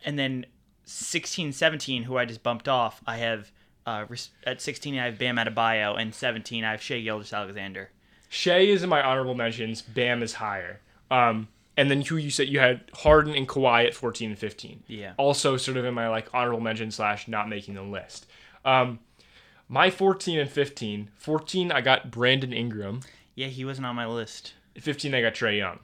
and 0.05 0.19
then 0.19 0.45
16, 0.85 1.53
17, 1.53 2.03
who 2.03 2.17
I 2.17 2.25
just 2.25 2.43
bumped 2.43 2.67
off. 2.67 3.01
I 3.07 3.17
have 3.17 3.51
uh, 3.87 4.05
at 4.43 4.61
16 4.61 4.99
I 4.99 5.05
have 5.05 5.17
Bam 5.17 5.37
Adebayo, 5.37 5.99
and 5.99 6.13
17 6.13 6.63
I 6.63 6.71
have 6.71 6.81
Shea 6.81 7.01
Gildas 7.01 7.33
Alexander. 7.33 7.89
Shai 8.29 8.59
is 8.59 8.83
in 8.83 8.89
my 8.89 9.01
honorable 9.01 9.33
mentions. 9.33 9.81
Bam 9.81 10.21
is 10.21 10.33
higher. 10.33 10.81
Um, 11.09 11.47
and 11.77 11.89
then 11.89 12.01
who 12.01 12.17
you 12.17 12.29
said 12.29 12.49
you 12.49 12.59
had 12.59 12.81
Harden 12.93 13.33
and 13.33 13.47
Kawhi 13.47 13.87
at 13.87 13.93
14 13.93 14.31
and 14.31 14.39
15. 14.39 14.83
Yeah. 14.87 15.13
Also 15.15 15.55
sort 15.55 15.77
of 15.77 15.85
in 15.85 15.93
my 15.93 16.09
like 16.09 16.27
honorable 16.33 16.59
mention 16.59 16.91
slash 16.91 17.29
not 17.29 17.47
making 17.47 17.75
the 17.75 17.83
list. 17.83 18.27
Um, 18.65 18.99
my 19.69 19.89
14 19.89 20.39
and 20.39 20.49
15. 20.49 21.11
14 21.15 21.71
I 21.71 21.79
got 21.79 22.11
Brandon 22.11 22.51
Ingram. 22.51 23.01
Yeah, 23.35 23.47
he 23.47 23.63
wasn't 23.63 23.87
on 23.87 23.95
my 23.95 24.07
list. 24.07 24.53
15 24.77 25.15
I 25.15 25.21
got 25.21 25.33
Trae 25.33 25.57
Young. 25.57 25.79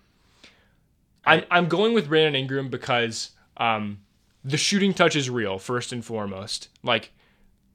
I'm 1.25 1.43
I'm 1.49 1.67
going 1.67 1.93
with 1.93 2.07
Brandon 2.07 2.35
Ingram 2.35 2.69
because 2.69 3.31
um, 3.57 3.99
the 4.43 4.57
shooting 4.57 4.93
touch 4.93 5.15
is 5.15 5.29
real 5.29 5.57
first 5.57 5.91
and 5.91 6.03
foremost. 6.03 6.69
Like 6.83 7.11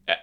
eh, 0.06 0.14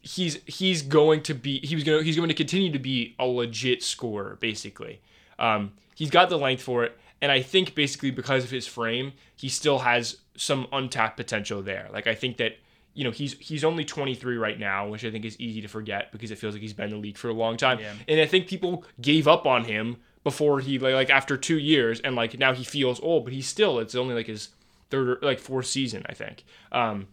he's 0.00 0.38
he's 0.46 0.82
going 0.82 1.22
to 1.24 1.34
be 1.34 1.60
he 1.60 1.74
was 1.74 1.84
going 1.84 1.98
to, 1.98 2.04
he's 2.04 2.16
going 2.16 2.28
to 2.28 2.34
continue 2.34 2.72
to 2.72 2.78
be 2.78 3.14
a 3.18 3.26
legit 3.26 3.82
scorer 3.82 4.36
basically. 4.40 5.00
Um, 5.38 5.72
he's 5.94 6.10
got 6.10 6.28
the 6.28 6.38
length 6.38 6.62
for 6.62 6.84
it, 6.84 6.98
and 7.20 7.30
I 7.30 7.42
think 7.42 7.74
basically 7.74 8.10
because 8.10 8.44
of 8.44 8.50
his 8.50 8.66
frame, 8.66 9.12
he 9.34 9.48
still 9.48 9.80
has 9.80 10.18
some 10.36 10.66
untapped 10.72 11.16
potential 11.16 11.62
there. 11.62 11.88
Like 11.92 12.06
I 12.06 12.14
think 12.14 12.38
that 12.38 12.56
you 12.94 13.04
know 13.04 13.10
he's 13.10 13.34
he's 13.38 13.62
only 13.62 13.84
23 13.84 14.36
right 14.38 14.58
now, 14.58 14.88
which 14.88 15.04
I 15.04 15.10
think 15.10 15.24
is 15.24 15.38
easy 15.38 15.60
to 15.60 15.68
forget 15.68 16.10
because 16.10 16.30
it 16.30 16.38
feels 16.38 16.54
like 16.54 16.62
he's 16.62 16.72
been 16.72 16.86
in 16.86 16.92
the 16.92 16.96
league 16.96 17.18
for 17.18 17.28
a 17.28 17.34
long 17.34 17.56
time. 17.56 17.78
Yeah. 17.78 17.92
And 18.08 18.20
I 18.20 18.26
think 18.26 18.48
people 18.48 18.84
gave 19.00 19.28
up 19.28 19.46
on 19.46 19.64
him 19.64 19.98
before 20.26 20.58
he 20.58 20.76
like, 20.80 20.92
like 20.92 21.08
after 21.08 21.36
two 21.36 21.56
years, 21.56 22.00
and 22.00 22.16
like 22.16 22.36
now 22.36 22.52
he 22.52 22.64
feels 22.64 23.00
old, 23.00 23.22
but 23.22 23.32
he's 23.32 23.46
still 23.46 23.78
it's 23.78 23.94
only 23.94 24.12
like 24.12 24.26
his 24.26 24.48
third 24.90 25.08
or 25.08 25.18
like 25.22 25.38
fourth 25.38 25.66
season, 25.66 26.04
I 26.08 26.14
think. 26.14 26.42
Um, 26.72 27.06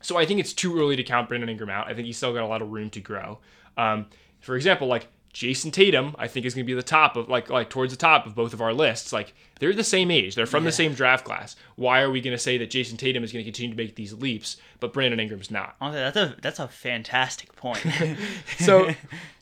so 0.00 0.16
I 0.16 0.26
think 0.26 0.40
it's 0.40 0.52
too 0.52 0.76
early 0.76 0.96
to 0.96 1.04
count 1.04 1.28
Brandon 1.28 1.48
Ingram 1.48 1.70
out. 1.70 1.86
I 1.86 1.94
think 1.94 2.06
he's 2.06 2.16
still 2.16 2.34
got 2.34 2.42
a 2.42 2.48
lot 2.48 2.60
of 2.60 2.72
room 2.72 2.90
to 2.90 3.00
grow. 3.00 3.38
Um, 3.76 4.06
for 4.40 4.56
example, 4.56 4.88
like 4.88 5.06
Jayson 5.34 5.72
Tatum, 5.72 6.14
I 6.16 6.28
think 6.28 6.46
is 6.46 6.54
going 6.54 6.64
to 6.64 6.66
be 6.66 6.74
the 6.74 6.82
top 6.82 7.16
of 7.16 7.28
like 7.28 7.50
like 7.50 7.68
towards 7.68 7.92
the 7.92 7.98
top 7.98 8.24
of 8.24 8.36
both 8.36 8.54
of 8.54 8.62
our 8.62 8.72
lists. 8.72 9.12
Like 9.12 9.34
they're 9.58 9.72
the 9.72 9.82
same 9.82 10.12
age, 10.12 10.36
they're 10.36 10.46
from 10.46 10.62
the 10.62 10.70
same 10.70 10.94
draft 10.94 11.24
class. 11.24 11.56
Why 11.74 12.02
are 12.02 12.10
we 12.10 12.20
going 12.20 12.36
to 12.36 12.42
say 12.42 12.56
that 12.58 12.70
Jayson 12.70 12.96
Tatum 12.96 13.24
is 13.24 13.32
going 13.32 13.44
to 13.44 13.50
continue 13.50 13.74
to 13.74 13.82
make 13.82 13.96
these 13.96 14.12
leaps, 14.12 14.58
but 14.78 14.92
Brandon 14.92 15.18
Ingram's 15.18 15.50
not? 15.50 15.74
Honestly, 15.80 16.00
that's 16.00 16.16
a 16.16 16.36
that's 16.40 16.58
a 16.60 16.68
fantastic 16.68 17.54
point. 17.56 17.84
So 18.58 18.94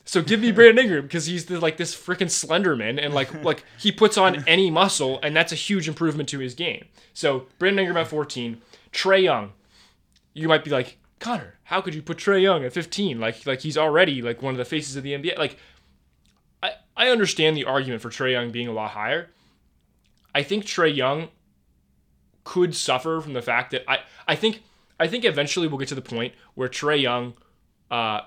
so 0.05 0.21
give 0.23 0.39
me 0.39 0.51
Brandon 0.51 0.83
Ingram 0.83 1.03
because 1.03 1.27
he's 1.27 1.45
the, 1.45 1.59
like 1.59 1.77
this 1.77 1.95
freaking 1.95 2.27
Slenderman 2.27 2.99
and 2.99 3.13
like 3.13 3.43
like 3.43 3.63
he 3.77 3.91
puts 3.91 4.17
on 4.17 4.43
any 4.47 4.71
muscle 4.71 5.19
and 5.21 5.35
that's 5.35 5.51
a 5.51 5.55
huge 5.55 5.87
improvement 5.87 6.27
to 6.29 6.39
his 6.39 6.55
game. 6.55 6.85
So 7.13 7.45
Brandon 7.59 7.85
Ingram 7.85 7.97
at 7.97 8.07
14, 8.07 8.59
Trae 8.91 9.23
Young. 9.23 9.51
You 10.33 10.47
might 10.47 10.63
be 10.63 10.71
like 10.71 10.97
Connor, 11.19 11.55
how 11.65 11.79
could 11.79 11.95
you 11.95 12.01
put 12.01 12.17
Trae 12.17 12.41
Young 12.41 12.65
at 12.65 12.73
15? 12.73 13.19
Like 13.19 13.45
like 13.45 13.61
he's 13.61 13.77
already 13.77 14.23
like 14.23 14.41
one 14.41 14.55
of 14.55 14.57
the 14.57 14.65
faces 14.65 14.95
of 14.95 15.03
the 15.03 15.13
NBA. 15.13 15.37
Like 15.37 15.57
I 16.95 17.09
understand 17.09 17.57
the 17.57 17.65
argument 17.65 18.01
for 18.01 18.09
Trae 18.09 18.31
Young 18.31 18.51
being 18.51 18.67
a 18.67 18.73
lot 18.73 18.91
higher. 18.91 19.29
I 20.35 20.43
think 20.43 20.65
Trae 20.65 20.95
Young 20.95 21.29
could 22.43 22.75
suffer 22.75 23.21
from 23.21 23.33
the 23.33 23.41
fact 23.41 23.71
that 23.71 23.83
I 23.89 23.99
I 24.27 24.35
think 24.35 24.63
I 24.99 25.07
think 25.07 25.25
eventually 25.25 25.67
we'll 25.67 25.77
get 25.79 25.87
to 25.89 25.95
the 25.95 26.01
point 26.01 26.33
where 26.55 26.67
Trae 26.67 27.01
Young 27.01 27.33
uh 27.89 28.21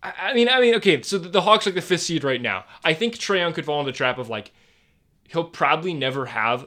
I 0.00 0.32
mean, 0.32 0.48
I 0.48 0.60
mean, 0.60 0.76
okay. 0.76 1.02
So 1.02 1.18
the, 1.18 1.40
Hawks 1.40 1.66
like 1.66 1.74
the 1.74 1.82
fifth 1.82 2.02
seed 2.02 2.22
right 2.22 2.40
now. 2.40 2.64
I 2.84 2.94
think 2.94 3.16
Trae 3.16 3.38
Young 3.38 3.52
could 3.52 3.64
fall 3.64 3.80
into 3.80 3.90
the 3.90 3.96
trap 3.96 4.18
of 4.18 4.28
like 4.28 4.52
he'll 5.24 5.44
probably 5.44 5.92
never 5.92 6.26
have 6.26 6.66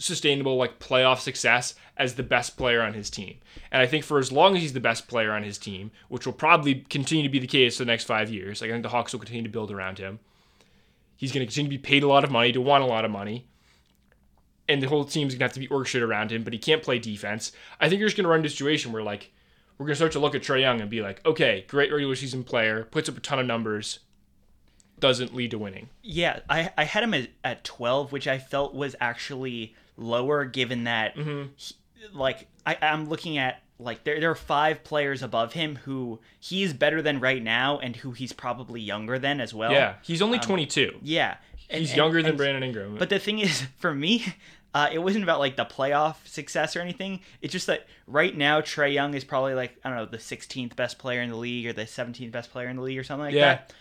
sustainable 0.00 0.56
like 0.56 0.80
playoff 0.80 1.20
success 1.20 1.74
as 1.96 2.14
the 2.14 2.22
best 2.22 2.56
player 2.56 2.82
on 2.82 2.94
his 2.94 3.10
team. 3.10 3.38
And 3.70 3.80
I 3.82 3.86
think 3.86 4.04
for 4.04 4.18
as 4.18 4.32
long 4.32 4.56
as 4.56 4.62
he's 4.62 4.72
the 4.72 4.80
best 4.80 5.06
player 5.06 5.32
on 5.32 5.42
his 5.44 5.58
team, 5.58 5.92
which 6.08 6.26
will 6.26 6.32
probably 6.32 6.86
continue 6.88 7.22
to 7.22 7.28
be 7.28 7.38
the 7.38 7.46
case 7.46 7.76
for 7.76 7.84
the 7.84 7.90
next 7.92 8.04
five 8.04 8.30
years, 8.30 8.60
like 8.60 8.70
I 8.70 8.72
think 8.72 8.82
the 8.82 8.88
Hawks 8.88 9.12
will 9.12 9.20
continue 9.20 9.42
to 9.44 9.48
build 9.48 9.70
around 9.70 9.98
him. 9.98 10.18
He's 11.16 11.32
going 11.32 11.46
to 11.46 11.46
continue 11.46 11.70
to 11.70 11.76
be 11.76 11.82
paid 11.82 12.02
a 12.02 12.08
lot 12.08 12.24
of 12.24 12.30
money, 12.30 12.50
to 12.52 12.60
want 12.60 12.82
a 12.82 12.86
lot 12.86 13.04
of 13.04 13.10
money. 13.10 13.46
And 14.66 14.82
the 14.82 14.88
whole 14.88 15.04
team's 15.04 15.34
going 15.34 15.40
to 15.40 15.44
have 15.44 15.52
to 15.52 15.60
be 15.60 15.68
orchestrated 15.68 16.08
around 16.08 16.32
him, 16.32 16.44
but 16.44 16.52
he 16.52 16.58
can't 16.58 16.82
play 16.82 16.98
defense. 16.98 17.52
I 17.78 17.88
think 17.88 17.98
you're 17.98 18.08
just 18.08 18.16
going 18.16 18.24
to 18.24 18.30
run 18.30 18.38
into 18.38 18.46
a 18.46 18.50
situation 18.50 18.92
where, 18.92 19.02
like, 19.02 19.32
we're 19.76 19.86
going 19.86 19.92
to 19.92 19.96
start 19.96 20.12
to 20.12 20.18
look 20.20 20.34
at 20.34 20.42
Trae 20.42 20.60
Young 20.60 20.80
and 20.80 20.88
be 20.88 21.02
like, 21.02 21.24
okay, 21.26 21.64
great 21.68 21.92
regular 21.92 22.14
season 22.14 22.44
player, 22.44 22.84
puts 22.84 23.08
up 23.08 23.16
a 23.16 23.20
ton 23.20 23.38
of 23.38 23.46
numbers. 23.46 23.98
doesn't 24.98 25.34
lead 25.34 25.50
to 25.50 25.58
winning. 25.58 25.88
Yeah, 26.02 26.40
I 26.48 26.70
I 26.78 26.84
had 26.84 27.02
him 27.02 27.14
at, 27.14 27.30
at 27.42 27.64
12, 27.64 28.12
which 28.12 28.28
I 28.28 28.38
felt 28.38 28.74
was 28.74 28.94
actually 29.00 29.74
lower 30.00 30.44
given 30.44 30.84
that 30.84 31.14
Mm-hmm. 31.16 31.48
he- 31.56 31.74
like 32.14 32.48
I, 32.66 32.76
I'm 32.80 33.08
looking 33.08 33.36
at 33.38 33.62
like 33.78 34.04
there 34.04 34.18
there 34.20 34.30
are 34.30 34.34
five 34.34 34.82
players 34.84 35.22
above 35.22 35.52
him 35.52 35.76
who 35.84 36.18
he's 36.40 36.72
better 36.72 37.02
than 37.02 37.20
right 37.20 37.42
now 37.42 37.78
and 37.78 37.94
who 37.96 38.12
he's 38.12 38.32
probably 38.32 38.80
younger 38.80 39.18
than 39.18 39.40
as 39.40 39.52
well. 39.54 39.70
Yeah, 39.72 39.94
he's 40.02 40.22
only 40.22 40.38
22. 40.38 40.98
Yeah. 41.02 41.36
And- 41.68 41.80
He's 41.80 41.90
and- 41.90 41.96
younger 41.98 42.20
than 42.22 42.30
and- 42.30 42.38
Brandon 42.38 42.62
Ingram. 42.64 42.96
But 42.96 43.10
the 43.10 43.18
thing 43.20 43.38
is, 43.38 43.62
for 43.78 43.94
me, 43.94 44.24
uh, 44.74 44.88
it 44.92 44.98
wasn't 44.98 45.22
about 45.24 45.38
like 45.40 45.56
the 45.56 45.64
playoff 45.66 46.16
success 46.26 46.74
or 46.74 46.80
anything. 46.80 47.20
It's 47.42 47.52
just 47.52 47.66
that 47.68 47.86
right 48.06 48.36
now 48.36 48.60
Trae 48.60 48.92
Young 48.92 49.14
is 49.14 49.22
probably 49.24 49.54
like 49.54 49.76
I 49.84 49.88
don't 49.90 49.98
know 49.98 50.06
the 50.06 50.16
16th 50.18 50.74
best 50.74 50.98
player 50.98 51.20
in 51.22 51.30
the 51.30 51.36
league 51.36 51.66
or 51.66 51.72
the 51.72 51.82
17th 51.84 52.32
best 52.32 52.50
player 52.50 52.68
in 52.68 52.76
the 52.76 52.82
league 52.82 52.98
or 52.98 53.04
something 53.04 53.26
like 53.26 53.34
Yeah. 53.34 53.54
that. 53.54 53.72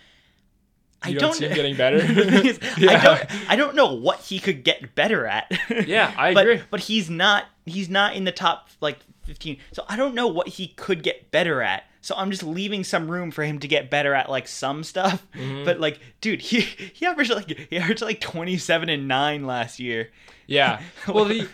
I 1.02 1.10
You 1.10 1.20
don't 1.20 1.34
see 1.34 1.48
him 1.48 1.56
getting 1.56 1.76
better? 1.78 2.02
The 2.02 2.26
thing 2.26 2.46
is, 2.46 2.60
Yeah. 2.78 2.92
I 2.92 3.04
don't. 3.04 3.50
I 3.52 3.56
don't 3.56 3.76
know 3.76 3.94
what 3.94 4.20
he 4.20 4.40
could 4.40 4.64
get 4.64 4.96
better 4.96 5.26
at. 5.26 5.52
Yeah, 5.88 6.14
I 6.18 6.34
but, 6.34 6.48
agree. 6.48 6.64
But 6.70 6.82
he's 6.82 7.10
not. 7.10 7.46
He's 7.66 7.90
not 7.90 8.16
in 8.16 8.26
the 8.26 8.32
top 8.32 8.70
like 8.82 9.00
15. 9.24 9.58
So 9.72 9.86
I 9.88 9.96
don't 9.96 10.14
know 10.14 10.28
what 10.28 10.48
he 10.50 10.68
could 10.68 11.04
get 11.04 11.32
better 11.32 11.62
at. 11.62 11.84
So 12.02 12.16
I'm 12.16 12.32
just 12.32 12.44
leaving 12.44 12.84
some 12.84 13.10
room 13.10 13.32
for 13.32 13.44
him 13.44 13.60
to 13.60 13.68
get 13.68 13.90
better 13.90 14.14
at 14.14 14.30
like 14.30 14.48
some 14.48 14.84
stuff. 14.84 15.26
Mm-hmm. 15.36 15.66
But 15.66 15.80
like, 15.80 16.00
dude, 16.22 16.42
he 16.42 16.62
he 16.94 17.06
averaged 17.06 17.32
like 17.32 17.50
he 17.70 17.78
averaged 17.78 18.02
like 18.02 18.20
27 18.20 18.90
and 18.90 19.08
nine 19.08 19.46
last 19.46 19.80
year. 19.80 20.10
Yeah. 20.48 20.82
Well, 21.08 21.26
the, 21.26 21.48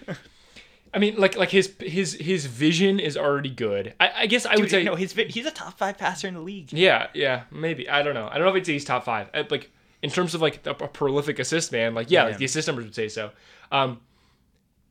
I 0.96 1.00
mean, 1.00 1.18
like 1.18 1.36
like 1.36 1.50
his 1.50 1.74
his 1.82 2.14
his 2.14 2.46
vision 2.46 3.00
is 3.02 3.18
already 3.18 3.50
good. 3.50 3.94
I, 4.00 4.12
I 4.20 4.26
guess 4.28 4.46
I 4.46 4.56
would 4.56 4.70
say 4.70 4.82
no, 4.84 4.96
his 4.96 5.12
he's 5.12 5.46
a 5.46 5.52
top 5.52 5.78
five 5.78 5.98
passer 5.98 6.28
in 6.28 6.34
the 6.36 6.40
league. 6.40 6.72
Yeah, 6.72 7.08
yeah, 7.14 7.44
maybe. 7.52 7.90
I 7.90 8.02
don't 8.02 8.14
know. 8.14 8.28
I 8.32 8.36
don't 8.38 8.44
know 8.44 8.50
if 8.50 8.56
I'd 8.56 8.66
say 8.66 8.74
he's 8.74 8.86
top 8.86 9.04
five. 9.04 9.30
Uh, 9.34 9.44
Like 9.50 9.72
in 10.02 10.10
terms 10.10 10.34
of 10.34 10.42
like 10.42 10.66
a, 10.66 10.72
a 10.72 10.88
prolific 10.88 11.38
assist 11.40 11.72
man, 11.74 11.94
like 11.94 12.10
yeah, 12.10 12.22
Yeah. 12.24 12.30
like 12.30 12.38
the 12.38 12.46
assist 12.46 12.68
numbers 12.68 12.86
would 12.86 12.96
say 12.96 13.10
so. 13.10 13.32
Um, 13.74 14.00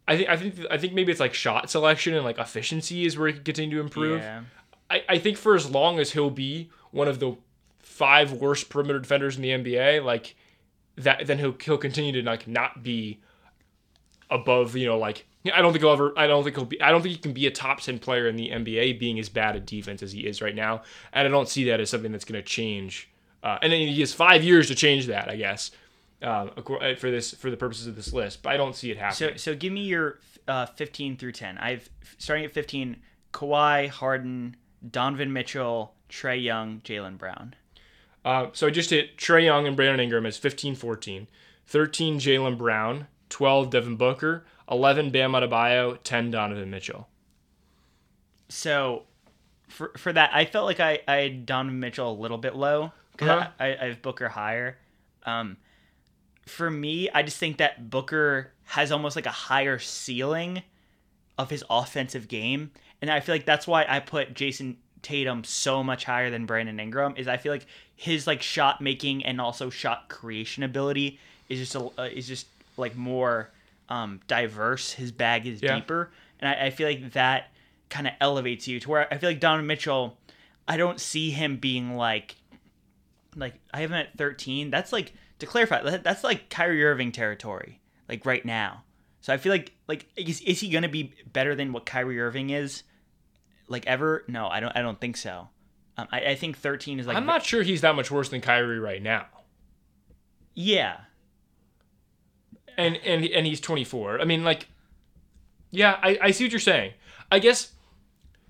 I 0.06 0.16
think 0.18 0.28
I 0.28 0.36
think 0.36 0.54
I 0.70 0.76
think 0.76 0.92
maybe 0.92 1.10
it's 1.10 1.20
like 1.20 1.32
shot 1.32 1.70
selection 1.70 2.12
and 2.14 2.22
like 2.22 2.36
efficiency 2.38 3.06
is 3.06 3.16
where 3.16 3.28
he 3.28 3.32
can 3.34 3.42
continue 3.44 3.78
to 3.78 3.82
improve. 3.82 4.20
Yeah. 4.20 4.42
I, 4.90 5.02
I 5.08 5.18
think 5.18 5.38
for 5.38 5.54
as 5.56 5.70
long 5.70 5.98
as 5.98 6.12
he'll 6.12 6.28
be 6.28 6.68
one 6.90 7.08
of 7.08 7.18
the 7.18 7.36
five 7.78 8.30
worst 8.32 8.68
perimeter 8.68 8.98
defenders 8.98 9.36
in 9.36 9.42
the 9.42 9.48
NBA, 9.48 10.04
like 10.04 10.36
that, 10.96 11.26
then 11.26 11.38
he'll 11.38 11.56
he'll 11.64 11.78
continue 11.78 12.12
to 12.12 12.22
like 12.22 12.46
not 12.46 12.82
be 12.82 13.20
above. 14.30 14.76
You 14.76 14.86
know, 14.88 14.98
like 14.98 15.26
I 15.52 15.60
don't 15.60 15.72
think 15.72 15.82
he'll 15.82 15.92
ever. 15.92 16.12
I 16.16 16.26
don't 16.26 16.42
think 16.42 16.56
he'll 16.56 16.64
be. 16.64 16.80
I 16.80 16.90
don't 16.90 17.02
think 17.02 17.14
he 17.14 17.20
can 17.20 17.32
be 17.32 17.46
a 17.46 17.50
top 17.50 17.80
ten 17.80 17.98
player 17.98 18.28
in 18.28 18.36
the 18.36 18.50
NBA 18.50 18.98
being 18.98 19.18
as 19.18 19.28
bad 19.28 19.56
at 19.56 19.66
defense 19.66 20.02
as 20.02 20.12
he 20.12 20.26
is 20.26 20.40
right 20.40 20.54
now. 20.54 20.82
And 21.12 21.26
I 21.26 21.30
don't 21.30 21.48
see 21.48 21.64
that 21.64 21.80
as 21.80 21.90
something 21.90 22.12
that's 22.12 22.24
going 22.24 22.40
to 22.40 22.46
change. 22.46 23.10
Uh, 23.42 23.58
and 23.60 23.72
then 23.72 23.80
he 23.80 24.00
has 24.00 24.14
five 24.14 24.42
years 24.42 24.68
to 24.68 24.74
change 24.74 25.06
that, 25.08 25.28
I 25.28 25.36
guess, 25.36 25.70
um, 26.22 26.50
for 26.64 27.10
this 27.10 27.32
for 27.34 27.50
the 27.50 27.58
purposes 27.58 27.86
of 27.86 27.94
this 27.96 28.12
list. 28.12 28.42
But 28.42 28.54
I 28.54 28.56
don't 28.56 28.74
see 28.74 28.90
it 28.90 28.96
happening. 28.96 29.36
So 29.36 29.52
so 29.52 29.54
give 29.54 29.72
me 29.72 29.82
your 29.82 30.18
uh, 30.48 30.66
15 30.66 31.18
through 31.18 31.32
10. 31.32 31.58
I've 31.58 31.90
starting 32.18 32.44
at 32.44 32.52
15. 32.52 32.96
Kawhi, 33.34 33.88
Harden, 33.88 34.56
Donovan 34.88 35.32
Mitchell, 35.32 35.94
Trae 36.08 36.42
Young, 36.42 36.80
Jaylen 36.82 37.18
Brown. 37.18 37.54
Uh, 38.24 38.46
so 38.52 38.68
I 38.68 38.70
just 38.70 38.90
hit 38.90 39.18
Trae 39.18 39.44
Young 39.44 39.66
and 39.66 39.76
Brandon 39.76 40.00
Ingram 40.00 40.24
as 40.24 40.38
15 40.38 40.76
14, 40.76 41.26
13 41.66 42.18
Jaylen 42.18 42.56
Brown, 42.56 43.08
12 43.28 43.70
Devin 43.70 43.96
Booker, 43.96 44.44
11 44.70 45.10
Bam 45.10 45.32
Adebayo, 45.32 45.98
10 46.02 46.30
Donovan 46.30 46.70
Mitchell. 46.70 47.08
So 48.48 49.02
for 49.68 49.92
for 49.96 50.12
that, 50.12 50.30
I 50.32 50.44
felt 50.44 50.66
like 50.66 50.80
I 50.80 51.00
I 51.08 51.16
had 51.16 51.46
Donovan 51.46 51.80
Mitchell 51.80 52.10
a 52.10 52.18
little 52.20 52.38
bit 52.38 52.54
low 52.54 52.92
because 53.12 53.28
Uh-huh. 53.28 53.48
I, 53.58 53.76
I 53.76 53.84
have 53.86 54.02
Booker 54.02 54.28
higher. 54.28 54.78
Um, 55.24 55.56
for 56.46 56.70
me, 56.70 57.08
I 57.10 57.22
just 57.22 57.38
think 57.38 57.56
that 57.58 57.88
Booker 57.90 58.52
has 58.64 58.92
almost 58.92 59.16
like 59.16 59.26
a 59.26 59.30
higher 59.30 59.78
ceiling 59.78 60.62
of 61.38 61.50
his 61.50 61.64
offensive 61.70 62.28
game, 62.28 62.70
and 63.00 63.10
I 63.10 63.20
feel 63.20 63.34
like 63.34 63.46
that's 63.46 63.66
why 63.66 63.86
I 63.88 64.00
put 64.00 64.34
Jayson 64.34 64.76
Tatum 65.02 65.42
so 65.44 65.82
much 65.82 66.04
higher 66.04 66.30
than 66.30 66.46
Brandon 66.46 66.78
Ingram. 66.78 67.14
Is 67.16 67.26
I 67.28 67.38
feel 67.38 67.52
like 67.52 67.66
his 67.96 68.26
like 68.26 68.42
shot 68.42 68.80
making 68.80 69.24
and 69.24 69.40
also 69.40 69.70
shot 69.70 70.08
creation 70.08 70.62
ability 70.62 71.18
is 71.48 71.58
just 71.58 71.74
a, 71.74 71.90
uh, 72.00 72.08
is 72.12 72.28
just 72.28 72.46
like 72.76 72.94
more 72.96 73.50
um, 73.88 74.20
diverse. 74.26 74.92
His 74.92 75.12
bag 75.12 75.46
is 75.46 75.62
Yeah. 75.62 75.76
deeper, 75.76 76.10
and 76.40 76.48
I, 76.48 76.66
I 76.66 76.70
feel 76.70 76.88
like 76.88 77.12
that 77.12 77.52
kind 77.90 78.06
of 78.06 78.14
elevates 78.20 78.66
you 78.66 78.80
to 78.80 78.90
where 78.90 79.12
I 79.12 79.18
feel 79.18 79.30
like 79.30 79.40
Donovan 79.40 79.66
Mitchell. 79.66 80.18
I 80.66 80.76
don't 80.78 80.98
see 81.00 81.30
him 81.30 81.56
being 81.58 81.96
like 81.96 82.36
like 83.36 83.54
I 83.72 83.80
have 83.80 83.90
him 83.90 83.96
at 83.96 84.16
13. 84.16 84.70
That's 84.70 84.92
like 84.92 85.12
to 85.40 85.46
clarify, 85.46 85.96
that's 85.98 86.24
like 86.24 86.48
Kyrie 86.48 86.84
Irving 86.84 87.12
territory, 87.12 87.80
like 88.08 88.24
right 88.24 88.44
now. 88.44 88.84
So 89.20 89.32
I 89.32 89.36
feel 89.36 89.52
like 89.52 89.72
like 89.88 90.06
is, 90.16 90.40
is 90.42 90.60
he 90.60 90.68
gonna 90.70 90.88
be 90.88 91.12
better 91.32 91.54
than 91.54 91.72
what 91.72 91.84
Kyrie 91.86 92.20
Irving 92.20 92.50
is, 92.50 92.82
like 93.68 93.86
ever? 93.86 94.24
No, 94.28 94.48
I 94.48 94.60
don't. 94.60 94.74
I 94.76 94.80
don't 94.82 95.00
think 95.00 95.16
so. 95.16 95.48
Um, 95.96 96.08
I, 96.10 96.20
I 96.30 96.34
think 96.34 96.58
13 96.58 96.98
is 97.00 97.06
like 97.06 97.16
I'm 97.16 97.26
not 97.26 97.44
sure 97.44 97.62
he's 97.62 97.82
that 97.82 97.94
much 97.94 98.10
worse 98.10 98.28
than 98.28 98.40
Kyrie 98.40 98.78
right 98.80 99.02
now. 99.02 99.26
Yeah, 100.54 100.98
And 102.76 102.96
and 103.04 103.24
and 103.24 103.46
he's 103.46 103.60
24. 103.60 104.20
I 104.20 104.24
mean, 104.24 104.44
like, 104.44 104.68
yeah, 105.70 105.98
I, 106.02 106.18
I 106.22 106.30
see 106.32 106.44
what 106.44 106.52
you're 106.52 106.60
saying. 106.60 106.92
I 107.30 107.38
guess 107.38 107.72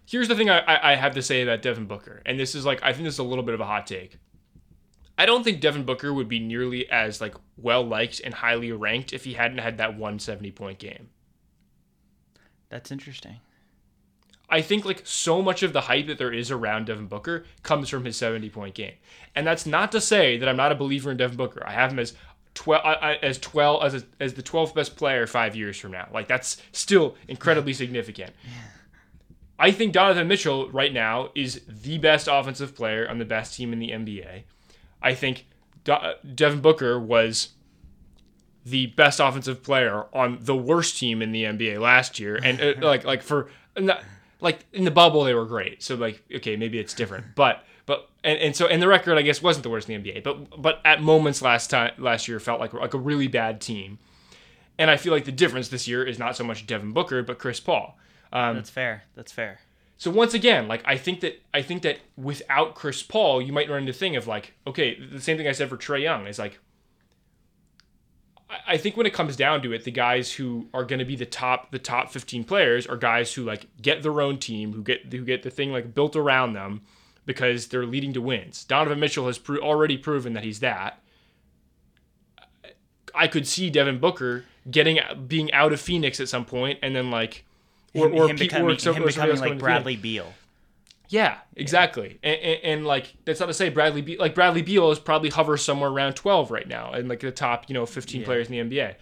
here's 0.06 0.28
the 0.28 0.36
thing 0.36 0.50
I, 0.50 0.58
I 0.60 0.92
I 0.92 0.94
have 0.96 1.14
to 1.14 1.22
say 1.22 1.42
about 1.42 1.62
Devin 1.62 1.86
Booker, 1.86 2.22
and 2.26 2.38
this 2.38 2.54
is 2.54 2.64
like 2.64 2.82
I 2.82 2.92
think 2.92 3.04
this 3.04 3.14
is 3.14 3.18
a 3.18 3.24
little 3.24 3.44
bit 3.44 3.54
of 3.54 3.60
a 3.60 3.66
hot 3.66 3.86
take. 3.86 4.18
I 5.16 5.26
don't 5.26 5.44
think 5.44 5.60
Devin 5.60 5.84
Booker 5.84 6.12
would 6.12 6.28
be 6.28 6.40
nearly 6.40 6.90
as 6.90 7.20
like 7.20 7.34
well 7.56 7.86
liked 7.86 8.20
and 8.24 8.34
highly 8.34 8.72
ranked 8.72 9.12
if 9.12 9.24
he 9.24 9.34
hadn't 9.34 9.58
had 9.58 9.78
that 9.78 9.90
170 9.90 10.50
point 10.52 10.78
game. 10.78 11.10
that's 12.68 12.90
interesting. 12.90 13.36
I 14.50 14.60
think 14.60 14.84
like 14.84 15.00
so 15.04 15.40
much 15.40 15.62
of 15.62 15.72
the 15.72 15.82
hype 15.82 16.06
that 16.08 16.18
there 16.18 16.32
is 16.32 16.50
around 16.50 16.86
Devin 16.86 17.06
Booker 17.06 17.44
comes 17.62 17.88
from 17.88 18.04
his 18.04 18.16
70 18.16 18.50
point 18.50 18.74
game. 18.74 18.94
And 19.34 19.46
that's 19.46 19.66
not 19.66 19.90
to 19.92 20.00
say 20.00 20.36
that 20.36 20.48
I'm 20.48 20.56
not 20.56 20.72
a 20.72 20.76
believer 20.76 21.10
in 21.10 21.16
Devin 21.16 21.36
Booker. 21.36 21.62
I 21.66 21.72
have 21.72 21.92
him 21.92 21.98
as 21.98 22.14
12 22.54 22.82
as 23.22 23.38
12 23.38 23.84
as 23.84 23.94
a, 23.94 24.02
as 24.20 24.34
the 24.34 24.42
12th 24.42 24.74
best 24.74 24.96
player 24.96 25.26
5 25.26 25.56
years 25.56 25.78
from 25.78 25.92
now. 25.92 26.08
Like 26.12 26.28
that's 26.28 26.60
still 26.72 27.16
incredibly 27.28 27.72
significant. 27.72 28.32
I 29.58 29.70
think 29.70 29.92
Donovan 29.92 30.26
Mitchell 30.26 30.70
right 30.70 30.92
now 30.92 31.30
is 31.34 31.60
the 31.68 31.98
best 31.98 32.28
offensive 32.30 32.74
player 32.74 33.08
on 33.08 33.18
the 33.18 33.24
best 33.24 33.54
team 33.56 33.72
in 33.72 33.78
the 33.78 33.90
NBA. 33.90 34.42
I 35.00 35.14
think 35.14 35.46
Do- 35.84 36.14
Devin 36.34 36.60
Booker 36.60 36.98
was 36.98 37.50
the 38.64 38.86
best 38.86 39.20
offensive 39.20 39.62
player 39.62 40.06
on 40.12 40.38
the 40.40 40.56
worst 40.56 40.98
team 40.98 41.20
in 41.22 41.32
the 41.32 41.44
NBA 41.44 41.78
last 41.78 42.18
year, 42.18 42.36
and 42.42 42.60
uh, 42.60 42.74
like 42.86 43.04
like 43.04 43.22
for 43.22 43.50
not, 43.76 44.02
like 44.40 44.64
in 44.72 44.84
the 44.84 44.90
bubble 44.90 45.24
they 45.24 45.34
were 45.34 45.44
great. 45.44 45.82
So 45.82 45.94
like 45.94 46.22
okay 46.34 46.56
maybe 46.56 46.78
it's 46.78 46.94
different, 46.94 47.34
but 47.34 47.64
but 47.86 48.08
and, 48.22 48.38
and 48.38 48.56
so 48.56 48.66
and 48.66 48.80
the 48.82 48.88
record 48.88 49.18
I 49.18 49.22
guess 49.22 49.42
wasn't 49.42 49.62
the 49.64 49.70
worst 49.70 49.88
in 49.88 50.02
the 50.02 50.12
NBA, 50.12 50.22
but 50.22 50.60
but 50.60 50.80
at 50.84 51.02
moments 51.02 51.42
last 51.42 51.68
time 51.70 51.92
last 51.98 52.28
year 52.28 52.40
felt 52.40 52.60
like 52.60 52.72
like 52.72 52.94
a 52.94 52.98
really 52.98 53.28
bad 53.28 53.60
team, 53.60 53.98
and 54.78 54.90
I 54.90 54.96
feel 54.96 55.12
like 55.12 55.24
the 55.24 55.32
difference 55.32 55.68
this 55.68 55.86
year 55.88 56.04
is 56.04 56.18
not 56.18 56.36
so 56.36 56.44
much 56.44 56.66
Devin 56.66 56.92
Booker 56.92 57.22
but 57.22 57.38
Chris 57.38 57.60
Paul. 57.60 57.98
Um, 58.32 58.56
That's 58.56 58.70
fair. 58.70 59.04
That's 59.14 59.30
fair. 59.32 59.60
so 59.96 60.10
once 60.10 60.34
again, 60.34 60.66
like 60.66 60.82
I 60.86 60.96
think 60.96 61.20
that 61.20 61.40
I 61.52 61.62
think 61.62 61.82
that 61.82 61.98
without 62.16 62.74
Chris 62.74 63.02
Paul, 63.02 63.40
you 63.42 63.52
might 63.52 63.68
run 63.68 63.80
into 63.80 63.92
the 63.92 63.98
thing 63.98 64.16
of 64.16 64.26
like, 64.26 64.54
okay, 64.66 64.98
the 64.98 65.20
same 65.20 65.36
thing 65.36 65.46
I 65.46 65.52
said 65.52 65.68
for 65.68 65.76
Trae 65.76 66.02
Young 66.02 66.26
is 66.26 66.38
like, 66.38 66.58
I- 68.50 68.60
I 68.74 68.76
think 68.76 68.96
when 68.96 69.06
it 69.06 69.12
comes 69.14 69.36
down 69.36 69.62
to 69.62 69.72
it, 69.72 69.84
the 69.84 69.90
guys 69.90 70.32
who 70.32 70.68
are 70.74 70.84
going 70.84 70.98
to 70.98 71.04
be 71.04 71.16
the 71.16 71.26
top 71.26 71.70
the 71.70 71.78
top 71.78 72.10
fifteen 72.10 72.44
players 72.44 72.86
are 72.86 72.96
guys 72.96 73.34
who 73.34 73.44
like 73.44 73.66
get 73.80 74.02
their 74.02 74.20
own 74.20 74.38
team, 74.38 74.72
who 74.72 74.82
get 74.82 75.12
who 75.12 75.24
get 75.24 75.42
the 75.42 75.50
thing 75.50 75.72
like 75.72 75.94
built 75.94 76.16
around 76.16 76.54
them 76.54 76.82
because 77.26 77.68
they're 77.68 77.86
leading 77.86 78.12
to 78.12 78.20
wins. 78.20 78.64
Donovan 78.64 79.00
Mitchell 79.00 79.26
has 79.26 79.38
pro- 79.38 79.58
already 79.58 79.96
proven 79.96 80.32
that 80.34 80.44
he's 80.44 80.60
that. 80.60 81.00
I 83.14 83.28
could 83.28 83.46
see 83.46 83.70
Devin 83.70 83.98
Booker 83.98 84.44
getting 84.70 84.98
being 85.26 85.52
out 85.52 85.72
of 85.72 85.80
Phoenix 85.80 86.20
at 86.20 86.28
some 86.28 86.44
point, 86.44 86.78
and 86.82 86.94
then 86.94 87.10
like. 87.10 87.44
Him, 87.92 88.12
him 88.12 88.28
pe- 88.30 88.46
becoming, 88.46 88.78
some- 88.78 88.94
him 88.96 89.04
or 89.04 89.06
becoming 89.06 89.38
like. 89.38 89.58
Bradley 89.58 89.96
Beal. 89.96 90.34
Yeah, 91.10 91.38
exactly. 91.54 92.18
And, 92.24 92.40
and, 92.40 92.60
and 92.64 92.86
like 92.86 93.14
that's 93.24 93.38
not 93.38 93.46
to 93.46 93.54
say 93.54 93.68
Bradley 93.68 94.02
Be- 94.02 94.16
like 94.16 94.34
Bradley 94.34 94.62
Beal 94.62 94.90
is 94.90 94.98
probably 94.98 95.30
hovers 95.30 95.62
somewhere 95.62 95.90
around 95.90 96.14
12 96.14 96.50
right 96.50 96.66
now 96.66 96.92
and 96.92 97.08
like 97.08 97.20
the 97.20 97.30
top, 97.30 97.66
you 97.68 97.74
know, 97.74 97.86
15 97.86 98.24
players 98.24 98.48
in 98.50 98.68
the 98.68 98.76
NBA. 98.76 98.94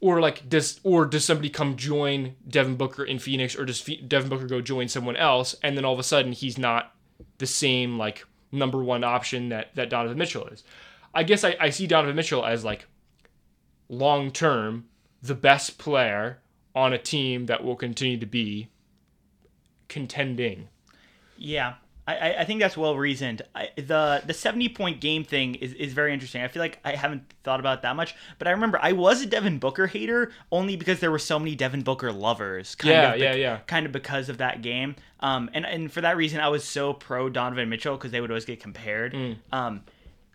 Or 0.00 0.20
like 0.20 0.48
does 0.48 0.80
or 0.82 1.06
does 1.06 1.24
somebody 1.24 1.48
come 1.48 1.76
join 1.76 2.34
Devin 2.46 2.76
Booker 2.76 3.04
in 3.04 3.18
Phoenix 3.18 3.56
or 3.56 3.64
does 3.64 3.80
Fe- 3.80 4.00
Devin 4.02 4.28
Booker 4.28 4.46
go 4.46 4.60
join 4.60 4.88
someone 4.88 5.16
else 5.16 5.54
and 5.62 5.76
then 5.76 5.84
all 5.84 5.92
of 5.94 5.98
a 5.98 6.02
sudden 6.02 6.32
he's 6.32 6.58
not 6.58 6.94
the 7.38 7.46
same 7.46 7.98
like 7.98 8.24
number 8.52 8.82
1 8.82 9.04
option 9.04 9.48
that 9.50 9.74
that 9.74 9.90
Donovan 9.90 10.18
Mitchell 10.18 10.46
is. 10.46 10.64
I 11.14 11.22
guess 11.22 11.44
I, 11.44 11.56
I 11.58 11.70
see 11.70 11.86
Donovan 11.86 12.16
Mitchell 12.16 12.44
as 12.44 12.64
like 12.64 12.86
long 13.88 14.30
term 14.30 14.86
the 15.22 15.34
best 15.34 15.78
player 15.78 16.38
on 16.74 16.92
a 16.92 16.98
team 16.98 17.46
that 17.46 17.64
will 17.64 17.76
continue 17.76 18.18
to 18.18 18.26
be 18.26 18.68
contending. 19.88 20.68
Yeah, 21.36 21.74
I, 22.14 22.40
I 22.40 22.44
think 22.44 22.60
that's 22.60 22.76
well 22.76 22.96
reasoned. 22.96 23.42
I, 23.54 23.68
the 23.76 24.22
the 24.24 24.34
seventy 24.34 24.68
point 24.68 25.00
game 25.00 25.24
thing 25.24 25.54
is, 25.56 25.72
is 25.74 25.92
very 25.92 26.12
interesting. 26.12 26.42
I 26.42 26.48
feel 26.48 26.60
like 26.60 26.78
I 26.84 26.94
haven't 26.94 27.32
thought 27.44 27.60
about 27.60 27.82
that 27.82 27.96
much, 27.96 28.14
but 28.38 28.48
I 28.48 28.52
remember 28.52 28.78
I 28.82 28.92
was 28.92 29.22
a 29.22 29.26
Devin 29.26 29.58
Booker 29.58 29.86
hater 29.86 30.32
only 30.50 30.76
because 30.76 31.00
there 31.00 31.10
were 31.10 31.18
so 31.18 31.38
many 31.38 31.54
Devin 31.54 31.82
Booker 31.82 32.12
lovers. 32.12 32.74
Kind 32.74 32.92
Yeah, 32.92 33.12
of 33.12 33.20
yeah, 33.20 33.34
yeah. 33.34 33.58
Kind 33.66 33.86
of 33.86 33.92
because 33.92 34.28
of 34.28 34.38
that 34.38 34.62
game. 34.62 34.96
Um, 35.20 35.50
and 35.52 35.66
and 35.66 35.92
for 35.92 36.00
that 36.00 36.16
reason, 36.16 36.40
I 36.40 36.48
was 36.48 36.64
so 36.64 36.92
pro 36.92 37.28
Donovan 37.28 37.68
Mitchell 37.68 37.96
because 37.96 38.10
they 38.10 38.20
would 38.20 38.30
always 38.30 38.44
get 38.44 38.60
compared. 38.60 39.12
Mm. 39.14 39.36
Um, 39.52 39.82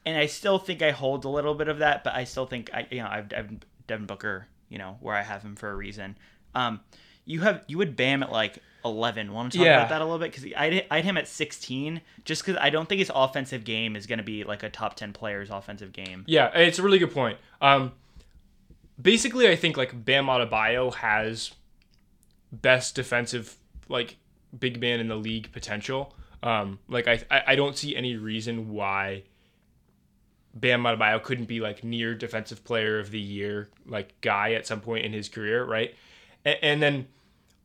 and 0.06 0.18
I 0.18 0.28
still 0.28 0.60
think 0.60 0.82
I 0.82 0.92
hold 0.92 1.26
a 1.26 1.30
little 1.30 1.56
bit 1.56 1.68
of 1.68 1.80
that, 1.80 2.04
but 2.04 2.14
I 2.14 2.24
still 2.26 2.46
think 2.46 2.70
I 2.74 2.88
you 2.92 3.00
know 3.00 3.08
I've, 3.08 3.32
I've 3.36 3.50
Devin 3.88 4.06
Booker 4.06 4.48
you 4.70 4.78
know 4.78 4.98
where 5.00 5.16
I 5.16 5.22
have 5.22 5.42
him 5.42 5.56
for 5.56 5.70
a 5.70 5.76
reason. 5.76 6.18
Um, 6.54 6.82
you 7.26 7.42
have 7.42 7.64
you 7.68 7.78
would 7.78 7.96
Bam 7.96 8.24
at 8.24 8.32
like 8.32 8.60
eleven. 8.86 9.34
Want 9.34 9.52
to 9.52 9.58
talk 9.58 9.66
Yeah. 9.66 9.78
about 9.78 9.90
that 9.90 10.02
a 10.02 10.06
little 10.06 10.20
bit 10.20 10.32
because 10.32 10.46
I 10.56 10.86
I 10.90 10.98
had 10.98 11.06
him 11.06 11.18
at 11.18 11.28
sixteen 11.28 12.02
just 12.24 12.46
because 12.46 12.58
I 12.62 12.70
don't 12.70 12.88
think 12.88 13.00
his 13.00 13.12
offensive 13.14 13.64
game 13.66 13.96
is 13.96 14.06
going 14.06 14.20
to 14.20 14.24
be 14.24 14.44
like 14.46 14.64
a 14.64 14.70
top 14.70 14.96
ten 14.96 15.12
player's 15.12 15.50
offensive 15.50 15.92
game. 15.92 16.24
Yeah, 16.28 16.48
it's 16.58 16.80
a 16.80 16.84
really 16.84 17.00
good 17.00 17.12
point. 17.14 17.38
Um, 17.62 17.92
basically, 19.02 19.50
I 19.50 19.56
think 19.56 19.76
like 19.76 20.06
Bam 20.06 20.28
Adebayo 20.28 20.94
has 20.96 21.52
best 22.52 22.96
defensive 22.96 23.56
like 23.90 24.18
big 24.58 24.80
man 24.80 25.00
in 25.00 25.08
the 25.08 25.16
league 25.18 25.52
potential. 25.52 26.16
Um, 26.44 26.80
like 26.88 27.08
I, 27.08 27.24
I 27.32 27.44
I 27.48 27.56
don't 27.56 27.76
see 27.78 27.96
any 27.96 28.16
reason 28.16 28.70
why 28.70 29.24
Bam 30.54 30.84
Adebayo 30.84 31.22
couldn't 31.22 31.46
be 31.46 31.60
like 31.60 31.84
near 31.84 32.14
defensive 32.16 32.64
player 32.64 33.00
of 33.00 33.12
the 33.12 33.20
year 33.20 33.70
like 33.86 34.20
guy 34.22 34.54
at 34.54 34.66
some 34.68 34.80
point 34.80 35.06
in 35.06 35.12
his 35.12 35.28
career, 35.28 35.66
right? 35.66 35.96
And, 36.46 36.58
and 36.62 36.82
then 36.82 37.08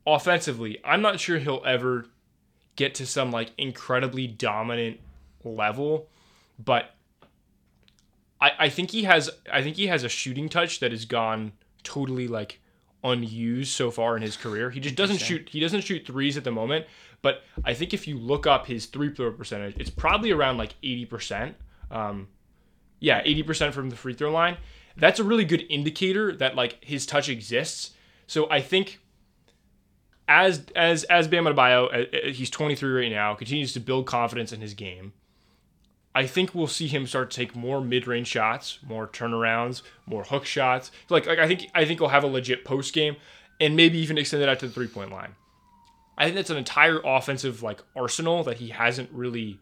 offensively, 0.07 0.79
I'm 0.85 1.03
not 1.03 1.21
sure 1.21 1.39
he'll 1.39 1.63
ever 1.67 2.07
get 2.77 2.95
to 2.97 3.07
some 3.07 3.31
like 3.31 3.51
incredibly 3.59 4.27
dominant 4.27 5.01
level, 5.45 6.09
but 6.59 6.95
I, 8.41 8.53
I 8.59 8.69
think 8.69 8.91
he 8.91 9.05
has 9.05 9.31
I 9.53 9.63
think 9.63 9.77
he 9.77 9.87
has 9.89 10.05
a 10.05 10.09
shooting 10.09 10.49
touch 10.49 10.81
that 10.81 10.91
has 10.91 11.05
gone 11.05 11.53
totally 11.83 12.29
like 12.29 12.61
unused 13.03 13.73
so 13.73 13.91
far 13.91 14.17
in 14.17 14.23
his 14.23 14.37
career. 14.37 14.71
He 14.71 14.81
just 14.81 14.95
doesn't 14.97 15.19
shoot 15.19 15.49
he 15.49 15.61
doesn't 15.61 15.83
shoot 15.83 16.07
threes 16.07 16.37
at 16.37 16.45
the 16.45 16.51
moment, 16.51 16.87
but 17.23 17.43
I 17.65 17.75
think 17.75 17.93
if 17.95 18.09
you 18.09 18.19
look 18.19 18.47
up 18.47 18.67
his 18.67 18.87
three 18.87 19.15
throw 19.15 19.33
percentage, 19.33 19.77
it's 19.79 19.91
probably 19.91 20.31
around 20.31 20.59
like 20.59 20.75
80%. 20.83 21.55
Um 21.91 22.29
yeah, 23.03 23.23
80% 23.23 23.73
from 23.73 23.89
the 23.89 23.97
free 23.97 24.13
throw 24.13 24.31
line. 24.31 24.59
That's 24.97 25.19
a 25.19 25.25
really 25.25 25.45
good 25.45 25.65
indicator 25.71 26.37
that 26.37 26.55
like 26.55 26.85
his 26.85 27.07
touch 27.07 27.29
exists. 27.29 27.93
So 28.27 28.49
I 28.51 28.61
think 28.61 29.01
as 30.31 30.65
as 30.77 31.03
as 31.05 31.27
Bam 31.27 31.45
Adebayo, 31.45 31.93
uh, 31.93 32.29
uh, 32.29 32.33
he's 32.33 32.49
23 32.49 33.03
right 33.03 33.11
now, 33.11 33.35
continues 33.35 33.73
to 33.73 33.81
build 33.81 34.07
confidence 34.07 34.53
in 34.53 34.61
his 34.61 34.75
game. 34.75 35.13
I 36.15 36.27
think 36.27 36.55
we'll 36.55 36.69
see 36.69 36.87
him 36.87 37.07
start 37.07 37.31
to 37.31 37.37
take 37.37 37.55
more 37.55 37.81
mid-range 37.81 38.27
shots, 38.27 38.79
more 38.87 39.07
turnarounds, 39.07 39.83
more 40.07 40.25
hook 40.25 40.45
shots. 40.45 40.93
Like, 41.09 41.27
like 41.27 41.41
I 41.41 41.49
think 41.49 41.69
I 41.75 41.85
think 41.85 41.99
he'll 41.99 42.09
have 42.09 42.23
a 42.23 42.29
legit 42.29 42.65
post 42.65 42.95
game, 42.95 43.17
and 43.61 43.75
maybe 43.75 43.99
even 43.99 44.17
extend 44.17 44.43
it 44.43 44.49
out 44.49 44.61
to 44.61 44.69
the 44.69 44.73
three-point 44.73 45.11
line. 45.11 45.35
I 46.17 46.25
think 46.25 46.37
that's 46.37 46.51
an 46.51 46.57
entire 46.57 47.01
offensive 47.05 47.63
like 47.65 47.83
arsenal 47.97 48.45
that 48.45 48.59
he 48.59 48.69
hasn't 48.69 49.11
really 49.13 49.59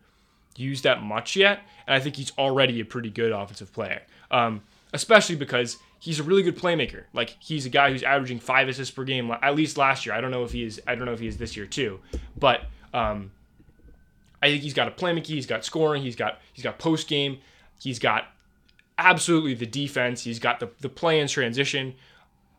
used 0.54 0.84
that 0.84 1.02
much 1.02 1.34
yet, 1.34 1.60
and 1.86 1.94
I 1.94 2.00
think 2.00 2.16
he's 2.16 2.32
already 2.36 2.78
a 2.80 2.84
pretty 2.84 3.10
good 3.10 3.32
offensive 3.32 3.72
player. 3.72 4.02
Um, 4.30 4.62
especially 4.92 5.36
because 5.36 5.78
he's 5.98 6.20
a 6.20 6.22
really 6.22 6.42
good 6.42 6.56
playmaker. 6.56 7.04
Like 7.12 7.36
he's 7.40 7.66
a 7.66 7.68
guy 7.68 7.90
who's 7.90 8.02
averaging 8.02 8.40
five 8.40 8.68
assists 8.68 8.94
per 8.94 9.04
game 9.04 9.30
at 9.30 9.54
least 9.54 9.76
last 9.76 10.06
year. 10.06 10.14
I 10.14 10.20
don't 10.20 10.30
know 10.30 10.44
if 10.44 10.52
he 10.52 10.64
is. 10.64 10.80
I 10.86 10.94
don't 10.94 11.04
know 11.04 11.12
if 11.12 11.20
he 11.20 11.26
is 11.26 11.38
this 11.38 11.56
year 11.56 11.66
too, 11.66 12.00
but 12.38 12.62
um, 12.94 13.32
I 14.42 14.48
think 14.48 14.62
he's 14.62 14.74
got 14.74 14.88
a 14.88 14.90
playmaking. 14.90 15.26
He's 15.26 15.46
got 15.46 15.64
scoring. 15.64 16.02
He's 16.02 16.16
got 16.16 16.40
he's 16.52 16.64
got 16.64 16.78
post 16.78 17.08
game. 17.08 17.38
He's 17.80 17.98
got 17.98 18.28
absolutely 18.96 19.54
the 19.54 19.66
defense. 19.66 20.24
He's 20.24 20.38
got 20.38 20.60
the 20.60 20.70
the 20.80 20.88
play 20.88 21.20
in 21.20 21.28
transition. 21.28 21.94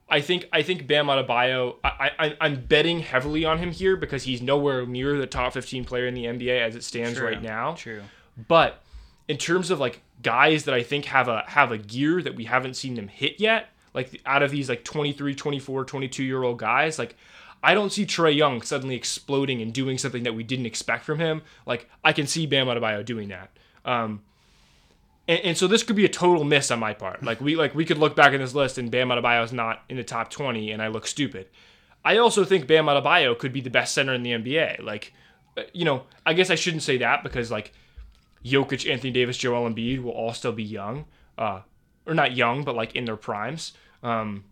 I 0.10 0.22
think 0.22 0.48
I 0.52 0.64
think 0.64 0.88
Bam 0.88 1.08
Adebayo. 1.08 1.76
I, 1.84 2.12
I 2.20 2.38
I'm 2.42 2.66
betting 2.66 3.00
heavily 3.00 3.46
on 3.46 3.60
him 3.60 3.72
here 3.72 3.96
because 3.96 4.24
he's 4.24 4.42
nowhere 4.42 4.86
near 4.86 5.18
the 5.18 5.28
top 5.28 5.54
15 5.54 5.86
player 5.86 6.08
in 6.08 6.14
the 6.14 6.26
NBA 6.26 6.60
as 6.62 6.76
it 6.76 6.84
stands 6.84 7.18
True. 7.18 7.28
right 7.28 7.42
now. 7.42 7.74
True. 7.76 8.02
But 8.48 8.82
in 9.28 9.38
terms 9.38 9.70
of 9.70 9.80
like 9.80 10.02
guys 10.22 10.66
that 10.66 10.74
I 10.74 10.84
think 10.84 11.06
have 11.06 11.28
a 11.28 11.44
have 11.48 11.72
a 11.72 11.78
gear 11.78 12.22
that 12.22 12.36
we 12.36 12.46
haven't 12.46 12.76
seen 12.76 12.96
them 12.96 13.08
hit 13.08 13.40
yet, 13.40 13.70
like 13.94 14.22
out 14.26 14.44
of 14.44 14.52
these 14.52 14.70
like 14.70 14.84
23, 14.84 15.36
24, 15.36 15.86
22 15.86 16.24
year 16.24 16.44
old 16.44 16.60
guys, 16.60 17.00
like 17.00 17.16
I 17.62 17.74
don't 17.74 17.92
see 17.92 18.06
Trae 18.06 18.36
Young 18.36 18.62
suddenly 18.62 18.96
exploding 18.96 19.62
and 19.62 19.74
doing 19.74 19.98
something 19.98 20.24
that 20.24 20.36
we 20.36 20.44
didn't 20.44 20.66
expect 20.66 21.06
from 21.06 21.20
him. 21.20 21.42
Like 21.66 21.90
I 22.04 22.14
can 22.14 22.28
see 22.28 22.46
Bam 22.46 22.68
Adebayo 22.68 23.04
doing 23.04 23.30
that. 23.30 23.52
Um, 23.86 24.22
and, 25.28 25.40
and 25.42 25.58
so 25.58 25.68
this 25.68 25.84
could 25.84 25.96
be 25.96 26.06
a 26.06 26.10
total 26.10 26.44
miss 26.44 26.72
on 26.72 26.80
my 26.80 26.94
part. 26.94 27.24
Like 27.24 27.42
we 27.42 27.56
like 27.56 27.76
we 27.76 27.86
could 27.86 27.98
look 27.98 28.16
back 28.16 28.34
in 28.34 28.42
this 28.42 28.56
list 28.56 28.78
and 28.78 28.92
Bam 28.92 29.10
Adebayo 29.10 29.44
is 29.44 29.54
not 29.54 29.84
in 29.90 29.98
the 29.98 30.04
top 30.04 30.30
20 30.30 30.72
and 30.72 30.82
I 30.82 30.88
look 30.88 31.08
stupid. 31.08 31.48
I 32.04 32.18
also 32.18 32.46
think 32.46 32.68
Bam 32.68 32.86
Adebayo 32.86 33.38
could 33.38 33.52
be 33.52 33.62
the 33.62 33.70
best 33.70 33.94
center 33.94 34.14
in 34.14 34.24
the 34.24 34.32
NBA. 34.32 34.82
Like, 34.82 35.14
uh, 35.58 35.64
you 35.74 35.84
know, 35.84 36.04
I 36.26 36.34
guess 36.34 36.50
I 36.50 36.56
shouldn't 36.56 36.84
say 36.84 36.98
that 36.98 37.24
because 37.24 37.52
like 37.52 37.74
Jokic, 38.44 38.90
Anthony 38.90 39.12
Davis, 39.12 39.38
Joel 39.38 39.70
Embiid 39.70 40.02
will 40.02 40.12
all 40.12 40.34
still 40.34 40.52
be 40.52 40.64
young, 40.64 41.06
uh, 41.38 41.62
or 42.06 42.14
not 42.14 42.36
young, 42.36 42.64
but 42.64 42.76
like 42.76 42.96
in 42.96 43.06
their 43.06 43.18
primes. 43.18 43.74
Um, 44.04 44.46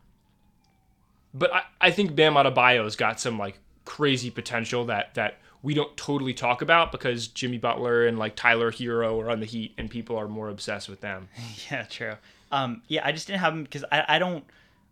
but 1.33 1.53
I, 1.53 1.61
I 1.79 1.91
think 1.91 2.15
Bam 2.15 2.33
Adebayo's 2.33 2.95
got 2.95 3.19
some 3.19 3.37
like 3.37 3.59
crazy 3.85 4.29
potential 4.29 4.85
that 4.85 5.13
that 5.15 5.39
we 5.63 5.73
don't 5.73 5.95
totally 5.97 6.33
talk 6.33 6.61
about 6.61 6.91
because 6.91 7.27
Jimmy 7.27 7.57
Butler 7.57 8.05
and 8.05 8.19
like 8.19 8.35
Tyler 8.35 8.71
Herro 8.71 9.19
are 9.21 9.29
on 9.29 9.39
the 9.39 9.45
Heat 9.45 9.73
and 9.77 9.89
people 9.89 10.17
are 10.17 10.27
more 10.27 10.49
obsessed 10.49 10.89
with 10.89 11.01
them. 11.01 11.29
Yeah, 11.71 11.83
true. 11.83 12.15
Um, 12.51 12.81
yeah, 12.87 13.01
I 13.05 13.11
just 13.11 13.27
didn't 13.27 13.39
have 13.39 13.53
him 13.53 13.63
because 13.63 13.83
I, 13.91 14.05
I 14.07 14.19
don't, 14.19 14.45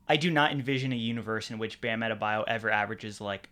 I 0.10 0.18
do 0.18 0.30
not 0.30 0.52
envision 0.52 0.92
a 0.92 0.98
universe 0.98 1.52
in 1.52 1.58
which 1.58 1.80
Bam 1.80 2.02
Adebayo 2.02 2.44
ever 2.48 2.70
averages 2.70 3.22
like 3.22 3.50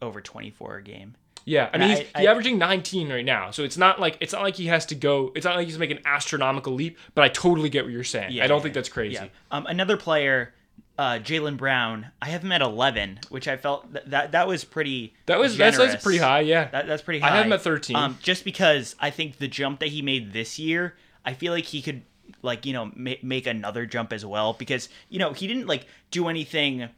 over 0.00 0.20
24 0.20 0.76
a 0.76 0.82
game. 0.82 1.16
Yeah, 1.44 1.70
I 1.72 1.78
mean 1.78 1.88
he's, 1.88 1.98
I- 2.14 2.20
he's 2.20 2.28
averaging 2.28 2.58
19 2.58 3.10
right 3.10 3.24
now, 3.24 3.50
so 3.50 3.62
it's 3.62 3.76
not 3.76 4.00
like 4.00 4.16
it's 4.20 4.32
not 4.32 4.42
like 4.42 4.56
he 4.56 4.66
has 4.66 4.86
to 4.86 4.94
go. 4.94 5.32
It's 5.34 5.44
not 5.44 5.56
like 5.56 5.66
he's 5.66 5.78
making 5.78 5.98
an 5.98 6.02
astronomical 6.06 6.74
leap. 6.74 6.98
But 7.14 7.24
I 7.24 7.28
totally 7.28 7.68
get 7.68 7.84
what 7.84 7.92
you're 7.92 8.04
saying. 8.04 8.32
Yeah, 8.32 8.44
I 8.44 8.46
don't 8.46 8.58
yeah, 8.58 8.62
think 8.64 8.74
that's 8.74 8.88
crazy. 8.88 9.14
Yeah. 9.14 9.28
Um, 9.50 9.66
another 9.66 9.96
player, 9.96 10.54
uh, 10.98 11.18
Jaylen 11.18 11.56
Brown. 11.56 12.08
I 12.20 12.28
have 12.28 12.42
him 12.44 12.52
at 12.52 12.62
11, 12.62 13.20
which 13.30 13.48
I 13.48 13.56
felt 13.56 13.92
that 13.92 14.10
that, 14.10 14.32
that 14.32 14.46
was 14.48 14.64
pretty. 14.64 15.14
That 15.26 15.38
was 15.38 15.56
that's, 15.56 15.78
that's 15.78 16.02
pretty 16.02 16.18
high. 16.18 16.40
Yeah, 16.40 16.68
That, 16.68 16.86
that's 16.86 17.02
pretty 17.02 17.20
high. 17.20 17.30
I 17.30 17.36
have 17.36 17.46
him 17.46 17.52
at 17.52 17.62
13. 17.62 17.96
Um, 17.96 18.18
just 18.22 18.44
because 18.44 18.94
I 19.00 19.10
think 19.10 19.38
the 19.38 19.48
jump 19.48 19.80
that 19.80 19.88
he 19.88 20.02
made 20.02 20.32
this 20.32 20.58
year, 20.58 20.94
I 21.24 21.34
feel 21.34 21.52
like 21.52 21.64
he 21.64 21.82
could 21.82 22.02
like 22.42 22.64
you 22.64 22.72
know 22.72 22.90
ma- 22.94 23.14
make 23.22 23.46
another 23.46 23.86
jump 23.86 24.12
as 24.12 24.24
well 24.24 24.52
because 24.52 24.88
you 25.08 25.18
know 25.18 25.32
he 25.32 25.46
didn't 25.46 25.66
like 25.66 25.86
do 26.10 26.28
anything. 26.28 26.88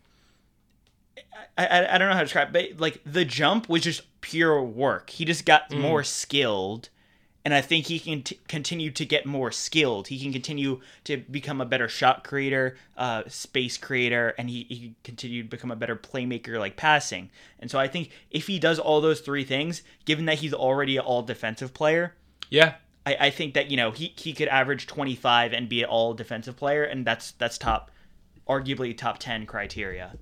I, 1.59 1.67
I, 1.67 1.95
I 1.95 1.99
don't 1.99 2.09
know 2.09 2.15
how 2.15 2.21
to 2.21 2.27
describe, 2.27 2.55
it, 2.57 2.77
but 2.77 2.81
like 2.81 3.01
the 3.05 3.25
jump 3.25 3.69
was 3.69 3.83
just 3.83 4.03
pure 4.23 4.63
work. 4.63 5.11
He 5.11 5.25
just 5.27 5.45
got 5.45 5.69
Mm. 5.71 5.81
more 5.81 6.03
skilled, 6.03 6.89
and 7.45 7.53
I 7.53 7.61
think 7.61 7.87
he 7.87 7.99
can 7.99 8.23
t- 8.23 8.39
continue 8.49 8.91
to 8.93 9.05
get 9.05 9.27
more 9.27 9.51
skilled. 9.53 10.09
He 10.09 10.19
can 10.19 10.33
continue 10.33 10.81
to 11.05 11.19
become 11.19 11.61
a 11.61 11.67
better 11.67 11.89
shot 11.89 12.25
creator, 12.25 12.77
uh, 12.97 13.25
space 13.27 13.77
creator, 13.77 14.35
and 14.39 14.49
he, 14.49 14.65
he 14.69 14.79
can 14.79 14.97
continue 15.05 15.43
to 15.43 15.49
become 15.49 15.71
a 15.71 15.77
better 15.77 15.97
playmaker, 15.97 16.59
like 16.59 16.77
passing. 16.77 17.31
And 17.59 17.71
so 17.71 17.79
I 17.79 17.89
think 17.89 18.11
if 18.31 18.47
he 18.47 18.59
does 18.59 18.79
all 18.79 19.01
those 19.01 19.21
three 19.21 19.45
things, 19.45 19.83
given 20.05 20.25
that 20.27 20.39
he's 20.39 20.55
already 20.55 20.97
an 20.97 21.05
all 21.05 21.23
defensive 21.23 21.75
player, 21.75 22.15
yeah, 22.49 22.75
I, 23.05 23.17
I 23.21 23.31
think 23.31 23.55
that 23.55 23.71
you 23.71 23.77
know 23.77 23.91
he, 23.91 24.13
he 24.17 24.33
could 24.33 24.49
average 24.49 24.87
25 24.87 25.53
and 25.53 25.69
be 25.69 25.83
an 25.83 25.89
all 25.89 26.15
defensive 26.15 26.57
player, 26.57 26.85
and 26.85 27.05
that's 27.05 27.33
that's 27.33 27.59
top, 27.59 27.91
arguably 28.49 28.97
top 28.97 29.19
10 29.19 29.47
criteria. 29.47 30.13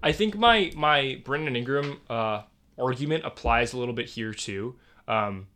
I 0.00 0.12
think 0.12 0.36
my 0.36 0.70
my 0.76 1.20
Brandon 1.24 1.56
Ingram 1.56 2.00
uh, 2.08 2.42
argument 2.82 3.24
applies 3.24 3.72
a 3.72 3.78
little 3.78 3.94
bit 3.94 4.08
here 4.08 4.32
too, 4.34 4.74
um, 5.08 5.46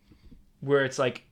where 0.60 0.84
it's 0.84 0.98
like, 0.98 1.24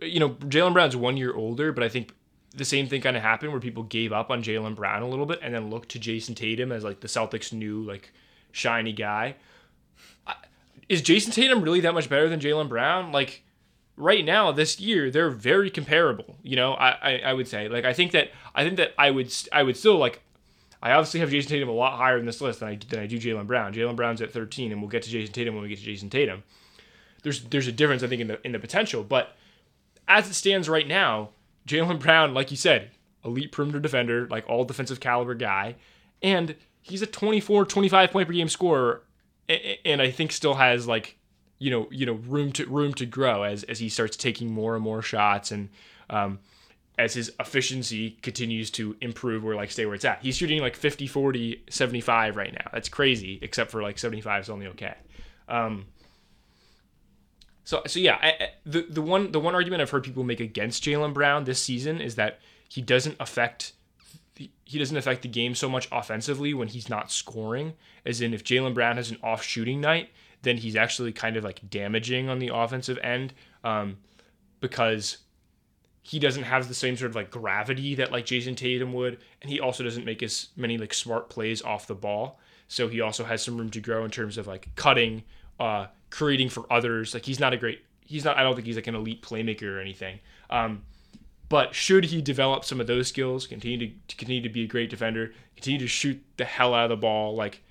you 0.00 0.20
know, 0.20 0.30
Jaylen 0.30 0.72
Brown's 0.72 0.96
one 0.96 1.16
year 1.16 1.34
older, 1.34 1.72
but 1.72 1.84
I 1.84 1.88
think 1.88 2.14
the 2.54 2.64
same 2.64 2.88
thing 2.88 3.00
kind 3.00 3.16
of 3.16 3.22
happened 3.22 3.52
where 3.52 3.60
people 3.60 3.82
gave 3.82 4.12
up 4.12 4.30
on 4.30 4.42
Jaylen 4.42 4.74
Brown 4.74 5.02
a 5.02 5.08
little 5.08 5.26
bit 5.26 5.40
and 5.42 5.54
then 5.54 5.70
looked 5.70 5.90
to 5.90 5.98
Jayson 5.98 6.34
Tatum 6.34 6.72
as 6.72 6.82
like 6.82 7.00
the 7.00 7.08
Celtics' 7.08 7.52
new 7.52 7.82
like 7.82 8.12
shiny 8.52 8.92
guy. 8.92 9.36
Is 10.88 11.02
Jayson 11.02 11.32
Tatum 11.32 11.62
really 11.62 11.80
that 11.80 11.92
much 11.92 12.08
better 12.08 12.28
than 12.28 12.40
Jaylen 12.40 12.68
Brown? 12.68 13.12
Like 13.12 13.42
right 13.98 14.24
now 14.24 14.52
this 14.52 14.78
year 14.78 15.10
they're 15.10 15.28
very 15.28 15.70
comparable 15.70 16.36
you 16.44 16.54
know 16.54 16.72
I, 16.74 16.90
I 16.90 17.18
i 17.26 17.32
would 17.32 17.48
say 17.48 17.68
like 17.68 17.84
i 17.84 17.92
think 17.92 18.12
that 18.12 18.30
i 18.54 18.62
think 18.62 18.76
that 18.76 18.94
i 18.96 19.10
would 19.10 19.34
i 19.52 19.64
would 19.64 19.76
still 19.76 19.98
like 19.98 20.22
i 20.82 20.92
obviously 20.92 21.20
have 21.20 21.30
jayson 21.30 21.48
tatum 21.48 21.68
a 21.68 21.72
lot 21.72 21.96
higher 21.96 22.18
in 22.18 22.26
this 22.26 22.40
list 22.40 22.60
than 22.60 22.68
i, 22.68 22.78
than 22.88 23.00
I 23.00 23.06
do 23.06 23.18
jaylen 23.18 23.46
brown. 23.46 23.72
Jaylen 23.72 23.96
brown's 23.96 24.22
at 24.22 24.32
13 24.32 24.72
and 24.72 24.80
we'll 24.80 24.90
get 24.90 25.02
to 25.04 25.10
jayson 25.10 25.32
tatum 25.32 25.54
when 25.54 25.62
we 25.62 25.68
get 25.68 25.78
to 25.78 25.84
jayson 25.84 26.10
tatum. 26.10 26.42
There's 27.22 27.44
there's 27.44 27.66
a 27.66 27.72
difference 27.72 28.02
i 28.02 28.06
think 28.06 28.20
in 28.20 28.28
the 28.28 28.46
in 28.46 28.52
the 28.52 28.58
potential 28.58 29.02
but 29.02 29.36
as 30.06 30.28
it 30.28 30.34
stands 30.34 30.68
right 30.68 30.86
now 30.86 31.30
jaylen 31.66 32.00
brown 32.00 32.34
like 32.34 32.50
you 32.50 32.56
said 32.56 32.90
elite 33.24 33.52
perimeter 33.52 33.80
defender 33.80 34.26
like 34.28 34.48
all 34.48 34.64
defensive 34.64 35.00
caliber 35.00 35.34
guy 35.34 35.74
and 36.22 36.54
he's 36.80 37.02
a 37.02 37.06
24 37.06 37.64
25 37.64 38.10
point 38.10 38.28
per 38.28 38.32
game 38.32 38.48
scorer 38.48 39.02
and 39.84 40.00
i 40.00 40.10
think 40.10 40.32
still 40.32 40.54
has 40.54 40.86
like 40.86 41.16
you 41.58 41.70
know 41.70 41.88
you 41.90 42.06
know 42.06 42.14
room 42.14 42.52
to 42.52 42.64
room 42.66 42.94
to 42.94 43.06
grow 43.06 43.42
as 43.42 43.64
as 43.64 43.78
he 43.78 43.88
starts 43.88 44.16
taking 44.16 44.50
more 44.50 44.74
and 44.74 44.84
more 44.84 45.02
shots 45.02 45.50
and 45.50 45.68
um, 46.10 46.38
as 46.98 47.14
his 47.14 47.32
efficiency 47.38 48.18
continues 48.22 48.70
to 48.72 48.96
improve 49.00 49.44
or 49.44 49.54
like 49.54 49.70
stay 49.70 49.86
where 49.86 49.94
it's 49.94 50.04
at. 50.04 50.20
He's 50.20 50.36
shooting 50.36 50.60
like 50.60 50.74
50, 50.74 51.06
40, 51.06 51.64
75 51.70 52.36
right 52.36 52.52
now. 52.52 52.68
That's 52.72 52.88
crazy, 52.88 53.38
except 53.40 53.70
for 53.70 53.82
like 53.82 53.98
75 53.98 54.42
is 54.42 54.50
only 54.50 54.66
okay. 54.66 54.94
Um, 55.48 55.86
so 57.62 57.82
so 57.86 58.00
yeah, 58.00 58.18
I, 58.20 58.28
I, 58.28 58.48
the 58.66 58.82
the 58.82 59.02
one 59.02 59.30
the 59.30 59.40
one 59.40 59.54
argument 59.54 59.80
I've 59.80 59.90
heard 59.90 60.02
people 60.02 60.24
make 60.24 60.40
against 60.40 60.82
Jaylen 60.82 61.14
Brown 61.14 61.44
this 61.44 61.62
season 61.62 62.00
is 62.00 62.16
that 62.16 62.40
he 62.68 62.82
doesn't 62.82 63.16
affect 63.20 63.72
he 64.34 64.78
doesn't 64.78 64.96
affect 64.96 65.22
the 65.22 65.28
game 65.28 65.54
so 65.54 65.68
much 65.68 65.88
offensively 65.90 66.54
when 66.54 66.68
he's 66.68 66.88
not 66.88 67.10
scoring. 67.10 67.74
As 68.04 68.20
in, 68.20 68.34
if 68.34 68.44
Jaylen 68.44 68.74
Brown 68.74 68.96
has 68.96 69.10
an 69.10 69.18
off 69.22 69.42
shooting 69.42 69.80
night, 69.80 70.10
then 70.42 70.56
he's 70.56 70.76
actually 70.76 71.12
kind 71.12 71.36
of 71.36 71.44
like 71.44 71.68
damaging 71.68 72.28
on 72.28 72.38
the 72.38 72.50
offensive 72.52 72.98
end 73.02 73.34
um, 73.64 73.98
because 74.60 75.18
he 76.08 76.18
doesn't 76.18 76.44
have 76.44 76.68
the 76.68 76.74
same 76.74 76.96
sort 76.96 77.10
of 77.10 77.16
like 77.16 77.30
gravity 77.30 77.94
that 77.96 78.10
like 78.10 78.24
Jayson 78.24 78.54
Tatum 78.54 78.94
would, 78.94 79.18
and 79.42 79.50
he 79.50 79.60
also 79.60 79.84
doesn't 79.84 80.06
make 80.06 80.22
as 80.22 80.48
many 80.56 80.78
like 80.78 80.94
smart 80.94 81.28
plays 81.28 81.60
off 81.60 81.86
the 81.86 81.94
ball. 81.94 82.40
So 82.66 82.88
he 82.88 83.02
also 83.02 83.24
has 83.24 83.42
some 83.42 83.58
room 83.58 83.68
to 83.70 83.80
grow 83.80 84.06
in 84.06 84.10
terms 84.10 84.38
of 84.38 84.46
like 84.46 84.68
cutting, 84.74 85.22
uh, 85.60 85.88
creating 86.08 86.48
for 86.48 86.64
others. 86.72 87.12
Like 87.12 87.26
he's 87.26 87.38
not 87.38 87.52
a 87.52 87.58
great, 87.58 87.82
he's 88.06 88.24
not. 88.24 88.38
I 88.38 88.42
don't 88.42 88.54
think 88.54 88.66
he's 88.66 88.76
like 88.76 88.86
an 88.86 88.94
elite 88.94 89.20
playmaker 89.20 89.64
or 89.64 89.80
anything. 89.80 90.20
Um, 90.48 90.82
but 91.50 91.74
should 91.74 92.06
he 92.06 92.22
develop 92.22 92.64
some 92.64 92.80
of 92.80 92.86
those 92.86 93.08
skills, 93.08 93.46
continue 93.46 93.78
to, 93.78 93.94
to 94.08 94.16
continue 94.16 94.42
to 94.42 94.48
be 94.48 94.64
a 94.64 94.66
great 94.66 94.88
defender, 94.88 95.32
continue 95.56 95.78
to 95.80 95.86
shoot 95.86 96.22
the 96.38 96.46
hell 96.46 96.72
out 96.72 96.84
of 96.84 96.90
the 96.90 96.96
ball, 96.96 97.34
like 97.34 97.62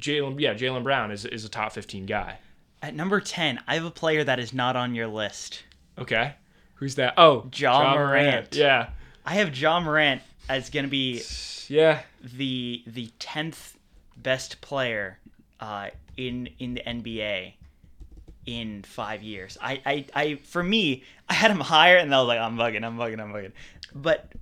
Jaylen, 0.00 0.40
yeah, 0.40 0.54
Jaylen 0.54 0.82
Brown 0.82 1.12
is 1.12 1.24
is 1.24 1.44
a 1.44 1.48
top 1.48 1.72
fifteen 1.72 2.06
guy. 2.06 2.38
At 2.82 2.96
number 2.96 3.20
ten, 3.20 3.60
I 3.68 3.74
have 3.74 3.84
a 3.84 3.90
player 3.92 4.24
that 4.24 4.40
is 4.40 4.52
not 4.52 4.74
on 4.74 4.96
your 4.96 5.06
list. 5.06 5.62
Okay, 5.96 6.34
who's 6.82 6.96
that? 6.96 7.14
Oh, 7.16 7.48
Ja 7.54 7.80
Ja 7.80 7.94
Morant. 7.94 8.54
Yeah, 8.54 8.88
I 9.24 9.34
have 9.34 9.56
Ja 9.56 9.78
Morant 9.78 10.20
as 10.48 10.68
going 10.68 10.84
to 10.84 10.90
be 10.90 11.22
yeah. 11.68 12.00
the 12.22 12.82
the 12.88 13.08
tenth 13.20 13.78
best 14.16 14.60
player 14.60 15.18
uh, 15.60 15.90
in 16.16 16.48
in 16.58 16.74
the 16.74 16.80
NBA 16.80 17.54
in 18.46 18.82
five 18.82 19.22
years. 19.22 19.56
I, 19.62 19.80
I 19.86 20.04
I 20.14 20.34
for 20.42 20.62
me, 20.62 21.04
I 21.28 21.34
had 21.34 21.52
him 21.52 21.60
higher, 21.60 21.96
and 21.98 22.12
I 22.12 22.18
was 22.18 22.26
like, 22.26 22.40
I'm 22.40 22.56
bugging, 22.56 22.84
I'm 22.84 22.96
bugging, 22.96 23.20
I'm 23.20 23.32
bugging. 23.32 23.52
But 23.94 24.32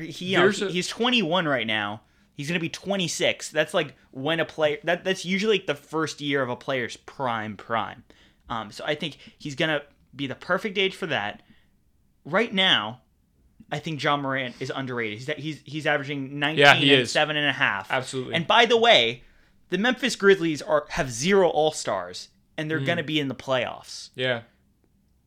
he 0.00 0.36
know, 0.36 0.46
a- 0.46 0.70
he's 0.70 0.86
21 0.86 1.48
right 1.48 1.66
now. 1.66 2.02
He's 2.34 2.46
gonna 2.46 2.60
be 2.60 2.68
26. 2.68 3.50
That's 3.50 3.74
like 3.74 3.96
when 4.12 4.38
a 4.38 4.44
player 4.44 4.78
that 4.84 5.02
that's 5.02 5.24
usually 5.24 5.58
like 5.58 5.66
the 5.66 5.74
first 5.74 6.20
year 6.20 6.42
of 6.42 6.48
a 6.48 6.54
player's 6.54 6.96
prime 6.96 7.56
prime. 7.56 8.04
Um, 8.48 8.70
so 8.70 8.84
I 8.86 8.94
think 8.94 9.18
he's 9.36 9.56
gonna 9.56 9.82
be 10.14 10.28
the 10.28 10.36
perfect 10.36 10.78
age 10.78 10.94
for 10.94 11.08
that. 11.08 11.42
Right 12.30 12.52
now, 12.52 13.00
I 13.70 13.78
think 13.78 14.02
Ja 14.02 14.16
Morant 14.16 14.54
is 14.60 14.72
underrated. 14.74 15.18
He's 15.18 15.30
he's 15.36 15.62
he's 15.64 15.86
averaging 15.86 16.38
19 16.38 16.58
Yeah, 16.58 16.74
and 16.74 16.84
is. 16.84 17.12
seven 17.12 17.36
and 17.36 17.46
a 17.46 17.52
half. 17.52 17.90
Absolutely. 17.90 18.34
And 18.34 18.46
by 18.46 18.66
the 18.66 18.76
way, 18.76 19.22
the 19.70 19.78
Memphis 19.78 20.16
Grizzlies 20.16 20.62
are 20.62 20.86
have 20.90 21.10
zero 21.10 21.48
All 21.48 21.72
Stars, 21.72 22.28
and 22.56 22.70
they're 22.70 22.80
mm. 22.80 22.86
gonna 22.86 23.02
be 23.02 23.20
in 23.20 23.28
the 23.28 23.34
playoffs. 23.34 24.10
Yeah. 24.14 24.42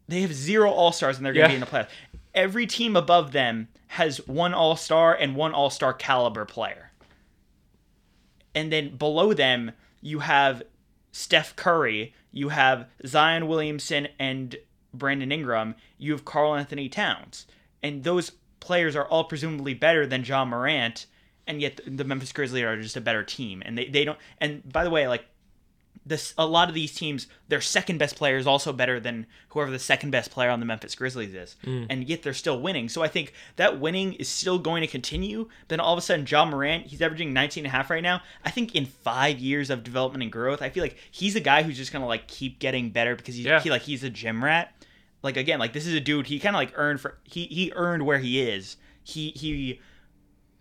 They 0.07 0.21
have 0.21 0.33
zero 0.33 0.71
All 0.71 0.91
Stars, 0.91 1.17
and 1.17 1.25
they're 1.25 1.33
gonna 1.33 1.45
Yeah. 1.45 1.49
be 1.49 1.55
in 1.55 1.59
the 1.61 1.67
playoffs. 1.67 1.89
Every 2.33 2.65
team 2.65 2.95
above 2.95 3.31
them 3.31 3.67
has 3.87 4.25
one 4.27 4.53
All 4.53 4.75
Star 4.75 5.13
and 5.13 5.35
one 5.35 5.53
All 5.53 5.69
Star 5.69 5.93
caliber 5.93 6.45
player. 6.45 6.91
And 8.55 8.71
then 8.71 8.95
below 8.97 9.33
them, 9.33 9.71
you 10.01 10.19
have 10.19 10.63
Steph 11.11 11.55
Curry, 11.55 12.13
you 12.31 12.49
have 12.49 12.87
Zion 13.05 13.47
Williamson 13.47 14.07
and 14.19 14.55
Brandon 14.93 15.31
Ingram, 15.31 15.75
you 15.97 16.11
have 16.11 16.25
Karl-Anthony 16.25 16.89
Towns. 16.89 17.47
And 17.83 18.03
those 18.03 18.31
players 18.59 18.95
are 18.95 19.07
all 19.07 19.23
presumably 19.23 19.73
better 19.73 20.05
than 20.05 20.23
Ja 20.23 20.45
Morant, 20.45 21.07
and 21.47 21.61
yet 21.61 21.79
the 21.85 22.03
Memphis 22.03 22.31
Grizzlies 22.31 22.63
are 22.63 22.81
just 22.81 22.97
a 22.97 23.01
better 23.01 23.23
team. 23.23 23.61
And 23.65 23.77
they, 23.77 23.85
they 23.85 24.05
don't 24.05 24.19
and 24.39 24.61
by 24.71 24.83
the 24.83 24.89
way, 24.89 25.07
like 25.07 25.25
this 26.05 26.33
a 26.37 26.45
lot 26.47 26.67
of 26.67 26.73
these 26.73 26.95
teams, 26.95 27.27
their 27.47 27.61
second 27.61 27.99
best 27.99 28.15
player 28.15 28.37
is 28.37 28.47
also 28.47 28.73
better 28.73 28.99
than 28.99 29.27
whoever 29.49 29.69
the 29.69 29.77
second 29.77 30.09
best 30.09 30.31
player 30.31 30.49
on 30.49 30.59
the 30.59 30.65
Memphis 30.65 30.95
Grizzlies 30.95 31.33
is. 31.33 31.55
Mm. 31.63 31.87
And 31.91 32.03
yet 32.09 32.23
they're 32.23 32.33
still 32.33 32.59
winning. 32.59 32.89
So 32.89 33.03
I 33.03 33.07
think 33.07 33.33
that 33.57 33.79
winning 33.79 34.13
is 34.13 34.27
still 34.27 34.57
going 34.57 34.81
to 34.81 34.87
continue. 34.87 35.47
Then 35.67 35.79
all 35.79 35.93
of 35.93 35.99
a 35.99 36.01
sudden 36.01 36.25
Ja 36.27 36.43
Morant, 36.45 36.87
he's 36.87 37.01
averaging 37.03 37.33
19 37.33 37.65
and 37.65 37.71
a 37.71 37.75
half 37.75 37.89
right 37.91 38.01
now. 38.01 38.21
I 38.43 38.49
think 38.49 38.73
in 38.73 38.85
5 38.87 39.37
years 39.37 39.69
of 39.69 39.83
development 39.83 40.23
and 40.23 40.31
growth, 40.31 40.61
I 40.63 40.69
feel 40.69 40.83
like 40.83 40.97
he's 41.11 41.35
a 41.35 41.39
guy 41.39 41.61
who's 41.61 41.77
just 41.77 41.91
going 41.91 42.01
to 42.01 42.07
like 42.07 42.27
keep 42.27 42.57
getting 42.57 42.89
better 42.89 43.15
because 43.15 43.35
he's 43.35 43.45
Yeah. 43.45 43.59
he 43.59 43.69
like 43.69 43.83
he's 43.83 44.03
a 44.03 44.09
gym 44.09 44.43
rat. 44.43 44.73
Like 45.21 45.37
again, 45.37 45.59
like 45.59 45.73
this 45.73 45.85
is 45.85 45.93
a 45.93 45.99
dude 45.99 46.25
he 46.25 46.39
kind 46.39 46.55
of 46.55 46.59
like 46.59 46.73
earned 46.75 46.99
for 46.99 47.19
he 47.25 47.45
he 47.45 47.71
earned 47.75 48.03
where 48.07 48.17
he 48.17 48.41
is. 48.41 48.77
He 49.03 49.29
he 49.29 49.79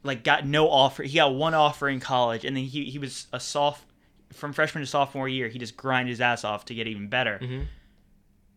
like 0.03 0.23
got 0.23 0.47
no 0.47 0.69
offer. 0.69 1.03
He 1.03 1.17
got 1.17 1.35
one 1.35 1.55
offer 1.55 1.89
in 1.89 1.99
college, 1.99 2.45
and 2.45 2.55
then 2.55 2.65
he 2.65 2.85
he 2.85 2.99
was 2.99 3.27
a 3.33 3.41
soft 3.41 3.85
from 4.33 4.53
freshman 4.53 4.83
to 4.83 4.87
sophomore 4.87 5.29
year. 5.29 5.49
He 5.49 5.59
just 5.59 5.77
grinded 5.77 6.11
his 6.11 6.21
ass 6.21 6.45
off 6.45 6.65
to 6.67 6.75
get 6.75 6.87
even 6.87 7.09
better. 7.09 7.39
Mm-hmm. 7.43 7.63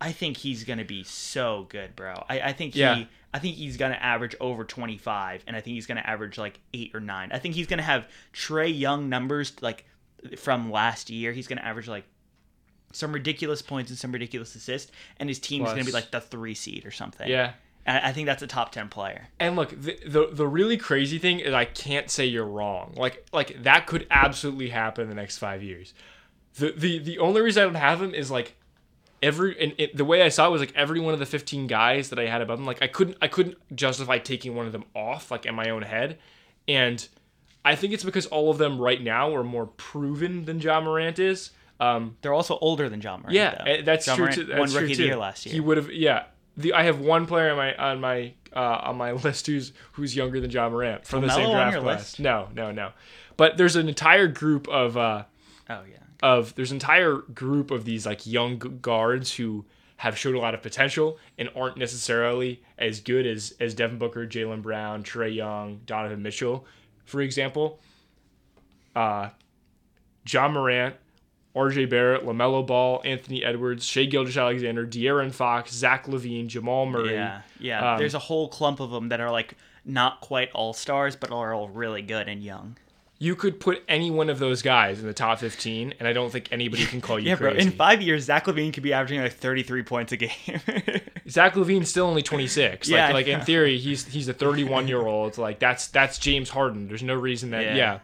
I 0.01 0.11
think 0.11 0.38
he's 0.38 0.63
gonna 0.65 0.84
be 0.86 1.03
so 1.03 1.65
good, 1.69 1.95
bro. 1.95 2.24
I, 2.30 2.41
I 2.41 2.53
think 2.53 2.76
Yeah. 2.76 2.95
he 2.95 3.07
I 3.34 3.39
think 3.39 3.55
he's 3.55 3.78
gonna 3.78 3.95
average 3.95 4.36
over 4.41 4.63
twenty 4.65 4.97
five, 4.97 5.43
and 5.47 5.55
I 5.55 5.61
think 5.61 5.76
he's 5.76 5.86
gonna 5.88 6.01
average 6.01 6.38
like 6.38 6.59
eight 6.74 6.91
or 6.93 6.99
nine. 6.99 7.32
I 7.32 7.39
think 7.39 7.55
he's 7.55 7.67
gonna 7.67 7.82
have 7.84 8.07
Trae 8.34 8.78
Young 8.78 9.09
numbers 9.09 9.53
like 9.61 9.86
from 10.38 10.71
last 10.71 11.09
year. 11.09 11.32
He's 11.32 11.47
gonna 11.47 11.61
average 11.61 11.88
like 11.88 12.03
some 12.91 13.11
ridiculous 13.13 13.61
points 13.61 13.89
and 13.89 13.97
some 13.97 14.11
ridiculous 14.11 14.53
assists, 14.55 14.91
and 15.17 15.30
his 15.30 15.39
team's 15.39 15.69
gonna 15.69 15.84
be 15.86 15.91
like 15.91 16.11
the 16.11 16.21
three 16.21 16.53
seed 16.53 16.86
or 16.86 16.91
something. 16.91 17.28
Yeah. 17.30 17.53
I 17.86 18.13
think 18.13 18.27
that's 18.27 18.41
a 18.41 18.47
top 18.47 18.71
ten 18.71 18.88
player. 18.88 19.27
And 19.39 19.55
look, 19.55 19.69
the, 19.69 19.99
the 20.05 20.29
the 20.31 20.47
really 20.47 20.77
crazy 20.77 21.19
thing 21.19 21.39
is 21.39 21.53
I 21.53 21.65
can't 21.65 22.09
say 22.09 22.25
you're 22.25 22.45
wrong. 22.45 22.93
Like 22.95 23.25
like 23.34 23.63
that 23.63 23.88
could 23.88 24.07
absolutely 24.09 24.69
happen 24.69 25.03
in 25.03 25.09
the 25.09 25.15
next 25.15 25.38
five 25.38 25.61
years. 25.61 25.93
The 26.55 26.71
the 26.71 26.99
the 26.99 27.19
only 27.19 27.41
reason 27.41 27.61
I 27.61 27.65
don't 27.65 27.75
have 27.75 28.01
him 28.01 28.13
is 28.13 28.31
like 28.31 28.55
every 29.21 29.59
and 29.61 29.73
it, 29.77 29.97
the 29.97 30.05
way 30.05 30.21
I 30.21 30.29
saw 30.29 30.47
it 30.47 30.51
was 30.51 30.61
like 30.61 30.73
every 30.75 30.99
one 30.99 31.13
of 31.13 31.19
the 31.19 31.25
15 31.25 31.67
guys 31.67 32.09
that 32.09 32.19
I 32.19 32.25
had 32.27 32.41
above 32.41 32.59
him. 32.59 32.65
Like 32.65 32.81
I 32.81 32.88
couldn't 32.88 33.17
I 33.21 33.27
couldn't 33.27 33.57
justify 33.75 34.17
taking 34.19 34.55
one 34.55 34.65
of 34.65 34.71
them 34.71 34.86
off 34.95 35.29
like 35.31 35.45
in 35.45 35.55
my 35.55 35.69
own 35.69 35.81
head, 35.81 36.19
and 36.67 37.05
I 37.65 37.75
think 37.75 37.93
it's 37.93 38.03
because 38.03 38.25
all 38.27 38.49
of 38.49 38.57
them 38.57 38.79
right 38.79 39.01
now 39.01 39.34
are 39.36 39.43
more 39.43 39.65
proven 39.67 40.45
than 40.45 40.59
Ja 40.59 40.79
Morant 40.81 41.19
is. 41.19 41.51
Um, 41.79 42.17
They're 42.21 42.34
also 42.34 42.57
older 42.59 42.88
than 42.88 43.01
Ja 43.01 43.17
Morant. 43.17 43.34
yeah, 43.34 43.55
though. 43.55 43.71
eh, 43.71 43.81
that's 43.81 44.05
John 44.05 44.15
true 44.15 44.25
Morant 44.25 44.36
too. 44.39 44.45
That's 44.45 44.59
won 44.59 44.69
true 44.69 44.79
Rookie 44.81 44.91
of 44.93 44.97
the 44.97 45.03
Year 45.05 45.15
last 45.17 45.45
year. 45.45 45.53
He 45.53 45.59
would 45.59 45.77
have, 45.77 45.91
yeah. 45.91 46.25
The 46.58 46.74
I 46.74 46.84
have 46.84 46.99
one 46.99 47.26
player 47.26 47.51
on 47.51 47.58
my 47.58 47.76
on 47.76 47.99
my 47.99 48.34
uh, 48.56 48.82
on 48.84 48.97
my 48.97 49.12
list 49.26 49.47
who's 49.47 49.74
who's 49.93 50.16
younger 50.16 50.39
than 50.39 50.51
Ja 50.51 50.70
Morant 50.70 51.06
from 51.06 51.22
the 51.22 51.34
same 51.34 51.49
draft 51.49 51.78
class. 51.78 51.99
list? 51.99 52.20
No, 52.20 52.49
no, 52.54 52.72
no. 52.72 52.91
But 53.38 53.58
there's 53.58 53.76
an 53.76 53.89
entire 53.89 54.28
group 54.28 54.68
of 54.68 54.95
uh, 54.97 55.24
oh 55.70 55.82
yeah. 55.89 55.97
of 56.22 56.56
there's 56.56 56.72
an 56.72 56.76
entire 56.76 57.18
group 57.18 57.72
of 57.72 57.86
these 57.86 58.06
like 58.06 58.26
young 58.26 58.58
guards 58.82 59.34
who 59.36 59.66
have 59.97 60.18
showed 60.18 60.36
a 60.36 60.39
lot 60.39 60.54
of 60.54 60.62
potential 60.62 61.18
and 61.38 61.49
aren't 61.56 61.78
necessarily 61.78 62.62
as 62.78 62.99
good 62.99 63.26
as 63.26 63.54
as 63.60 63.74
Devin 63.74 63.97
Booker, 63.97 64.28
Jaylen 64.28 64.62
Brown, 64.62 65.04
Trae 65.04 65.34
Young, 65.34 65.82
Donovan 65.86 66.22
Mitchell, 66.22 66.66
for 67.06 67.22
example. 67.22 67.80
Uh, 68.95 69.30
Ja 70.28 70.47
Morant, 70.47 70.95
RJ 71.56 71.89
Barrett, 71.89 72.26
LaMelo 72.26 72.66
Ball, 72.66 73.01
Anthony 73.06 73.43
Edwards, 73.43 73.86
Shai 73.86 74.06
Gilgeous-Alexander, 74.06 74.88
De'Aaron 74.88 75.32
Fox, 75.32 75.72
Zach 75.72 76.08
LaVine, 76.08 76.47
Jamal 76.47 76.86
Murray. 76.88 77.14
Yeah, 77.14 77.41
yeah. 77.60 77.93
Um, 77.93 77.99
There's 77.99 78.16
a 78.16 78.20
whole 78.20 78.47
clump 78.47 78.80
of 78.80 78.89
them 78.91 79.10
that 79.10 79.20
are 79.20 79.32
like 79.32 79.56
not 79.86 80.20
quite 80.22 80.49
all 80.54 80.74
stars, 80.74 81.16
but 81.16 81.32
are 81.32 81.54
all 81.54 81.70
really 81.70 82.01
good 82.01 82.28
and 82.28 82.41
young. 82.43 82.78
You 83.20 83.36
could 83.36 83.60
put 83.60 83.84
any 83.88 84.12
one 84.12 84.30
of 84.30 84.39
those 84.39 84.62
guys 84.62 84.99
in 84.99 85.06
the 85.06 85.14
top 85.14 85.39
15, 85.39 85.93
and 85.99 86.08
I 86.08 86.12
don't 86.12 86.30
think 86.30 86.49
anybody 86.51 86.86
can 86.86 86.99
call 86.99 87.20
you 87.20 87.30
Yeah, 87.30 87.36
crazy. 87.36 87.54
bro. 87.56 87.62
In 87.62 87.72
five 87.72 88.01
years, 88.01 88.26
Zach 88.26 88.45
LaVine 88.47 88.74
could 88.74 88.84
be 88.84 88.91
averaging 88.91 89.22
like 89.22 89.34
33 89.34 89.84
points 89.84 90.12
a 90.12 90.18
game. 90.18 90.32
Zach 91.30 91.54
LaVine's 91.54 91.88
still 91.89 92.06
only 92.08 92.22
26. 92.24 92.89
Yeah, 92.89 93.06
like, 93.06 93.14
like 93.14 93.28
in 93.28 93.41
theory, 93.41 93.78
he's 93.78 94.06
he's 94.08 94.28
a 94.28 94.34
31 94.34 94.88
year 94.88 95.01
old. 95.06 95.38
Like 95.38 95.60
that's 95.60 95.88
that's 95.88 96.18
James 96.18 96.49
Harden. 96.49 96.88
There's 96.88 97.04
no 97.04 97.14
reason 97.16 97.51
that 97.51 97.64
yeah. 97.64 97.76
Yeah. 97.76 97.99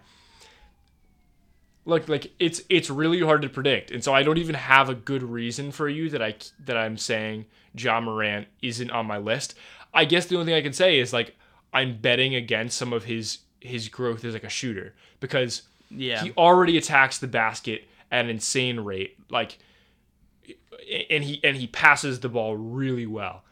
Look, 1.90 2.08
like 2.08 2.32
it's 2.40 2.62
it's 2.70 2.90
really 2.90 3.20
hard 3.22 3.42
to 3.42 3.50
predict, 3.50 3.92
and 3.92 4.04
so 4.04 4.14
I 4.14 4.24
don't 4.24 4.38
even 4.38 4.56
have 4.56 4.90
a 4.90 4.96
good 4.96 5.24
reason 5.24 5.72
for 5.72 5.90
you 5.90 6.10
that 6.12 6.22
I 6.22 6.36
that 6.66 6.78
I'm 6.78 6.98
saying 6.98 7.46
Ja 7.76 8.00
Morant 8.00 8.48
isn't 8.62 8.92
on 8.92 9.06
my 9.06 9.18
list. 9.18 9.56
I 9.94 10.06
guess 10.06 10.28
the 10.28 10.36
only 10.36 10.46
thing 10.46 10.56
I 10.56 10.62
can 10.62 10.74
say 10.74 11.00
is 11.00 11.12
like 11.14 11.36
I'm 11.74 11.98
betting 11.98 12.36
against 12.36 12.78
some 12.78 12.94
of 12.94 13.06
his 13.06 13.40
his 13.60 13.90
growth 13.90 14.24
as 14.24 14.34
like 14.34 14.44
a 14.44 14.50
shooter 14.50 14.94
because 15.20 15.64
yeah. 15.90 16.24
he 16.24 16.32
already 16.32 16.78
attacks 16.78 17.18
the 17.18 17.28
basket 17.28 17.84
at 18.12 18.26
an 18.26 18.32
insane 18.32 18.80
rate 18.80 19.18
like 19.30 19.58
and 21.10 21.24
he 21.24 21.40
and 21.44 21.58
he 21.58 21.68
passes 21.68 22.20
the 22.20 22.30
ball 22.30 22.56
really 22.56 23.06
well 23.06 23.44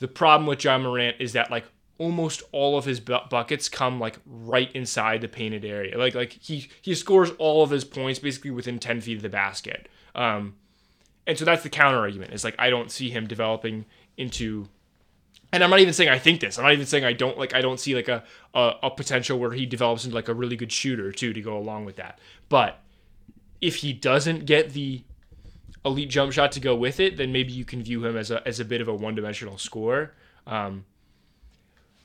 the 0.00 0.08
problem 0.08 0.46
with 0.46 0.64
ja 0.64 0.76
morant 0.76 1.16
is 1.20 1.32
that 1.34 1.50
like 1.50 1.64
almost 1.98 2.42
all 2.50 2.76
of 2.76 2.84
his 2.84 2.98
bu- 3.00 3.28
buckets 3.30 3.68
come 3.68 4.00
like 4.00 4.18
right 4.26 4.70
inside 4.72 5.20
the 5.20 5.28
painted 5.28 5.64
area 5.64 5.96
like 5.96 6.14
like 6.14 6.32
he 6.40 6.68
he 6.82 6.94
scores 6.94 7.30
all 7.38 7.62
of 7.62 7.70
his 7.70 7.84
points 7.84 8.18
basically 8.18 8.50
within 8.50 8.78
10 8.78 9.00
feet 9.00 9.16
of 9.16 9.22
the 9.22 9.28
basket 9.28 9.88
um 10.14 10.54
and 11.26 11.38
so 11.38 11.44
that's 11.44 11.62
the 11.62 11.70
counter 11.70 11.98
argument. 11.98 12.32
Is 12.32 12.44
like 12.44 12.54
I 12.58 12.70
don't 12.70 12.90
see 12.90 13.10
him 13.10 13.26
developing 13.26 13.86
into 14.16 14.68
and 15.52 15.62
I'm 15.62 15.70
not 15.70 15.80
even 15.80 15.94
saying 15.94 16.10
I 16.10 16.18
think 16.18 16.40
this. 16.40 16.58
I'm 16.58 16.64
not 16.64 16.72
even 16.72 16.86
saying 16.86 17.04
I 17.04 17.12
don't 17.12 17.38
like 17.38 17.54
I 17.54 17.60
don't 17.60 17.80
see 17.80 17.94
like 17.94 18.08
a, 18.08 18.24
a 18.54 18.74
a 18.84 18.90
potential 18.90 19.38
where 19.38 19.52
he 19.52 19.66
develops 19.66 20.04
into 20.04 20.14
like 20.14 20.28
a 20.28 20.34
really 20.34 20.56
good 20.56 20.72
shooter 20.72 21.12
too 21.12 21.32
to 21.32 21.40
go 21.40 21.56
along 21.56 21.84
with 21.84 21.96
that. 21.96 22.18
But 22.48 22.80
if 23.60 23.76
he 23.76 23.92
doesn't 23.92 24.44
get 24.46 24.72
the 24.72 25.02
elite 25.84 26.10
jump 26.10 26.32
shot 26.32 26.52
to 26.52 26.60
go 26.60 26.74
with 26.74 27.00
it, 27.00 27.16
then 27.16 27.32
maybe 27.32 27.52
you 27.52 27.64
can 27.64 27.82
view 27.82 28.04
him 28.04 28.16
as 28.16 28.30
a 28.30 28.46
as 28.46 28.60
a 28.60 28.64
bit 28.64 28.80
of 28.80 28.88
a 28.88 28.94
one 28.94 29.14
dimensional 29.14 29.58
scorer. 29.58 30.12
Um, 30.46 30.84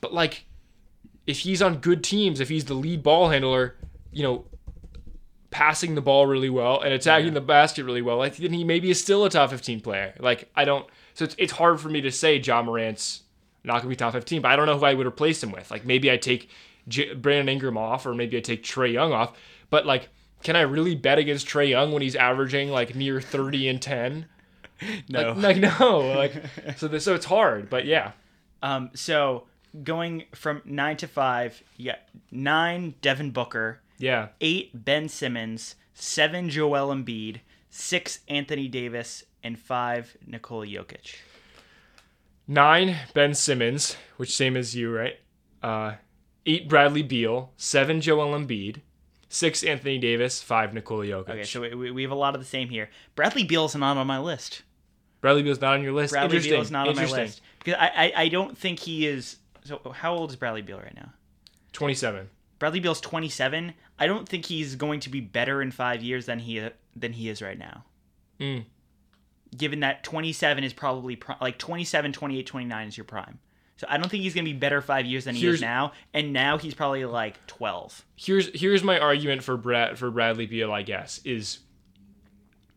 but 0.00 0.12
like 0.12 0.46
if 1.26 1.40
he's 1.40 1.62
on 1.62 1.78
good 1.78 2.02
teams, 2.02 2.40
if 2.40 2.48
he's 2.48 2.64
the 2.64 2.74
lead 2.74 3.02
ball 3.02 3.28
handler, 3.28 3.76
you 4.12 4.22
know, 4.22 4.44
passing 5.50 5.94
the 5.94 6.00
ball 6.00 6.26
really 6.26 6.50
well 6.50 6.80
and 6.80 6.92
attacking 6.92 7.28
yeah. 7.28 7.34
the 7.34 7.40
basket 7.40 7.84
really 7.84 8.02
well, 8.02 8.16
like 8.16 8.36
then 8.36 8.52
he 8.52 8.64
maybe 8.64 8.90
is 8.90 9.00
still 9.00 9.24
a 9.24 9.30
top 9.30 9.50
15 9.50 9.80
player. 9.80 10.14
Like 10.18 10.50
I 10.54 10.64
don't 10.64 10.86
so 11.14 11.24
it's, 11.24 11.34
it's 11.38 11.52
hard 11.52 11.80
for 11.80 11.88
me 11.88 12.00
to 12.00 12.10
say 12.10 12.36
Ja 12.36 12.62
Morant's 12.62 13.22
not 13.64 13.78
gonna 13.78 13.88
be 13.88 13.96
top 13.96 14.12
15. 14.12 14.42
But 14.42 14.50
I 14.50 14.56
don't 14.56 14.66
know 14.66 14.78
who 14.78 14.84
I 14.84 14.94
would 14.94 15.06
replace 15.06 15.42
him 15.42 15.52
with. 15.52 15.70
Like 15.70 15.84
maybe 15.84 16.10
I 16.10 16.16
take 16.16 16.50
J- 16.88 17.14
Brandon 17.14 17.48
Ingram 17.48 17.76
off, 17.76 18.06
or 18.06 18.14
maybe 18.14 18.36
I 18.36 18.40
take 18.40 18.62
Trae 18.62 18.92
Young 18.92 19.12
off. 19.12 19.36
But 19.68 19.86
like, 19.86 20.08
can 20.42 20.56
I 20.56 20.62
really 20.62 20.94
bet 20.94 21.18
against 21.18 21.46
Trae 21.46 21.68
Young 21.68 21.92
when 21.92 22.02
he's 22.02 22.16
averaging 22.16 22.70
like 22.70 22.94
near 22.94 23.20
30 23.20 23.68
and 23.68 23.82
10? 23.82 24.26
No, 25.08 25.32
like, 25.32 25.58
like 25.58 25.80
no, 25.80 25.98
like 26.16 26.32
so. 26.76 26.88
This, 26.88 27.04
so 27.04 27.14
it's 27.14 27.26
hard, 27.26 27.68
but 27.68 27.84
yeah. 27.84 28.12
Um, 28.62 28.90
so 28.94 29.44
going 29.82 30.24
from 30.34 30.62
nine 30.64 30.96
to 30.98 31.06
five, 31.06 31.62
yeah, 31.76 31.96
nine 32.30 32.94
Devin 33.02 33.30
Booker, 33.30 33.80
yeah, 33.98 34.28
eight 34.40 34.84
Ben 34.84 35.08
Simmons, 35.08 35.76
seven 35.94 36.48
Joel 36.50 36.94
Embiid, 36.94 37.40
six 37.70 38.20
Anthony 38.28 38.68
Davis, 38.68 39.24
and 39.42 39.58
five 39.58 40.16
Nikola 40.26 40.66
Jokic. 40.66 41.16
Nine, 42.46 42.96
Ben 43.14 43.32
Simmons, 43.34 43.96
which 44.16 44.34
same 44.34 44.56
as 44.56 44.74
you, 44.74 44.92
right? 44.92 45.14
Uh, 45.62 45.94
eight, 46.46 46.68
Bradley 46.68 47.02
Beal. 47.04 47.52
Seven, 47.56 48.00
Joel 48.00 48.36
Embiid. 48.36 48.80
Six, 49.28 49.62
Anthony 49.62 49.98
Davis. 49.98 50.42
Five, 50.42 50.74
Nikola 50.74 51.04
Jokic. 51.06 51.30
Okay, 51.30 51.42
so 51.44 51.60
we, 51.60 51.92
we 51.92 52.02
have 52.02 52.10
a 52.10 52.16
lot 52.16 52.34
of 52.34 52.40
the 52.40 52.46
same 52.46 52.68
here. 52.68 52.90
Bradley 53.14 53.44
Beal's 53.44 53.76
not 53.76 53.96
on 53.96 54.06
my 54.08 54.18
list. 54.18 54.62
Bradley 55.20 55.44
Beal's 55.44 55.60
not 55.60 55.74
on 55.74 55.82
your 55.82 55.92
list. 55.92 56.12
Bradley 56.12 56.40
Beal's 56.40 56.70
not 56.72 56.88
on 56.88 56.96
my 56.96 57.04
list 57.04 57.40
because 57.58 57.74
I, 57.78 57.88
I 58.16 58.22
I 58.22 58.28
don't 58.28 58.56
think 58.58 58.80
he 58.80 59.06
is. 59.06 59.36
So 59.64 59.92
how 59.94 60.14
old 60.14 60.30
is 60.30 60.36
Bradley 60.36 60.62
Beal 60.62 60.78
right 60.78 60.94
now? 60.94 61.12
Twenty-seven. 61.72 62.30
Bradley 62.58 62.80
Beal's 62.80 63.00
twenty-seven. 63.00 63.74
I 63.98 64.06
don't 64.06 64.28
think 64.28 64.46
he's 64.46 64.74
going 64.76 65.00
to 65.00 65.10
be 65.10 65.20
better 65.20 65.62
in 65.62 65.70
five 65.70 66.02
years 66.02 66.26
than 66.26 66.38
he 66.40 66.68
than 66.96 67.12
he 67.12 67.28
is 67.28 67.42
right 67.42 67.58
now. 67.58 67.84
Mm 68.38 68.64
given 69.56 69.80
that 69.80 70.04
27 70.04 70.64
is 70.64 70.72
probably 70.72 71.18
like 71.40 71.58
27, 71.58 72.12
28, 72.12 72.46
29 72.46 72.88
is 72.88 72.96
your 72.96 73.04
prime. 73.04 73.38
So 73.76 73.86
I 73.88 73.96
don't 73.96 74.10
think 74.10 74.22
he's 74.22 74.34
going 74.34 74.44
to 74.44 74.52
be 74.52 74.58
better 74.58 74.82
five 74.82 75.06
years 75.06 75.24
than 75.24 75.34
he 75.34 75.40
here's, 75.40 75.56
is 75.56 75.60
now. 75.62 75.92
And 76.12 76.32
now 76.32 76.58
he's 76.58 76.74
probably 76.74 77.04
like 77.06 77.46
12. 77.46 78.04
Here's 78.16 78.60
here's 78.60 78.84
my 78.84 78.98
argument 78.98 79.42
for 79.42 79.56
Brad 79.56 79.98
for 79.98 80.10
Bradley 80.10 80.46
Beal. 80.46 80.70
I 80.70 80.82
guess 80.82 81.20
is 81.24 81.60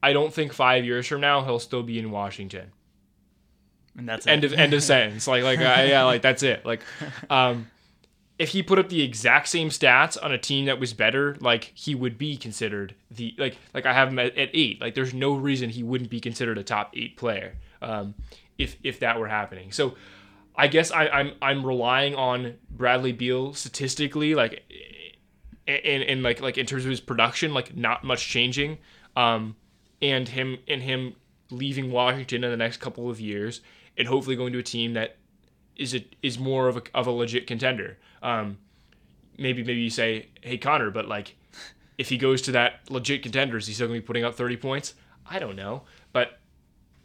I 0.02 0.14
don't 0.14 0.34
think 0.34 0.54
five 0.54 0.86
years 0.86 1.06
from 1.06 1.20
now 1.20 1.44
he'll 1.44 1.60
still 1.60 1.84
be 1.84 2.00
in 2.00 2.10
Washington. 2.10 2.72
And 3.98 4.10
that's 4.10 4.26
end 4.26 4.44
it. 4.44 4.54
of 4.54 4.60
end 4.60 4.74
of 4.74 4.84
sentence. 4.84 5.28
Like 5.28 5.44
like 5.44 5.60
uh, 5.60 5.86
yeah 5.88 6.04
like 6.04 6.22
that's 6.22 6.44
it. 6.44 6.66
Like 6.66 6.82
um 7.30 7.68
if 8.40 8.50
he 8.50 8.64
put 8.64 8.80
up 8.80 8.90
the 8.90 9.02
exact 9.02 9.48
same 9.48 9.70
stats 9.70 10.18
on 10.22 10.32
a 10.32 10.38
team 10.38 10.66
that 10.66 10.80
was 10.80 10.94
better, 10.94 11.38
like 11.40 11.72
he 11.76 11.94
would 11.94 12.18
be 12.18 12.36
considered 12.36 12.96
the 13.12 13.36
like 13.38 13.58
like 13.74 13.86
I 13.86 13.94
have 13.94 14.10
him 14.10 14.20
at, 14.20 14.38
at 14.38 14.50
eight. 14.54 14.82
Like 14.82 14.96
there's 14.96 15.14
no 15.14 15.34
reason 15.36 15.70
he 15.70 15.84
wouldn't 15.84 16.10
be 16.10 16.20
considered 16.20 16.58
a 16.58 16.64
top 16.64 16.92
eight 16.96 17.16
player 17.16 17.56
um, 17.82 18.16
if 18.58 18.78
if 18.84 19.00
that 19.02 19.20
were 19.20 19.28
happening. 19.28 19.72
So 19.72 19.96
I 20.56 20.68
guess 20.68 20.92
I, 20.92 21.08
I'm 21.08 21.34
I'm 21.42 21.66
relying 21.66 22.16
on 22.16 22.56
Bradley 22.70 23.12
Beal 23.12 23.54
statistically, 23.54 24.36
like 24.36 24.64
in 25.68 26.02
in 26.02 26.24
like 26.24 26.42
like 26.42 26.58
in 26.58 26.66
terms 26.66 26.86
of 26.86 26.90
his 26.90 27.02
production, 27.02 27.54
like 27.54 27.76
not 27.76 28.04
much 28.04 28.28
changing, 28.28 28.80
um, 29.16 29.56
and 30.02 30.28
him 30.28 30.58
and 30.68 30.82
him 30.82 31.16
leaving 31.50 31.92
Washington 31.92 32.44
in 32.44 32.52
the 32.52 32.58
next 32.58 32.78
couple 32.78 33.10
of 33.10 33.20
years, 33.20 33.62
and 33.98 34.08
hopefully 34.08 34.36
going 34.36 34.54
to 34.54 34.60
a 34.60 34.64
team 34.64 34.94
that 34.94 35.18
is 35.76 35.96
a, 35.96 36.06
is 36.22 36.38
more 36.38 36.68
of 36.68 36.78
a 36.78 36.84
of 36.94 37.08
a 37.08 37.12
legit 37.12 37.48
contender. 37.48 37.98
Um, 38.22 38.58
maybe 39.38 39.64
maybe 39.64 39.82
you 39.82 39.90
say, 39.90 40.28
hey 40.42 40.58
Connor, 40.58 40.92
but 40.92 41.08
like 41.08 41.36
if 41.98 42.10
he 42.10 42.18
goes 42.18 42.42
to 42.44 42.52
that 42.54 42.90
legit 42.90 43.24
contender, 43.24 43.58
is 43.58 43.68
he 43.68 43.74
still 43.74 43.88
gonna 43.88 44.00
be 44.00 44.06
putting 44.06 44.24
up 44.24 44.36
thirty 44.36 44.58
points? 44.58 44.94
I 45.30 45.40
don't 45.40 45.56
know, 45.56 45.84
but 46.12 46.40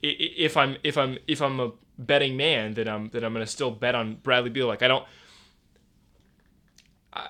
if 0.02 0.56
I'm 0.56 0.76
if 0.84 0.96
I'm 0.96 1.18
if 1.26 1.40
I'm 1.42 1.60
a 1.60 1.72
betting 1.98 2.36
man, 2.36 2.74
then 2.74 2.88
I'm 2.88 3.08
then 3.08 3.24
I'm 3.24 3.32
gonna 3.32 3.46
still 3.46 3.70
bet 3.70 3.94
on 3.94 4.16
Bradley 4.16 4.50
Beal. 4.50 4.66
Like 4.66 4.82
I 4.82 4.88
don't. 4.88 5.06
I, 7.12 7.28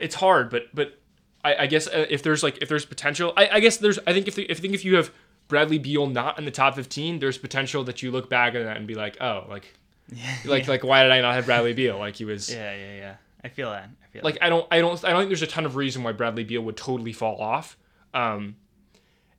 it's 0.00 0.14
hard, 0.14 0.50
but 0.50 0.64
but 0.74 1.00
I, 1.44 1.54
I, 1.60 1.66
guess 1.66 1.86
uh, 1.86 2.06
if 2.08 2.22
there's 2.22 2.42
like 2.42 2.58
if 2.62 2.68
there's 2.68 2.84
potential, 2.84 3.32
I, 3.36 3.48
I 3.54 3.60
guess 3.60 3.78
there's 3.78 3.98
I 4.06 4.12
think 4.12 4.28
if 4.28 4.34
the, 4.34 4.44
if 4.50 4.58
I 4.58 4.60
think 4.60 4.74
if 4.74 4.84
you 4.84 4.96
have 4.96 5.10
Bradley 5.52 5.76
Beal 5.76 6.06
not 6.06 6.38
in 6.38 6.46
the 6.46 6.50
top 6.50 6.74
15, 6.74 7.18
there's 7.18 7.36
potential 7.36 7.84
that 7.84 8.02
you 8.02 8.10
look 8.10 8.30
back 8.30 8.54
at 8.54 8.64
that 8.64 8.78
and 8.78 8.86
be 8.86 8.94
like, 8.94 9.18
oh, 9.20 9.44
like 9.50 9.74
yeah, 10.10 10.34
like 10.46 10.64
yeah. 10.64 10.70
like 10.70 10.82
why 10.82 11.02
did 11.02 11.12
I 11.12 11.20
not 11.20 11.34
have 11.34 11.44
Bradley 11.44 11.74
Beal? 11.74 11.98
Like 11.98 12.16
he 12.16 12.24
was. 12.24 12.50
Yeah, 12.50 12.74
yeah, 12.74 12.94
yeah. 12.94 13.14
I 13.44 13.48
feel 13.48 13.70
that. 13.70 13.90
I 14.02 14.06
feel 14.08 14.22
like 14.24 14.38
I 14.40 14.48
don't 14.48 14.66
I 14.70 14.80
don't 14.80 15.04
I 15.04 15.10
don't 15.10 15.20
think 15.20 15.28
there's 15.28 15.42
a 15.42 15.46
ton 15.46 15.66
of 15.66 15.76
reason 15.76 16.02
why 16.02 16.12
Bradley 16.12 16.42
Beal 16.42 16.62
would 16.62 16.78
totally 16.78 17.12
fall 17.12 17.38
off. 17.38 17.76
Um, 18.14 18.56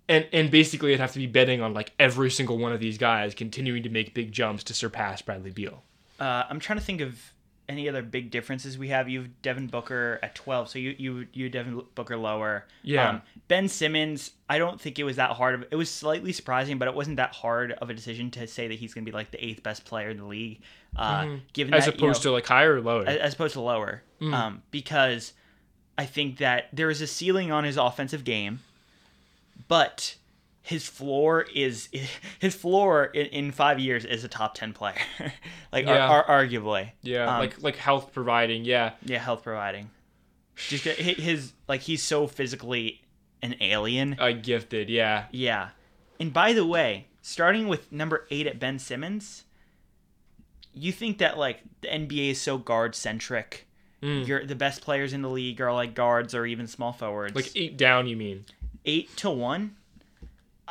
and 0.08 0.28
and 0.32 0.52
basically 0.52 0.92
it'd 0.92 1.00
have 1.00 1.14
to 1.14 1.20
be 1.20 1.26
betting 1.26 1.62
on 1.64 1.74
like 1.74 1.94
every 1.98 2.30
single 2.30 2.60
one 2.60 2.72
of 2.72 2.80
these 2.80 3.00
guys 3.00 3.34
continuing 3.34 3.82
to 3.82 3.90
make 3.90 4.14
big 4.14 4.32
jumps 4.32 4.64
to 4.66 4.76
surpass 4.76 5.24
Bradley 5.24 5.50
Beal. 5.50 5.82
Uh, 6.20 6.44
I'm 6.48 6.60
trying 6.60 6.78
to 6.78 6.86
think 6.86 7.02
of 7.02 7.34
any 7.70 7.88
other 7.88 8.02
big 8.02 8.32
differences 8.32 8.78
we 8.78 8.90
have? 8.90 9.08
You've 9.08 9.42
Devin 9.42 9.68
Booker 9.68 10.20
at 10.22 10.36
12, 10.36 10.70
so 10.70 10.80
you 10.80 10.96
you 10.98 11.28
you 11.34 11.50
Devin 11.50 11.82
Booker 11.96 12.18
lower. 12.18 12.66
Yeah. 12.82 13.10
Um, 13.10 13.22
ben 13.48 13.68
Simmons, 13.68 14.32
I 14.50 14.58
don't 14.58 14.80
think 14.80 15.00
it 15.00 15.04
was 15.04 15.16
that 15.16 15.32
hard 15.32 15.56
of. 15.56 15.66
It 15.72 15.76
was 15.76 15.90
slightly 15.90 16.34
surprising, 16.34 16.78
but 16.78 16.88
it 16.88 16.94
wasn't 16.94 17.18
that 17.18 17.34
hard 17.34 17.74
of 17.74 17.90
a 17.90 17.94
decision 17.94 18.32
to 18.32 18.48
say 18.48 18.68
that 18.68 18.76
he's 18.76 18.94
going 18.94 19.06
to 19.06 19.12
be 19.12 19.16
like 19.16 19.32
the 19.32 19.44
eighth 19.44 19.64
best 19.64 19.86
player 19.86 20.10
in 20.10 20.18
the 20.18 20.26
league. 20.26 20.62
Uh, 20.96 21.22
mm-hmm. 21.22 21.36
Given 21.54 21.74
as 21.74 21.86
that, 21.86 21.96
opposed 21.96 22.24
you 22.24 22.32
know, 22.32 22.36
to 22.36 22.38
like 22.38 22.46
higher 22.46 22.76
or 22.76 22.82
lower, 22.82 23.08
as, 23.08 23.18
as 23.18 23.34
opposed 23.34 23.54
to 23.54 23.62
lower, 23.62 24.04
mm. 24.22 24.34
um, 24.34 24.62
because 24.72 25.34
I 25.98 26.06
think 26.06 26.38
that 26.38 26.70
there 26.74 26.90
is 26.90 27.02
a 27.02 27.08
ceiling 27.08 27.52
on 27.52 27.64
his 27.64 27.78
offensive 27.78 28.24
game, 28.24 28.60
but 29.68 30.16
his 30.64 30.88
floor 30.88 31.46
is 31.54 31.90
his 32.40 32.56
floor 32.56 33.06
in, 33.06 33.28
in 33.28 33.52
five 33.52 33.80
years 33.80 34.06
is 34.06 34.24
a 34.24 34.28
top 34.28 34.56
10 34.56 34.74
player. 34.74 34.96
Like 35.72 35.88
yeah. 35.88 36.08
ar- 36.08 36.24
ar- 36.24 36.46
arguably. 36.46 36.92
Yeah 37.02 37.26
um, 37.26 37.40
like 37.40 37.62
like 37.64 37.76
health 37.76 38.14
providing 38.14 38.64
yeah. 38.64 38.92
Yeah 39.04 39.18
health 39.18 39.42
providing. 39.42 39.90
Just 40.56 40.84
his 40.86 41.54
like 41.68 41.82
he's 41.82 42.04
so 42.04 42.28
physically 42.28 43.02
an 43.42 43.56
alien. 43.60 44.16
Uh, 44.20 44.34
gifted 44.34 44.90
yeah. 44.90 45.26
Yeah. 45.32 45.70
And 46.20 46.32
by 46.32 46.54
the 46.54 46.66
way 46.66 47.08
starting 47.24 47.68
with 47.68 47.92
number 47.92 48.28
eight 48.30 48.46
at 48.46 48.60
ben 48.60 48.78
simmons 48.78 49.46
you 50.74 50.92
think 50.92 51.18
that 51.20 51.38
like 51.38 51.62
the 51.82 51.88
nba 51.88 52.32
is 52.32 52.42
so 52.42 52.58
guard 52.58 52.94
centric 52.94 53.66
mm. 54.04 54.28
you're 54.28 54.46
the 54.46 54.56
best 54.56 54.82
players 54.82 55.14
in 55.14 55.22
the 55.22 55.30
league 55.30 55.60
are 55.62 55.74
like 55.74 55.96
guards 55.96 56.36
or 56.36 56.46
even 56.46 56.68
small 56.68 56.92
forwards. 56.92 57.36
Like 57.36 57.52
eight 57.56 57.78
down 57.78 58.08
you 58.08 58.18
mean? 58.18 58.46
Eight 58.86 59.16
to 59.18 59.30
one 59.30 59.76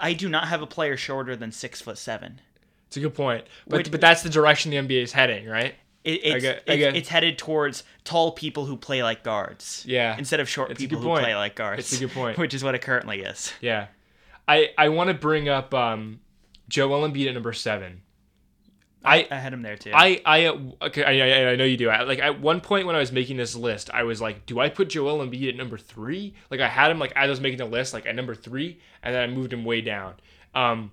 I 0.02 0.12
do 0.12 0.28
not 0.28 0.48
have 0.48 0.60
a 0.60 0.66
player 0.66 0.96
shorter 0.96 1.36
than 1.36 1.52
six 1.52 1.80
foot 1.80 1.96
seven. 1.96 2.40
It's 2.88 2.96
a 2.98 3.00
good 3.00 3.14
point, 3.14 3.46
but 3.66 3.78
Which, 3.78 3.90
but 3.90 4.02
that's 4.02 4.22
the 4.22 4.28
direction 4.28 4.70
the 4.70 4.76
NBA 4.76 5.02
is 5.02 5.12
heading, 5.12 5.48
right? 5.48 5.76
It, 6.04 6.20
it's, 6.24 6.42
get, 6.42 6.64
I 6.68 6.72
it's 6.72 7.08
headed 7.08 7.38
towards 7.38 7.84
tall 8.02 8.32
people 8.32 8.66
who 8.66 8.76
play 8.76 9.02
like 9.04 9.22
guards. 9.22 9.84
Yeah. 9.86 10.18
Instead 10.18 10.40
of 10.40 10.48
short 10.48 10.76
people 10.76 10.98
who 10.98 11.08
play 11.08 11.36
like 11.36 11.54
guards. 11.54 11.78
It's 11.78 11.92
a 11.92 12.04
good 12.04 12.12
point. 12.12 12.36
Which 12.38 12.52
is 12.52 12.64
what 12.64 12.74
it 12.74 12.82
currently 12.82 13.22
is. 13.22 13.52
Yeah. 13.60 13.86
I 14.48 14.70
I 14.76 14.88
want 14.88 15.08
to 15.08 15.14
bring 15.14 15.48
up 15.48 15.72
um, 15.72 16.20
Joel 16.68 17.08
Embiid 17.08 17.28
at 17.28 17.34
number 17.34 17.52
seven. 17.52 18.02
I, 19.04 19.26
I 19.30 19.36
had 19.36 19.52
him 19.52 19.62
there 19.62 19.76
too. 19.76 19.90
I 19.92 20.20
I 20.24 20.46
okay. 20.46 21.04
I, 21.04 21.48
I, 21.48 21.50
I 21.52 21.56
know 21.56 21.64
you 21.64 21.76
do. 21.76 21.88
I, 21.88 22.02
like 22.02 22.20
at 22.20 22.40
one 22.40 22.60
point 22.60 22.86
when 22.86 22.94
I 22.94 22.98
was 22.98 23.12
making 23.12 23.36
this 23.36 23.54
list, 23.56 23.90
I 23.92 24.04
was 24.04 24.20
like, 24.20 24.46
do 24.46 24.60
I 24.60 24.68
put 24.68 24.88
Joel 24.90 25.26
Embiid 25.26 25.48
at 25.48 25.56
number 25.56 25.78
three? 25.78 26.34
Like 26.50 26.60
I 26.60 26.68
had 26.68 26.90
him 26.90 26.98
like 26.98 27.12
as 27.16 27.26
I 27.26 27.30
was 27.30 27.40
making 27.40 27.58
the 27.58 27.64
list, 27.66 27.94
like 27.94 28.06
at 28.06 28.14
number 28.14 28.34
three, 28.34 28.80
and 29.02 29.14
then 29.14 29.22
I 29.22 29.32
moved 29.32 29.52
him 29.52 29.64
way 29.64 29.80
down. 29.80 30.14
Um, 30.54 30.92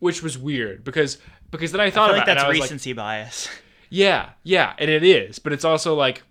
which 0.00 0.22
was 0.22 0.36
weird 0.36 0.84
because 0.84 1.18
because 1.50 1.72
then 1.72 1.80
I 1.80 1.90
thought 1.90 2.10
I 2.10 2.18
about 2.18 2.28
like 2.28 2.36
that's 2.36 2.48
recency 2.48 2.90
like, 2.90 2.96
bias. 2.96 3.48
Yeah, 3.90 4.32
yeah, 4.42 4.74
and 4.76 4.90
it 4.90 5.02
is, 5.02 5.38
but 5.38 5.54
it's 5.54 5.64
also 5.64 5.94
like 5.94 6.22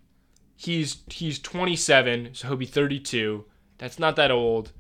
he's 0.56 0.98
he's 1.08 1.40
27, 1.40 2.30
so 2.34 2.50
he'll 2.50 2.58
be 2.58 2.68
32. 2.68 3.46
That's 3.80 3.98
not 3.98 4.16
that 4.18 4.30
old. 4.30 4.74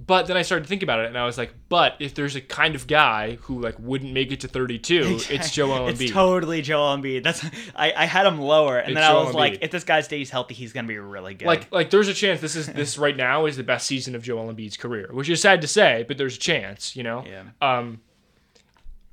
But 0.00 0.28
then 0.28 0.36
I 0.36 0.42
started 0.42 0.62
to 0.62 0.68
think 0.68 0.84
about 0.84 1.00
it, 1.00 1.06
and 1.06 1.18
I 1.18 1.24
was 1.26 1.36
like, 1.36 1.52
but 1.68 1.94
if 1.98 2.14
there's 2.14 2.36
a 2.36 2.40
kind 2.40 2.76
of 2.76 2.86
guy 2.86 3.34
who 3.42 3.60
like 3.60 3.74
wouldn't 3.80 4.12
make 4.12 4.30
it 4.30 4.40
to 4.40 4.48
32, 4.48 5.18
it's 5.30 5.50
Joel 5.50 5.90
Embiid. 5.90 6.02
It's 6.02 6.12
totally 6.12 6.62
Joel 6.62 6.96
Embiid. 6.96 7.24
That's 7.24 7.44
I, 7.74 7.92
I 7.96 8.04
had 8.06 8.24
him 8.24 8.40
lower, 8.40 8.78
and 8.78 8.90
It's 8.90 8.94
then 8.94 9.04
I 9.04 9.12
Joel 9.12 9.26
was 9.26 9.34
like, 9.34 9.58
if 9.60 9.72
this 9.72 9.82
guy 9.82 10.00
stays 10.02 10.30
healthy, 10.30 10.54
he's 10.54 10.72
gonna 10.72 10.86
be 10.86 10.98
really 10.98 11.34
good. 11.34 11.46
like 11.46 11.72
like 11.72 11.90
there's 11.90 12.06
a 12.06 12.14
chance 12.14 12.40
this 12.40 12.54
is 12.54 12.66
this 12.72 12.96
right 12.96 13.16
now 13.16 13.46
is 13.46 13.56
the 13.56 13.64
best 13.64 13.86
season 13.86 14.14
of 14.14 14.22
Joel 14.22 14.52
Embiid's 14.52 14.76
career, 14.76 15.08
which 15.10 15.28
is 15.28 15.40
sad 15.40 15.60
to 15.62 15.68
say, 15.68 16.04
but 16.06 16.16
there's 16.16 16.36
a 16.36 16.40
chance, 16.40 16.94
you 16.94 17.02
know. 17.02 17.24
Yeah. 17.26 17.42
Um, 17.60 18.00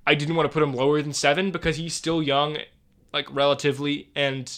I 0.05 0.13
didn't 0.13 0.35
want 0.35 0.47
to 0.49 0.53
put 0.53 0.61
him 0.61 0.73
lower 0.73 1.01
than 1.01 1.13
seven 1.13 1.49
because 1.49 1.77
he's 1.77 1.95
still 1.95 2.21
young, 2.21 2.57
like 3.11 3.25
relatively, 3.33 4.09
and 4.15 4.55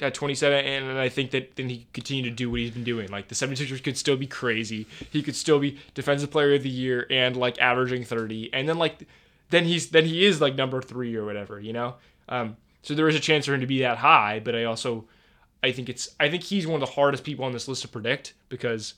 at 0.00 0.14
27, 0.14 0.64
and 0.64 0.98
I 0.98 1.08
think 1.08 1.32
that 1.32 1.56
then 1.56 1.68
he 1.68 1.78
could 1.78 1.92
continue 1.92 2.22
to 2.24 2.30
do 2.30 2.50
what 2.50 2.60
he's 2.60 2.70
been 2.70 2.84
doing. 2.84 3.08
Like 3.08 3.28
the 3.28 3.34
76ers 3.34 3.82
could 3.82 3.96
still 3.96 4.16
be 4.16 4.26
crazy. 4.26 4.86
He 5.10 5.22
could 5.22 5.34
still 5.34 5.58
be 5.58 5.78
defensive 5.94 6.30
player 6.30 6.54
of 6.54 6.62
the 6.62 6.70
year 6.70 7.06
and 7.10 7.36
like 7.36 7.58
averaging 7.58 8.04
30, 8.04 8.52
and 8.52 8.68
then 8.68 8.78
like 8.78 9.06
then 9.50 9.64
he's 9.64 9.90
then 9.90 10.04
he 10.04 10.24
is 10.24 10.40
like 10.40 10.54
number 10.54 10.80
three 10.80 11.16
or 11.16 11.24
whatever, 11.24 11.58
you 11.58 11.72
know. 11.72 11.96
Um, 12.28 12.56
so 12.82 12.94
there 12.94 13.08
is 13.08 13.16
a 13.16 13.20
chance 13.20 13.46
for 13.46 13.54
him 13.54 13.60
to 13.60 13.66
be 13.66 13.80
that 13.80 13.98
high, 13.98 14.40
but 14.40 14.54
I 14.54 14.64
also 14.64 15.06
I 15.62 15.72
think 15.72 15.88
it's 15.88 16.14
I 16.20 16.28
think 16.28 16.44
he's 16.44 16.66
one 16.66 16.80
of 16.80 16.88
the 16.88 16.94
hardest 16.94 17.24
people 17.24 17.44
on 17.44 17.52
this 17.52 17.66
list 17.66 17.82
to 17.82 17.88
predict 17.88 18.34
because 18.48 18.94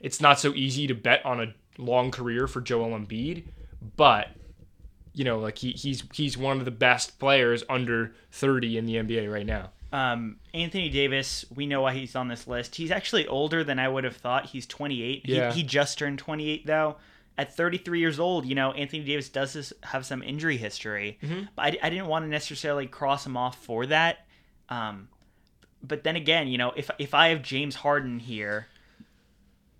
it's 0.00 0.20
not 0.20 0.38
so 0.38 0.52
easy 0.54 0.86
to 0.86 0.94
bet 0.94 1.24
on 1.24 1.40
a 1.40 1.54
long 1.78 2.10
career 2.10 2.46
for 2.46 2.60
Joel 2.60 2.98
Embiid, 2.98 3.44
but 3.96 4.28
you 5.14 5.24
know, 5.24 5.38
like 5.38 5.58
he, 5.58 5.72
he's 5.72 6.04
he's 6.12 6.36
one 6.38 6.58
of 6.58 6.64
the 6.64 6.70
best 6.70 7.18
players 7.18 7.62
under 7.68 8.14
30 8.32 8.78
in 8.78 8.86
the 8.86 8.94
NBA 8.96 9.32
right 9.32 9.46
now. 9.46 9.70
um, 9.92 10.36
Anthony 10.54 10.88
Davis, 10.88 11.44
we 11.54 11.66
know 11.66 11.82
why 11.82 11.94
he's 11.94 12.14
on 12.16 12.28
this 12.28 12.46
list. 12.46 12.76
He's 12.76 12.90
actually 12.90 13.26
older 13.26 13.64
than 13.64 13.78
I 13.78 13.88
would 13.88 14.04
have 14.04 14.16
thought. 14.16 14.46
He's 14.46 14.66
28. 14.66 15.22
Yeah. 15.26 15.52
He, 15.52 15.60
he 15.60 15.66
just 15.66 15.98
turned 15.98 16.18
28 16.18 16.66
though. 16.66 16.96
At 17.38 17.56
33 17.56 18.00
years 18.00 18.20
old, 18.20 18.44
you 18.44 18.54
know, 18.54 18.72
Anthony 18.72 19.02
Davis 19.02 19.30
does 19.30 19.54
this, 19.54 19.72
have 19.82 20.04
some 20.04 20.22
injury 20.22 20.58
history, 20.58 21.18
Mm-hmm. 21.22 21.44
but 21.56 21.62
I, 21.62 21.78
I 21.84 21.88
didn't 21.90 22.06
want 22.08 22.24
to 22.26 22.28
necessarily 22.28 22.86
cross 22.86 23.24
him 23.24 23.36
off 23.36 23.56
for 23.64 23.86
that. 23.86 24.26
Um, 24.68 25.08
but 25.82 26.04
then 26.04 26.16
again, 26.16 26.48
you 26.48 26.58
know, 26.58 26.72
if 26.76 26.90
if 26.98 27.14
I 27.14 27.28
have 27.28 27.40
James 27.42 27.74
Harden 27.76 28.18
here, 28.18 28.66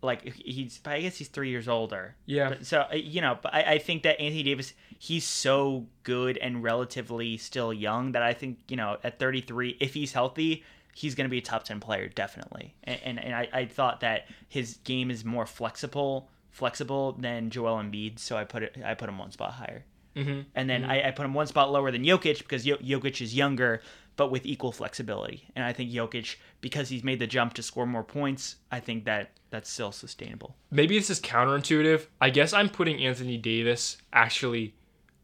like 0.03 0.23
he's, 0.35 0.81
I 0.85 1.01
guess 1.01 1.17
he's 1.17 1.29
three 1.29 1.51
years 1.51 1.69
older. 1.69 2.15
Yeah. 2.27 2.51
But, 2.51 2.67
so 2.67 2.87
you 2.93 3.21
know, 3.21 3.39
but 3.41 3.55
I, 3.55 3.63
I 3.63 3.79
think 3.79 4.03
that 4.05 4.21
Anthony 4.21 4.43
Davis, 4.43 4.75
he's 4.99 5.25
so 5.25 5.87
good 6.03 6.39
and 6.39 6.63
relatively 6.63 7.37
still 7.37 7.73
young 7.73 8.13
that 8.13 8.23
I 8.23 8.33
think 8.33 8.59
you 8.69 8.77
know 8.77 8.99
at 9.05 9.19
33, 9.19 9.77
if 9.81 9.95
he's 9.95 10.13
healthy, 10.13 10.65
he's 10.95 11.15
going 11.15 11.27
to 11.27 11.31
be 11.31 11.39
a 11.39 11.43
top 11.43 11.65
10 11.65 11.81
player 11.81 12.09
definitely. 12.09 12.75
And 12.85 13.01
and, 13.05 13.25
and 13.25 13.35
I, 13.35 13.49
I 13.53 13.65
thought 13.67 14.01
that 14.01 14.27
his 14.49 14.79
game 14.85 15.11
is 15.11 15.25
more 15.25 15.47
flexible 15.47 16.29
flexible 16.51 17.13
than 17.13 17.51
Joel 17.51 17.77
Embiid, 17.77 18.19
so 18.19 18.37
I 18.37 18.45
put 18.45 18.63
it 18.63 18.77
I 18.85 18.95
put 18.95 19.09
him 19.09 19.19
one 19.19 19.31
spot 19.31 19.53
higher. 19.53 19.85
Mm-hmm. 20.17 20.41
And 20.55 20.69
then 20.69 20.85
I, 20.85 21.09
I 21.09 21.11
put 21.13 21.25
him 21.25 21.35
one 21.35 21.47
spot 21.47 21.71
lower 21.71 21.91
than 21.91 22.03
Jokic 22.05 22.39
because 22.39 22.65
jo- 22.65 22.79
Jokic 22.79 23.21
is 23.21 23.35
younger, 23.35 23.81
but 24.17 24.31
with 24.31 24.45
equal 24.45 24.73
flexibility. 24.73 25.49
And 25.55 25.65
I 25.65 25.73
think 25.73 25.91
Jokic, 25.91 26.37
because 26.61 26.89
he's 26.89 27.05
made 27.05 27.21
the 27.21 27.27
jump 27.27 27.55
to 27.55 27.63
score 27.63 27.87
more 27.87 28.03
points, 28.03 28.57
I 28.73 28.81
think 28.81 29.05
that 29.05 29.31
that's 29.51 29.69
still 29.69 29.93
sustainable. 29.93 30.57
Maybe 30.71 30.97
this 30.99 31.11
is 31.11 31.21
counterintuitive. 31.21 32.07
I 32.21 32.31
guess 32.31 32.53
I'm 32.53 32.69
putting 32.69 33.05
Anthony 33.05 33.37
Davis 33.37 33.99
actually 34.13 34.75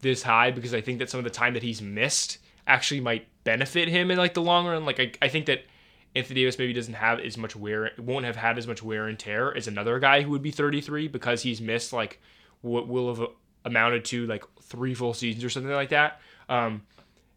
this 0.01 0.23
high 0.23 0.51
because 0.51 0.73
I 0.73 0.81
think 0.81 0.99
that 0.99 1.09
some 1.09 1.19
of 1.19 1.23
the 1.23 1.29
time 1.29 1.53
that 1.53 1.63
he's 1.63 1.81
missed 1.81 2.37
actually 2.67 2.99
might 2.99 3.27
benefit 3.43 3.87
him 3.87 4.11
in 4.11 4.17
like 4.17 4.33
the 4.33 4.41
long 4.41 4.67
run. 4.67 4.85
Like 4.85 4.99
I, 4.99 5.11
I 5.21 5.27
think 5.29 5.45
that 5.45 5.63
Anthony 6.15 6.41
Davis 6.41 6.59
maybe 6.59 6.73
doesn't 6.73 6.93
have 6.93 7.19
as 7.19 7.37
much 7.37 7.55
wear, 7.55 7.91
won't 7.97 8.25
have 8.25 8.35
had 8.35 8.57
as 8.57 8.67
much 8.67 8.83
wear 8.83 9.07
and 9.07 9.17
tear 9.17 9.55
as 9.55 9.67
another 9.67 9.99
guy 9.99 10.21
who 10.21 10.31
would 10.31 10.41
be 10.41 10.51
33 10.51 11.07
because 11.07 11.41
he's 11.41 11.61
missed 11.61 11.93
like 11.93 12.21
what 12.61 12.87
will 12.87 13.15
have 13.15 13.27
amounted 13.63 14.03
to 14.05 14.25
like 14.27 14.43
three 14.61 14.93
full 14.93 15.13
seasons 15.13 15.43
or 15.43 15.49
something 15.49 15.71
like 15.71 15.89
that. 15.89 16.19
Um, 16.49 16.83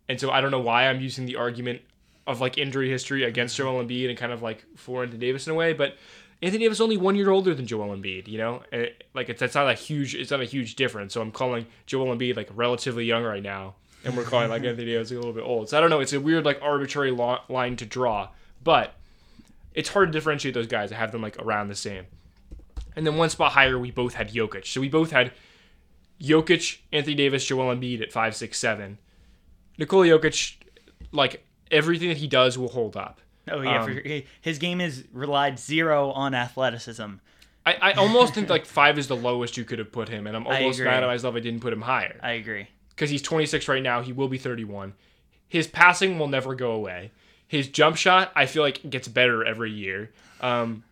and 0.09 0.19
so 0.19 0.31
I 0.31 0.41
don't 0.41 0.51
know 0.51 0.61
why 0.61 0.89
I'm 0.89 1.01
using 1.01 1.27
the 1.27 1.37
argument 1.37 1.83
of 2.27 2.41
like 2.41 2.59
injury 2.59 2.91
history 2.91 3.25
against 3.25 3.57
Joel 3.57 3.85
Embiid 3.85 4.09
and 4.09 4.19
kind 4.19 4.33
of 4.33 4.43
like 4.43 4.65
for 4.77 5.03
Anthony 5.03 5.21
Davis 5.21 5.47
in 5.47 5.53
a 5.53 5.57
way, 5.57 5.73
but 5.73 5.97
Anthony 6.43 6.65
Davis 6.65 6.79
is 6.79 6.81
only 6.81 6.97
one 6.97 7.17
year 7.17 7.31
older 7.31 7.55
than 7.55 7.67
Joel 7.67 7.95
Embiid, 7.95 8.27
you 8.27 8.39
know, 8.39 8.63
it, 8.73 9.05
like 9.15 9.29
it's 9.29 9.41
that's 9.41 9.55
not 9.55 9.69
a 9.69 9.75
huge 9.75 10.15
it's 10.15 10.31
not 10.31 10.41
a 10.41 10.47
huge 10.47 10.75
difference. 10.77 11.13
So 11.15 11.21
I'm 11.21 11.33
calling 11.33 11.67
Joel 11.87 12.17
Embiid 12.17 12.37
like 12.37 12.49
relatively 12.55 13.05
young 13.05 13.23
right 13.25 13.43
now, 13.43 13.75
and 14.05 14.17
we're 14.17 14.25
calling 14.25 14.49
like 14.49 14.65
Anthony 14.65 14.87
Davis 14.87 15.11
a 15.11 15.15
little 15.15 15.33
bit 15.33 15.45
old. 15.45 15.69
So 15.69 15.77
I 15.77 15.81
don't 15.81 15.91
know. 15.91 16.01
It's 16.01 16.13
a 16.13 16.21
weird 16.21 16.45
like 16.45 16.59
arbitrary 16.63 17.11
lo- 17.11 17.41
line 17.49 17.77
to 17.77 17.87
draw, 17.87 18.31
but 18.65 18.95
it's 19.75 19.91
hard 19.91 20.09
to 20.09 20.13
differentiate 20.13 20.55
those 20.55 20.67
guys. 20.67 20.93
I 20.93 20.97
have 20.97 21.13
them 21.13 21.23
like 21.23 21.39
around 21.39 21.69
the 21.69 21.75
same. 21.75 22.07
And 22.97 23.07
then 23.07 23.17
one 23.17 23.31
spot 23.31 23.53
higher, 23.53 23.79
we 23.79 23.91
both 23.91 24.15
had 24.15 24.33
Jokic. 24.33 24.67
So 24.67 24.81
we 24.81 24.89
both 24.89 25.11
had 25.11 25.33
Jokic, 26.21 26.79
Anthony 26.93 27.15
Davis, 27.15 27.45
Joel 27.45 27.75
Embiid 27.75 28.03
at 28.03 28.13
five, 28.13 28.35
six, 28.35 28.59
seven. 28.59 28.99
Nikola 29.79 30.07
Jokic, 30.07 30.57
like 31.13 31.45
everything 31.71 32.09
that 32.09 32.19
he 32.19 32.27
does 32.27 32.59
will 32.59 32.69
hold 32.69 32.97
up. 32.97 33.21
Oh 33.51 33.61
yeah, 33.61 33.83
Um, 33.83 33.93
sure. 33.93 34.23
his 34.41 34.59
game 34.59 34.81
is 34.81 35.05
relied 35.13 35.59
zero 35.59 36.11
on 36.13 36.35
athleticism. 36.35 37.15
I, 37.67 37.75
I 37.75 37.93
almost 37.93 38.35
think 38.35 38.49
like 38.49 38.65
five 38.65 38.99
is 38.99 39.07
the 39.09 39.17
lowest 39.17 39.57
you 39.57 39.65
could 39.65 39.79
have 39.79 39.93
put 39.93 40.09
him, 40.09 40.27
and 40.27 40.35
I'm 40.35 40.47
almost 40.47 40.81
mad 40.81 41.03
at 41.03 41.07
myself 41.07 41.35
I 41.35 41.41
didn't 41.41 41.61
put 41.61 41.73
him 41.73 41.83
higher 41.83 42.19
I 42.23 42.33
agree. 42.33 42.69
because 42.91 43.11
he's 43.11 43.23
26 43.23 43.69
right 43.69 43.83
now. 43.83 44.01
He 44.01 44.13
will 44.13 44.29
be 44.29 44.39
31. 44.39 44.95
His 45.47 45.67
passing 45.67 46.19
will 46.19 46.29
never 46.29 46.55
go 46.55 46.73
away. 46.73 47.11
His 47.47 47.69
jump 47.69 47.97
shot, 47.97 48.33
I 48.35 48.47
feel 48.47 48.63
like, 48.63 48.89
gets 48.89 49.09
better 49.09 49.45
every 49.45 49.73
year. 49.73 50.11
Um, 50.41 50.85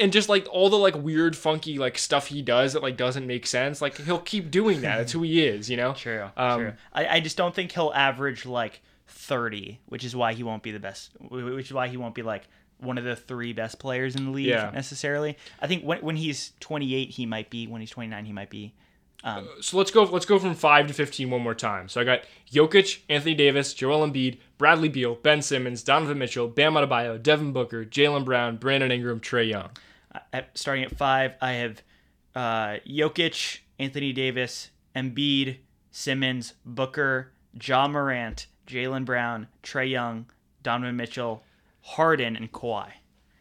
and 0.00 0.12
just 0.12 0.28
like 0.28 0.46
all 0.50 0.68
the 0.70 0.76
like 0.78 0.96
weird, 0.96 1.36
funky 1.36 1.78
like 1.78 1.96
stuff 1.96 2.26
he 2.26 2.42
does 2.42 2.72
that 2.72 2.82
like 2.82 2.96
doesn't 2.96 3.26
make 3.26 3.46
sense, 3.46 3.80
like 3.80 3.96
he'll 3.98 4.18
keep 4.18 4.50
doing 4.50 4.80
that. 4.80 4.96
That's 4.96 5.12
who 5.12 5.22
he 5.22 5.44
is, 5.44 5.70
you 5.70 5.76
know. 5.76 5.92
True. 5.96 6.28
Um, 6.36 6.60
true. 6.60 6.72
I, 6.92 7.06
I 7.06 7.20
just 7.20 7.36
don't 7.36 7.54
think 7.54 7.70
he'll 7.70 7.92
average 7.94 8.44
like 8.46 8.80
30, 9.06 9.80
which 9.86 10.04
is 10.04 10.14
why 10.16 10.32
he 10.34 10.42
won't 10.42 10.62
be 10.62 10.70
the 10.72 10.80
best. 10.80 11.10
Which 11.20 11.66
is 11.66 11.72
why 11.72 11.88
he 11.88 11.96
won't 11.96 12.14
be 12.14 12.22
like 12.22 12.44
one 12.78 12.98
of 12.98 13.04
the 13.04 13.14
three 13.16 13.52
best 13.52 13.78
players 13.78 14.16
in 14.16 14.24
the 14.24 14.30
league 14.30 14.46
Yeah. 14.46 14.70
necessarily. 14.74 15.36
I 15.60 15.66
think 15.66 15.84
when, 15.84 16.00
when 16.00 16.16
he's 16.16 16.52
28, 16.60 17.10
he 17.10 17.26
might 17.26 17.48
be. 17.50 17.66
When 17.66 17.80
he's 17.80 17.90
29, 17.90 18.24
he 18.24 18.32
might 18.32 18.50
be. 18.50 18.74
Um, 19.24 19.48
So 19.60 19.76
let's 19.78 19.92
go. 19.92 20.02
Let's 20.02 20.26
go 20.26 20.38
from 20.40 20.54
five 20.54 20.88
to 20.88 20.92
15 20.94 21.30
one 21.30 21.42
more 21.42 21.54
time. 21.54 21.88
So 21.88 22.00
I 22.00 22.04
got 22.04 22.22
Jokic, 22.50 23.00
Anthony 23.08 23.34
Davis, 23.34 23.72
Joel 23.72 24.04
Embiid, 24.08 24.38
Bradley 24.58 24.88
Beal, 24.88 25.14
Ben 25.14 25.42
Simmons, 25.42 25.84
Donovan 25.84 26.18
Mitchell, 26.18 26.48
Bam 26.48 26.74
Adebayo, 26.74 27.22
Devin 27.22 27.52
Booker, 27.52 27.84
Jaylen 27.84 28.24
Brown, 28.24 28.56
Brandon 28.56 28.90
Ingram, 28.90 29.20
Trae 29.20 29.48
Young. 29.48 29.70
at, 30.32 30.50
starting 30.58 30.82
at 30.84 30.96
five, 30.96 31.34
I 31.40 31.52
have 31.52 31.82
uh, 32.34 32.78
Jokic, 32.84 33.60
Anthony 33.78 34.12
Davis, 34.12 34.70
Embiid, 34.96 35.58
Simmons, 35.92 36.54
Booker, 36.64 37.30
Ja 37.62 37.86
Morant, 37.86 38.46
Jaylen 38.66 39.04
Brown, 39.04 39.48
Trae 39.62 39.90
Young, 39.90 40.26
Donovan 40.62 40.96
Mitchell, 40.96 41.42
Harden, 41.82 42.36
and 42.36 42.52
Kawhi. 42.52 42.92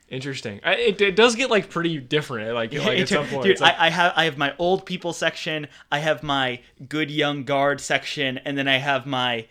Interesting. 0.09 0.59
I, 0.63 0.75
it, 0.75 1.01
it 1.01 1.15
does 1.15 1.35
get 1.35 1.49
like 1.49 1.69
pretty 1.69 1.97
different. 1.99 2.53
Like, 2.53 2.73
like 2.85 2.99
at 2.99 3.09
some 3.09 3.25
point, 3.27 3.43
Dude, 3.43 3.61
like, 3.61 3.79
I, 3.79 3.87
I 3.87 3.89
have 3.89 4.13
I 4.17 4.25
have 4.25 4.37
my 4.37 4.53
old 4.59 4.85
people 4.85 5.13
section. 5.13 5.67
I 5.89 5.99
have 5.99 6.21
my 6.21 6.59
good 6.89 7.09
young 7.09 7.45
guard 7.45 7.79
section, 7.79 8.37
and 8.39 8.57
then 8.57 8.67
I 8.67 8.77
have 8.77 9.05
my 9.05 9.47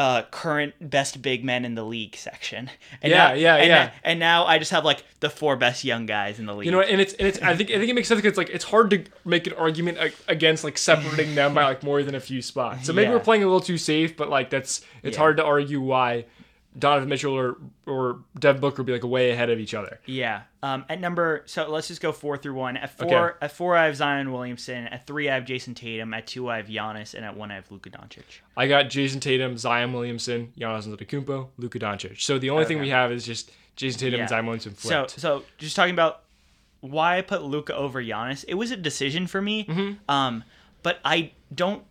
uh, 0.00 0.22
current 0.30 0.72
best 0.80 1.20
big 1.20 1.44
men 1.44 1.62
in 1.66 1.74
the 1.74 1.84
league 1.84 2.16
section. 2.16 2.70
And 3.02 3.10
Yeah, 3.10 3.28
now, 3.28 3.32
yeah, 3.34 3.56
and 3.56 3.68
yeah. 3.68 3.84
now- 3.84 3.92
and 4.02 4.18
now 4.18 4.44
I 4.46 4.58
just 4.58 4.70
have 4.70 4.82
like 4.84 5.04
the 5.20 5.28
four 5.28 5.56
best 5.56 5.84
young 5.84 6.06
guys 6.06 6.38
in 6.38 6.46
the 6.46 6.54
league. 6.54 6.64
you 6.66 6.72
know, 6.72 6.80
and 6.80 7.00
it's 7.02 7.12
and 7.14 7.28
it's. 7.28 7.38
I 7.42 7.54
think 7.54 7.70
I 7.70 7.74
think 7.78 7.90
it 7.90 7.94
makes 7.94 8.08
sense 8.08 8.20
because 8.20 8.38
like 8.38 8.48
it's 8.48 8.64
hard 8.64 8.88
to 8.90 9.04
make 9.26 9.46
an 9.46 9.52
argument 9.54 9.98
against 10.26 10.64
like 10.64 10.78
separating 10.78 11.34
them 11.34 11.52
by 11.52 11.64
like 11.64 11.82
more 11.82 12.02
than 12.02 12.14
a 12.14 12.20
few 12.20 12.40
spots. 12.40 12.86
So 12.86 12.92
maybe 12.94 13.08
Yeah. 13.08 13.14
we're 13.16 13.20
playing 13.20 13.42
a 13.42 13.46
little 13.46 13.60
too 13.60 13.76
safe, 13.76 14.16
but 14.16 14.30
like 14.30 14.48
that's 14.48 14.80
it's 15.02 15.16
Yeah. 15.16 15.20
hard 15.22 15.36
to 15.36 15.44
argue 15.44 15.80
why 15.82 16.24
Donovan 16.78 17.08
Mitchell 17.08 17.32
or 17.36 17.56
or 17.86 18.20
Devin 18.38 18.60
Booker 18.60 18.78
would 18.82 18.86
be 18.86 18.92
like 18.92 19.02
way 19.04 19.30
ahead 19.30 19.50
of 19.50 19.58
each 19.58 19.74
other. 19.74 19.98
Yeah. 20.06 20.42
Um, 20.62 20.84
at 20.88 21.00
number, 21.00 21.42
so 21.46 21.68
let's 21.68 21.88
just 21.88 22.00
go 22.00 22.12
four 22.12 22.36
through 22.36 22.54
one. 22.54 22.76
At 22.76 22.90
four, 22.90 23.30
Okay. 23.32 23.38
at 23.46 23.52
four, 23.52 23.76
I 23.76 23.86
have 23.86 23.96
Zion 23.96 24.30
Williamson. 24.32 24.86
At 24.86 25.06
three, 25.06 25.28
I 25.28 25.34
have 25.34 25.44
Jayson 25.44 25.74
Tatum. 25.74 26.14
At 26.14 26.26
two, 26.28 26.48
I 26.48 26.58
have 26.58 26.66
Giannis, 26.68 27.14
and 27.14 27.24
at 27.24 27.36
one, 27.36 27.50
I 27.50 27.56
have 27.56 27.70
Luka 27.72 27.90
Doncic. 27.90 28.22
I 28.56 28.68
got 28.68 28.86
Jayson 28.86 29.20
Tatum, 29.20 29.56
Zion 29.58 29.92
Williamson, 29.92 30.52
Giannis 30.58 30.86
Antetokounmpo, 30.86 31.48
Luka 31.58 31.78
Doncic. 31.80 32.20
So 32.20 32.38
the 32.38 32.50
only 32.50 32.66
thing 32.66 32.78
we 32.78 32.90
have 32.90 33.10
is 33.10 33.24
just 33.26 33.50
Jayson 33.76 33.98
Tatum 33.98 34.14
Yeah. 34.18 34.20
and 34.20 34.28
Zion 34.28 34.46
Williamson 34.46 34.76
So, 34.76 34.88
flipped. 34.88 35.10
so 35.18 35.42
just 35.58 35.74
talking 35.74 35.94
about 35.94 36.22
why 36.80 37.18
I 37.18 37.22
put 37.22 37.42
Luka 37.42 37.74
over 37.74 38.02
Giannis. 38.02 38.44
It 38.46 38.54
was 38.54 38.70
a 38.70 38.76
decision 38.76 39.26
for 39.26 39.42
me. 39.42 39.98
Um, 40.08 40.44
but 40.82 40.98
I 41.04 41.32
don't. 41.54 41.82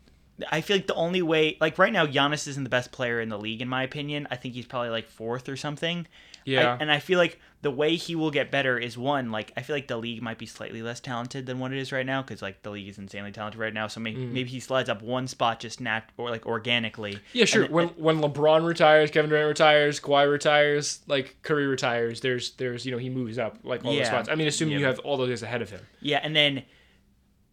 I 0.52 0.62
feel 0.62 0.78
like 0.78 0.88
the 0.88 0.96
only 0.96 1.22
way, 1.22 1.58
like 1.60 1.78
right 1.78 1.92
now, 1.94 2.06
Giannis 2.06 2.48
isn't 2.48 2.64
the 2.64 2.70
best 2.70 2.92
player 2.92 3.20
in 3.20 3.30
the 3.30 3.38
league, 3.38 3.62
in 3.62 3.68
my 3.68 3.84
opinion. 3.84 4.28
I 4.32 4.36
think 4.38 4.54
he's 4.54 4.66
probably 4.66 4.90
like 4.90 5.08
fourth 5.10 5.50
or 5.50 5.58
something. 5.58 6.08
Yeah. 6.46 6.74
I, 6.76 6.78
and 6.82 6.92
I 6.92 7.00
feel 7.00 7.20
like 7.20 7.40
the 7.62 7.70
way 7.70 7.96
he 7.98 8.16
will 8.16 8.32
get 8.32 8.50
better 8.50 8.78
is 8.78 8.98
one 8.98 9.32
like 9.32 9.52
I 9.58 9.62
feel 9.62 9.76
like 9.76 9.90
the 9.90 9.98
league 9.98 10.22
might 10.22 10.38
be 10.38 10.46
slightly 10.46 10.82
less 10.82 11.02
talented 11.02 11.46
than 11.46 11.60
what 11.60 11.74
it 11.74 11.78
is 11.78 11.92
right 11.92 12.06
now 12.06 12.22
because 12.22 12.42
like 12.42 12.64
the 12.64 12.70
league 12.70 12.88
is 12.88 12.98
insanely 12.98 13.34
talented 13.34 13.60
right 13.60 13.74
now. 13.74 13.88
So 13.88 14.00
maybe 14.00 14.22
Mm. 14.22 14.32
maybe 14.32 14.50
he 14.50 14.60
slides 14.62 14.88
up 14.90 15.02
one 15.02 15.28
spot 15.28 15.60
just 15.60 15.82
nat 15.82 16.10
or 16.18 16.30
like 16.30 16.46
organically. 16.46 17.20
Yeah, 17.34 17.44
sure. 17.46 17.64
And- 17.66 17.74
when 17.74 17.88
when 17.90 18.22
LeBron 18.22 18.66
retires, 18.66 19.12
Kevin 19.12 19.30
Durant 19.30 19.48
retires, 19.50 20.00
Kawhi 20.00 20.32
retires, 20.32 21.02
like 21.08 21.36
Curry 21.42 21.68
retires, 21.68 22.22
there's 22.22 22.52
there's 22.52 22.86
you 22.86 22.92
know 22.94 22.98
he 22.98 23.10
moves 23.10 23.38
up 23.38 23.58
like 23.64 23.84
all 23.84 23.92
Yeah. 23.92 24.00
those 24.00 24.08
spots. 24.08 24.30
I 24.30 24.36
mean, 24.36 24.48
assuming 24.48 24.74
Yeah. 24.76 24.80
you 24.80 24.86
have 24.86 25.00
all 25.00 25.18
those 25.18 25.30
guys 25.30 25.44
ahead 25.44 25.62
of 25.62 25.70
him. 25.70 25.82
Yeah, 26.00 26.22
and 26.24 26.34
then 26.34 26.64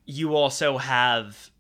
you 0.04 0.36
also 0.36 0.78
have 0.78 1.50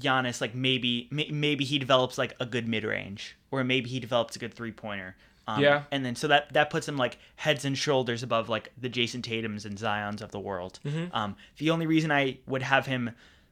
Giannis. 0.00 0.40
Like 0.40 0.54
maybe 0.54 1.08
may- 1.10 1.30
maybe 1.30 1.64
he 1.64 1.78
develops 1.78 2.18
like 2.18 2.34
a 2.40 2.46
good 2.46 2.66
mid 2.68 2.84
range, 2.84 3.36
or 3.50 3.62
maybe 3.64 3.88
he 3.90 4.00
develops 4.00 4.36
a 4.36 4.38
good 4.38 4.54
three 4.54 4.72
pointer. 4.72 5.16
Um, 5.46 5.62
Yeah. 5.62 5.84
and 5.90 6.04
then 6.04 6.14
so 6.14 6.28
that 6.28 6.52
that 6.52 6.68
puts 6.70 6.86
him 6.86 6.96
like 6.96 7.18
heads 7.36 7.64
and 7.64 7.76
shoulders 7.76 8.22
above 8.22 8.48
like 8.48 8.70
the 8.80 8.88
Jayson 8.90 9.22
Tatum's 9.22 9.64
and 9.64 9.78
Zion's 9.78 10.20
of 10.22 10.30
the 10.30 10.40
world. 10.40 10.78
Mm-hmm. 10.84 11.14
Um, 11.16 11.36
the 11.56 11.70
only 11.70 11.86
reason 11.86 12.12
I 12.12 12.38
would 12.46 12.62
have 12.62 12.86
him 12.86 13.10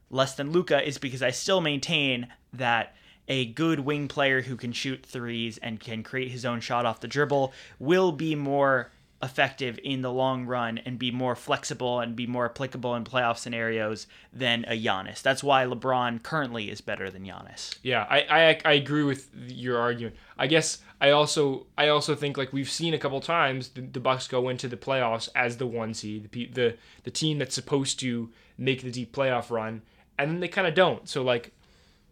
less 0.09 0.35
than 0.35 0.51
Luka 0.51 0.85
is 0.87 0.97
because 0.97 1.21
I 1.23 1.31
still 1.31 1.59
maintain 1.59 2.27
that 2.53 2.95
a 3.27 3.45
good 3.47 3.81
wing 3.81 4.07
player 4.07 4.41
who 4.43 4.55
can 4.55 4.71
shoot 4.71 5.05
threes 5.05 5.57
and 5.57 5.79
can 5.81 6.01
create 6.01 6.31
his 6.31 6.45
own 6.45 6.61
shot 6.61 6.85
off 6.85 7.01
the 7.01 7.07
dribble 7.09 7.51
will 7.77 8.11
be 8.13 8.35
more 8.35 8.89
effective 9.21 9.79
in 9.83 10.01
the 10.01 10.11
long 10.11 10.45
run 10.45 10.77
and 10.79 10.99
be 10.99 11.09
more 11.09 11.35
flexible 11.35 11.99
and 11.99 12.15
be 12.15 12.27
more 12.27 12.45
applicable 12.45 12.93
in 12.95 13.03
playoff 13.03 13.37
scenarios 13.37 14.05
than 14.31 14.63
a 14.67 14.79
Giannis. 14.79 15.23
That's 15.23 15.43
why 15.43 15.65
LeBron 15.65 16.21
currently 16.21 16.69
is 16.69 16.81
better 16.81 17.09
than 17.09 17.25
Giannis. 17.25 17.77
Yeah, 17.81 18.05
I, 18.09 18.19
I 18.29 18.59
I 18.63 18.73
agree 18.73 19.03
with 19.03 19.29
your 19.33 19.79
argument. 19.79 20.15
I 20.37 20.45
guess 20.45 20.79
I 21.01 21.09
also 21.09 21.65
I 21.77 21.87
also 21.87 22.13
think 22.13 22.37
like 22.37 22.53
we've 22.53 22.69
seen 22.69 22.93
a 22.93 22.99
couple 22.99 23.19
times 23.19 23.69
the, 23.69 23.81
the 23.81 23.99
Bucks 23.99 24.27
go 24.27 24.49
into 24.49 24.67
the 24.67 24.77
playoffs 24.77 25.29
as 25.35 25.57
the 25.57 25.67
one 25.67 25.95
seed, 25.95 26.31
the 26.31 26.45
the 26.45 26.77
the 27.03 27.11
team 27.11 27.39
that's 27.39 27.55
supposed 27.55 27.99
to 28.01 28.29
make 28.57 28.83
the 28.83 28.91
deep 28.91 29.15
playoff 29.15 29.49
run, 29.49 29.81
and 30.19 30.29
then 30.29 30.39
they 30.41 30.47
kind 30.47 30.67
of 30.67 30.75
don't. 30.75 31.09
So 31.09 31.23
like, 31.23 31.53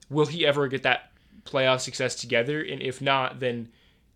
will 0.09 0.25
he 0.25 0.45
ever 0.45 0.67
get 0.67 0.81
that 0.83 1.11
playoff 1.45 1.81
success 1.81 2.15
together? 2.15 2.61
And 2.61 2.81
if 2.81 2.99
not, 2.99 3.39
then 3.39 3.69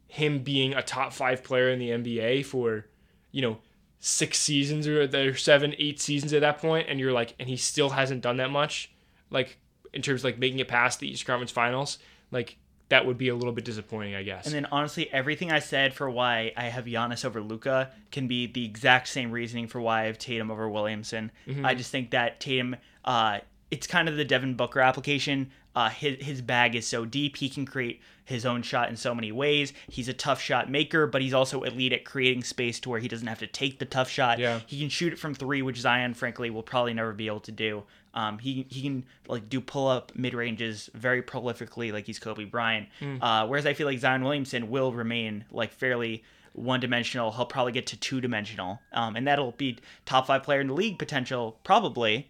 him 0.10 0.39
being 0.39 0.74
a 0.74 0.82
top 0.82 1.14
five 1.14 1.43
player 1.43 1.70
in 1.70 1.80
the 1.80 1.89
NBA 1.89 2.45
for 2.45 2.88
you 3.32 3.41
know 3.41 3.60
six 3.99 4.39
seasons 4.39 4.88
or 4.88 5.05
there 5.07 5.36
seven 5.36 5.74
eight 5.78 6.01
seasons 6.01 6.34
at 6.34 6.41
that 6.41 6.57
point, 6.57 6.88
and 6.89 6.99
you're 6.99 7.14
like, 7.14 7.36
and 7.39 7.47
he 7.47 7.55
still 7.55 7.91
hasn't 7.91 8.22
done 8.22 8.38
that 8.38 8.49
much, 8.49 8.91
like 9.30 9.57
in 9.93 10.01
terms 10.01 10.22
of 10.22 10.26
like 10.26 10.39
making 10.39 10.60
it 10.60 10.68
past 10.68 10.99
the 10.99 11.10
East 11.10 11.26
Conference 11.26 11.51
Finals, 11.51 11.99
like 12.32 12.57
that 12.89 13.05
would 13.05 13.20
be 13.20 13.30
a 13.30 13.36
little 13.36 13.53
bit 13.53 13.66
disappointing, 13.66 14.16
I 14.16 14.24
guess. 14.24 14.47
And 14.47 14.55
then 14.55 14.66
honestly, 14.72 15.12
everything 15.14 15.51
I 15.51 15.60
said 15.60 15.93
for 15.93 16.10
why 16.10 16.51
I 16.57 16.64
have 16.64 16.86
Giannis 16.86 17.24
over 17.24 17.39
Luka 17.39 17.91
can 18.12 18.28
be 18.28 18.47
the 18.47 18.66
exact 18.66 19.07
same 19.07 19.32
reasoning 19.32 19.68
for 19.68 19.80
why 19.80 20.01
I 20.01 20.05
have 20.05 20.18
Tatum 20.18 20.49
over 20.49 20.68
Williamson. 20.68 21.32
I 21.64 21.76
just 21.76 21.91
think 21.91 22.10
that 22.12 22.39
Tatum, 22.39 22.76
uh, 23.05 23.39
it's 23.70 23.86
kind 23.86 24.10
of 24.10 24.18
the 24.18 24.26
Devin 24.26 24.55
Booker 24.55 24.80
application. 24.80 25.51
Uh, 25.80 25.88
his, 25.88 26.17
his 26.19 26.41
bag 26.41 26.75
is 26.75 26.86
so 26.86 27.05
deep, 27.05 27.38
he 27.38 27.47
can 27.47 27.65
create 27.65 28.01
his 28.25 28.45
own 28.45 28.61
shot 28.61 28.89
in 28.89 28.97
so 28.97 29.15
many 29.15 29.32
ways. 29.32 29.71
He's 29.88 30.09
a 30.09 30.13
tough 30.13 30.41
shot 30.41 30.69
maker, 30.69 31.07
but 31.07 31.21
he's 31.21 31.34
also 31.34 31.63
elite 31.63 31.93
at 31.93 32.03
creating 32.03 32.43
space 32.43 32.82
to 32.82 32.89
where 32.89 32.99
he 32.99 33.07
doesn't 33.07 33.27
have 33.27 33.39
to 33.39 33.47
take 33.47 33.80
the 33.80 33.86
tough 33.86 34.09
shot. 34.09 34.39
Yeah. 34.39 34.59
He 34.67 34.77
can 34.77 34.89
shoot 34.89 35.13
it 35.13 35.19
from 35.19 35.34
three, 35.34 35.61
which 35.61 35.77
Zion, 35.77 36.15
frankly, 36.15 36.49
will 36.49 36.63
probably 36.63 36.93
never 36.93 37.13
be 37.13 37.27
able 37.27 37.39
to 37.39 37.53
do. 37.53 37.84
Um, 38.13 38.39
he 38.39 38.65
he 38.67 38.82
can 38.82 39.05
like 39.30 39.47
do 39.47 39.61
pull 39.61 39.88
up 39.88 40.11
mid 40.15 40.34
ranges 40.34 40.89
very 40.95 41.21
prolifically, 41.23 41.93
like 41.93 42.05
he's 42.05 42.19
Kobe 42.19 42.43
Bryant. 42.43 42.89
Uh, 43.21 43.47
whereas 43.47 43.65
I 43.65 43.73
feel 43.73 43.88
like 43.88 43.99
Zion 43.99 44.21
Williamson 44.21 44.69
will 44.69 44.91
remain 44.91 45.45
like 45.49 45.71
fairly 45.71 46.25
one 46.51 46.82
dimensional. 46.82 47.32
He'll 47.32 47.45
probably 47.45 47.71
get 47.71 47.88
to 47.88 47.97
two 47.97 48.19
dimensional, 48.19 48.82
um, 48.91 49.15
and 49.15 49.25
that'll 49.25 49.53
be 49.53 49.77
top 50.05 50.27
five 50.27 50.43
player 50.43 50.59
in 50.59 50.67
the 50.67 50.73
league 50.73 50.99
potential 50.99 51.57
probably. 51.63 52.27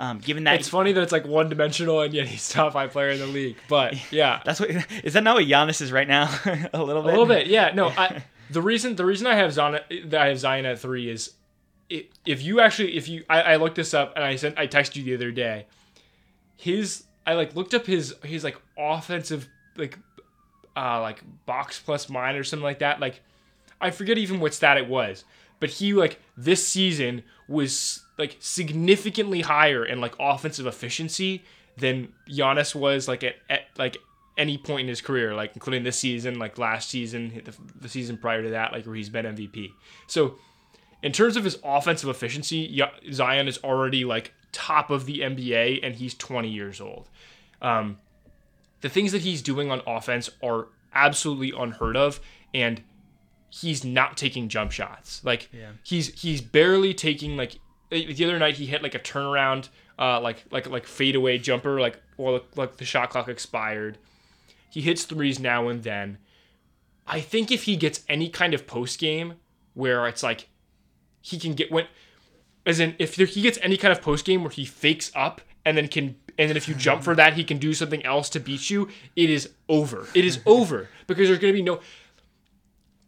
Um, 0.00 0.18
given 0.18 0.44
that 0.44 0.60
it's 0.60 0.68
funny 0.68 0.92
that 0.92 1.02
it's 1.02 1.10
like 1.10 1.26
one 1.26 1.48
dimensional 1.48 2.00
and 2.02 2.14
yet 2.14 2.28
he's 2.28 2.48
top 2.48 2.72
five 2.72 2.92
player 2.92 3.10
in 3.10 3.18
the 3.18 3.26
league. 3.26 3.56
But 3.68 3.96
yeah, 4.12 4.40
that's 4.44 4.60
what 4.60 4.70
is 5.02 5.14
that 5.14 5.24
not 5.24 5.36
what 5.36 5.44
Giannis 5.44 5.82
is 5.82 5.90
right 5.90 6.06
now? 6.06 6.26
a 6.72 6.82
little 6.82 7.02
bit, 7.02 7.08
a 7.08 7.10
little 7.10 7.26
bit. 7.26 7.46
Yeah, 7.48 7.72
no. 7.74 7.88
I, 7.96 8.22
the 8.50 8.62
reason 8.62 8.94
the 8.94 9.04
reason 9.04 9.26
I 9.26 9.34
have 9.34 9.52
Zion 9.52 9.80
that 10.06 10.20
I 10.20 10.28
have 10.28 10.38
Zion 10.38 10.66
at 10.66 10.78
three 10.78 11.10
is 11.10 11.34
if 11.90 12.42
you 12.42 12.60
actually 12.60 12.96
if 12.96 13.08
you 13.08 13.24
I, 13.28 13.42
I 13.42 13.56
looked 13.56 13.74
this 13.74 13.92
up 13.92 14.12
and 14.14 14.24
I 14.24 14.36
sent 14.36 14.56
I 14.56 14.68
texted 14.68 14.96
you 14.96 15.04
the 15.04 15.14
other 15.14 15.32
day. 15.32 15.66
His 16.56 17.04
I 17.26 17.34
like 17.34 17.56
looked 17.56 17.74
up 17.74 17.84
his 17.84 18.14
his 18.22 18.44
like 18.44 18.56
offensive 18.78 19.48
like 19.76 19.98
uh 20.76 21.00
like 21.00 21.22
box 21.44 21.80
plus 21.80 22.08
mine 22.08 22.36
or 22.36 22.44
something 22.44 22.64
like 22.64 22.78
that. 22.78 23.00
Like 23.00 23.20
I 23.80 23.90
forget 23.90 24.16
even 24.16 24.38
what 24.38 24.54
stat 24.54 24.76
it 24.78 24.88
was, 24.88 25.24
but 25.58 25.70
he 25.70 25.92
like 25.92 26.20
this 26.36 26.66
season 26.66 27.24
was 27.48 28.04
like 28.18 28.36
significantly 28.40 29.40
higher 29.40 29.84
in 29.84 30.00
like 30.00 30.14
offensive 30.18 30.66
efficiency 30.66 31.44
than 31.76 32.12
Giannis 32.28 32.74
was 32.74 33.08
like 33.08 33.22
at, 33.22 33.36
at 33.48 33.62
like 33.78 33.96
any 34.36 34.58
point 34.58 34.82
in 34.82 34.88
his 34.88 35.00
career, 35.00 35.34
like 35.34 35.52
including 35.54 35.84
this 35.84 35.98
season, 35.98 36.38
like 36.38 36.58
last 36.58 36.90
season, 36.90 37.42
the, 37.44 37.54
the 37.80 37.88
season 37.88 38.16
prior 38.16 38.42
to 38.42 38.50
that, 38.50 38.72
like 38.72 38.86
where 38.86 38.94
he's 38.94 39.08
been 39.08 39.24
MVP. 39.24 39.70
So 40.06 40.36
in 41.02 41.12
terms 41.12 41.36
of 41.36 41.44
his 41.44 41.58
offensive 41.64 42.08
efficiency, 42.08 42.82
Zion 43.12 43.48
is 43.48 43.58
already 43.62 44.04
like 44.04 44.32
top 44.52 44.90
of 44.90 45.06
the 45.06 45.20
NBA, 45.20 45.80
and 45.82 45.94
he's 45.94 46.14
20 46.14 46.48
years 46.48 46.80
old. 46.80 47.08
Um, 47.62 47.98
the 48.80 48.88
things 48.88 49.12
that 49.12 49.22
he's 49.22 49.42
doing 49.42 49.70
on 49.70 49.82
offense 49.86 50.30
are 50.42 50.68
absolutely 50.94 51.52
unheard 51.56 51.96
of, 51.96 52.20
and 52.54 52.82
he's 53.50 53.84
not 53.84 54.16
taking 54.16 54.48
jump 54.48 54.72
shots. 54.72 55.22
Like 55.24 55.48
he's 55.82 56.20
he's 56.20 56.40
barely 56.40 56.94
taking 56.94 57.36
like 57.36 57.58
the 57.90 58.24
other 58.24 58.38
night 58.38 58.56
he 58.56 58.66
hit 58.66 58.82
like 58.82 58.94
a 58.94 58.98
turnaround, 58.98 59.68
uh, 59.98 60.20
like 60.20 60.44
like 60.50 60.68
like 60.68 60.86
fadeaway 60.86 61.38
jumper, 61.38 61.80
like 61.80 62.00
well 62.16 62.40
like 62.56 62.76
the 62.76 62.84
shot 62.84 63.10
clock 63.10 63.28
expired. 63.28 63.98
He 64.70 64.80
hits 64.80 65.04
threes 65.04 65.38
now 65.38 65.68
and 65.68 65.82
then. 65.82 66.18
I 67.06 67.20
think 67.20 67.50
if 67.50 67.64
he 67.64 67.76
gets 67.76 68.04
any 68.08 68.28
kind 68.28 68.52
of 68.52 68.66
post 68.66 68.98
game 68.98 69.34
where 69.74 70.06
it's 70.06 70.22
like 70.22 70.48
he 71.22 71.38
can 71.38 71.54
get 71.54 71.72
when 71.72 71.86
as 72.66 72.80
in 72.80 72.94
if 72.98 73.16
there, 73.16 73.26
he 73.26 73.40
gets 73.40 73.58
any 73.62 73.76
kind 73.76 73.92
of 73.92 74.02
post 74.02 74.24
game 74.24 74.42
where 74.42 74.50
he 74.50 74.64
fakes 74.64 75.10
up 75.14 75.40
and 75.64 75.76
then 75.76 75.88
can 75.88 76.16
and 76.38 76.50
then 76.50 76.56
if 76.56 76.68
you 76.68 76.74
jump 76.74 77.02
for 77.02 77.14
that 77.14 77.32
he 77.34 77.44
can 77.44 77.58
do 77.58 77.72
something 77.72 78.04
else 78.04 78.28
to 78.28 78.40
beat 78.40 78.68
you 78.70 78.88
it 79.16 79.30
is 79.30 79.50
over 79.68 80.06
it 80.14 80.24
is 80.24 80.40
over 80.46 80.88
because 81.06 81.28
there's 81.28 81.38
going 81.38 81.52
to 81.52 81.58
be 81.58 81.62
no 81.62 81.80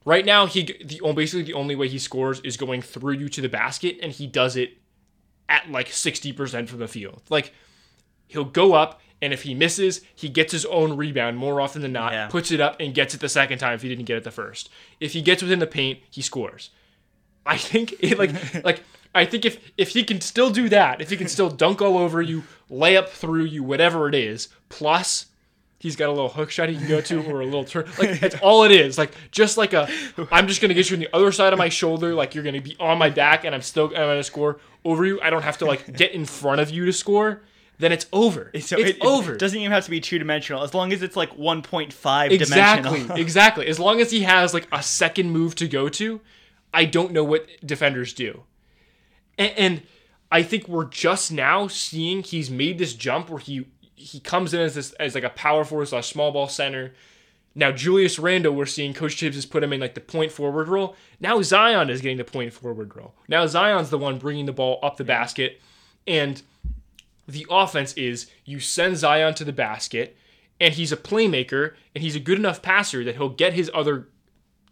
right 0.05 0.24
now 0.24 0.46
he 0.46 0.62
the 0.84 1.01
basically 1.14 1.42
the 1.42 1.55
only 1.55 1.74
way 1.76 1.88
he 1.88 1.98
scores 1.98 2.40
is 2.40 2.57
going 2.57 2.82
through 2.82 3.14
you 3.14 3.28
to 3.28 3.40
the 3.40 3.48
basket 3.48 3.98
and 4.03 4.12
he 4.12 4.26
does 4.26 4.57
it 4.57 4.78
at 5.48 5.70
like 5.70 5.88
60% 5.88 6.68
from 6.68 6.78
the 6.78 6.88
field. 6.88 7.22
Like 7.28 7.53
he'll 8.28 8.44
go 8.44 8.74
up 8.74 9.01
and 9.22 9.32
if 9.32 9.42
he 9.42 9.55
misses 9.55 10.01
he 10.14 10.28
gets 10.28 10.53
his 10.53 10.64
own 10.66 10.96
rebound 10.96 11.36
more 11.36 11.61
often 11.61 11.82
than 11.82 11.92
not 11.92 12.12
Yeah. 12.12 12.28
puts 12.28 12.51
it 12.51 12.61
up 12.61 12.76
and 12.80 12.94
gets 12.94 13.14
it 13.14 13.20
the 13.20 13.28
second 13.28 13.59
time 13.59 13.74
if 13.74 13.82
he 13.82 13.88
didn't 13.88 14.05
get 14.07 14.16
it 14.16 14.24
the 14.24 14.30
first. 14.30 14.70
If 15.01 15.12
he 15.12 15.22
gets 15.22 15.42
within 15.42 15.59
the 15.59 15.66
paint 15.66 16.01
he 16.11 16.22
scores. 16.22 16.70
I 17.44 17.57
think 17.57 17.94
it 18.01 18.18
like 18.18 18.32
like 18.64 18.82
I 19.14 19.24
think 19.24 19.44
if 19.44 19.59
if 19.76 19.88
he 19.90 20.05
can 20.05 20.20
still 20.20 20.51
do 20.51 20.68
that, 20.68 21.01
if 21.01 21.11
he 21.11 21.16
can 21.16 21.26
still 21.28 21.51
dunk 21.51 21.82
all 21.82 21.98
over 21.98 22.22
you, 22.22 22.44
lay 22.68 22.96
up 22.96 23.09
through 23.09 23.44
you, 23.44 23.64
whatever 23.64 24.09
it 24.09 24.14
is, 24.14 24.48
plus 24.68 25.26
he's 25.81 25.97
got 25.97 26.09
a 26.09 26.12
little 26.12 26.28
hook 26.28 26.51
shot 26.51 26.68
he 26.68 26.76
can 26.76 26.87
go 26.87 27.01
to 27.01 27.22
or 27.24 27.41
a 27.41 27.45
little 27.45 27.64
turn. 27.64 27.87
Like 27.99 28.20
that's 28.20 28.37
all 28.37 28.62
it 28.62 28.70
is. 28.70 28.97
Like 28.97 29.12
just 29.33 29.57
like 29.57 29.72
a 29.72 29.89
I'm 30.31 30.47
just 30.47 30.61
gonna 30.61 30.74
get 30.74 30.89
you 30.91 30.97
on 30.97 31.01
the 31.01 31.09
other 31.12 31.33
side 31.33 31.53
of 31.53 31.59
my 31.59 31.68
shoulder, 31.68 32.14
like 32.14 32.35
you're 32.35 32.45
gonna 32.45 32.61
be 32.61 32.76
on 32.78 32.99
my 32.99 33.11
back 33.11 33.45
and 33.45 33.55
I'm 33.55 33.62
still 33.62 33.87
I'm 33.87 33.95
gonna 33.95 34.22
score 34.22 34.61
over 34.85 35.05
you. 35.05 35.20
I 35.20 35.31
don't 35.31 35.43
have 35.43 35.59
to 35.59 35.64
like 35.64 35.97
get 35.97 36.12
in 36.12 36.26
front 36.26 36.61
of 36.61 36.70
you 36.70 36.85
to 36.85 36.93
score. 36.93 37.43
Then 37.78 37.93
it's 37.93 38.07
over. 38.12 38.51
So 38.61 38.76
it's 38.76 38.91
it, 38.91 38.97
it 38.97 39.01
over. 39.01 39.37
doesn't 39.37 39.59
even 39.59 39.72
have 39.72 39.87
to 39.87 39.91
be 39.91 40.01
two 40.01 40.18
dimensional 40.18 40.62
as 40.62 40.74
long 40.74 40.93
as 40.93 41.03
it's 41.03 41.16
like 41.16 41.35
1.5 41.37 42.31
Exactly, 42.31 42.91
dimensional. 42.91 43.16
exactly. 43.16 43.66
As 43.66 43.78
long 43.78 44.03
as 44.03 44.11
he 44.11 44.20
has 44.20 44.53
like 44.53 44.68
a 44.70 44.83
second 44.83 45.31
move 45.31 45.55
to 45.55 45.66
go 45.66 45.89
to, 45.89 46.20
I 46.74 46.85
don't 46.85 47.12
know 47.12 47.24
what 47.24 47.47
defenders 47.64 48.12
do. 48.12 48.43
And, 49.39 49.53
and 49.57 49.83
I 50.31 50.43
think 50.43 50.68
we're 50.68 50.85
just 50.85 51.33
now 51.33 51.68
seeing 51.68 52.22
he's 52.22 52.51
made 52.51 52.76
this 52.76 52.93
jump 52.93 53.31
where 53.31 53.39
he 53.39 53.66
he 54.01 54.18
comes 54.18 54.55
in 54.55 54.61
as 54.61 54.74
this 54.74 54.92
as 54.92 55.14
like 55.14 55.24
a 55.24 55.30
power 55.30 55.64
forward 55.64 55.88
slash 55.88 56.11
small 56.11 56.32
ball 56.32 56.48
center. 56.48 56.94
Now 57.55 57.70
Julius 57.70 58.18
Randle, 58.18 58.55
we're 58.55 58.66
seeing 58.66 58.94
Coach 58.94 59.20
Thibs 59.20 59.36
has 59.36 59.44
put 59.44 59.62
him 59.62 59.72
in 59.72 59.80
like 59.80 59.94
the 59.94 60.01
point 60.01 60.32
forward 60.32 60.68
role. 60.68 60.96
Now 61.20 61.42
Zion 61.42 61.90
is 61.90 62.01
getting 62.01 62.16
the 62.16 62.24
point 62.24 62.53
forward 62.53 62.96
role. 62.96 63.14
Now 63.28 63.46
Zion's 63.46 63.90
the 63.90 63.98
one 63.98 64.18
bringing 64.18 64.46
the 64.46 64.53
ball 64.53 64.78
up 64.82 64.96
the 64.96 65.05
basket, 65.05 65.61
and 66.07 66.40
the 67.28 67.46
offense 67.51 67.92
is 67.94 68.30
you 68.44 68.59
send 68.59 68.96
Zion 68.96 69.34
to 69.34 69.44
the 69.44 69.53
basket, 69.53 70.16
and 70.59 70.74
he's 70.74 70.92
a 70.92 70.96
playmaker, 70.96 71.74
and 71.94 72.03
he's 72.03 72.16
a 72.16 72.20
good 72.20 72.38
enough 72.38 72.62
passer 72.62 73.05
that 73.05 73.16
he'll 73.16 73.28
get 73.28 73.53
his 73.53 73.70
other, 73.74 74.09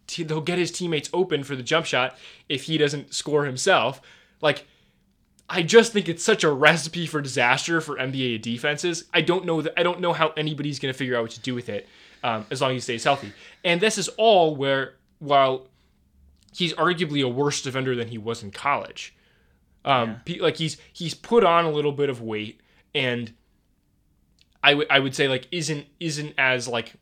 he'll 0.07 0.41
get 0.41 0.57
his 0.57 0.71
teammates 0.71 1.09
open 1.13 1.43
for 1.43 1.55
the 1.55 1.63
jump 1.63 1.85
shot 1.85 2.17
if 2.47 2.63
he 2.63 2.77
doesn't 2.77 3.13
score 3.13 3.45
himself. 3.45 4.01
Like, 4.41 4.65
I 5.49 5.63
just 5.63 5.93
think 5.93 6.07
it's 6.07 6.23
such 6.23 6.43
a 6.43 6.51
recipe 6.51 7.07
for 7.07 7.21
disaster 7.21 7.81
for 7.81 7.95
NBA 7.95 8.41
defenses. 8.41 9.05
I 9.13 9.21
don't 9.21 9.45
know 9.45 9.61
that 9.61 9.73
I 9.77 9.83
don't 9.83 9.99
know 9.99 10.13
how 10.13 10.29
anybody's 10.37 10.79
going 10.79 10.93
to 10.93 10.97
figure 10.97 11.15
out 11.15 11.23
what 11.23 11.31
to 11.31 11.39
do 11.39 11.55
with 11.55 11.69
it 11.69 11.87
um, 12.23 12.45
as 12.51 12.61
long 12.61 12.71
as 12.71 12.75
he 12.75 12.81
stays 12.81 13.03
healthy. 13.03 13.33
And 13.63 13.81
this 13.81 13.97
is 13.97 14.09
all 14.09 14.55
where 14.55 14.95
while 15.17 15.67
he's 16.53 16.73
arguably 16.73 17.23
a 17.23 17.27
worse 17.27 17.61
defender 17.61 17.95
than 17.95 18.09
he 18.09 18.17
was 18.17 18.43
in 18.43 18.51
college. 18.51 19.15
Um, 19.85 20.21
pe- 20.25 20.39
like 20.39 20.57
he's 20.57 20.77
he's 20.93 21.13
put 21.13 21.43
on 21.43 21.65
a 21.65 21.71
little 21.71 21.93
bit 21.93 22.09
of 22.09 22.21
weight, 22.21 22.59
and 22.93 23.33
I 24.63 24.73
would 24.73 24.87
I 24.89 24.99
would 24.99 25.15
say 25.15 25.27
like 25.27 25.47
isn't 25.51 25.87
isn't 25.99 26.33
as 26.37 26.67
like 26.67 26.93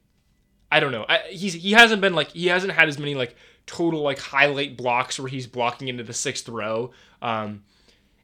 I 0.72 0.80
don't 0.80 0.91
know. 0.91 1.06
I, 1.10 1.20
he's 1.30 1.54
he 1.54 1.72
hasn't 1.72 2.02
been 2.02 2.14
like 2.14 2.32
he 2.32 2.48
hasn't 2.48 2.74
had 2.74 2.88
as 2.88 3.00
many 3.00 3.16
like 3.16 3.36
total 3.66 4.02
like 4.02 4.20
highlight 4.20 4.78
blocks 4.78 5.20
where 5.20 5.28
he's 5.28 5.48
blocking 5.48 5.88
into 5.88 6.04
the 6.04 6.14
sixth 6.14 6.48
row. 6.48 6.91
Um, 7.22 7.64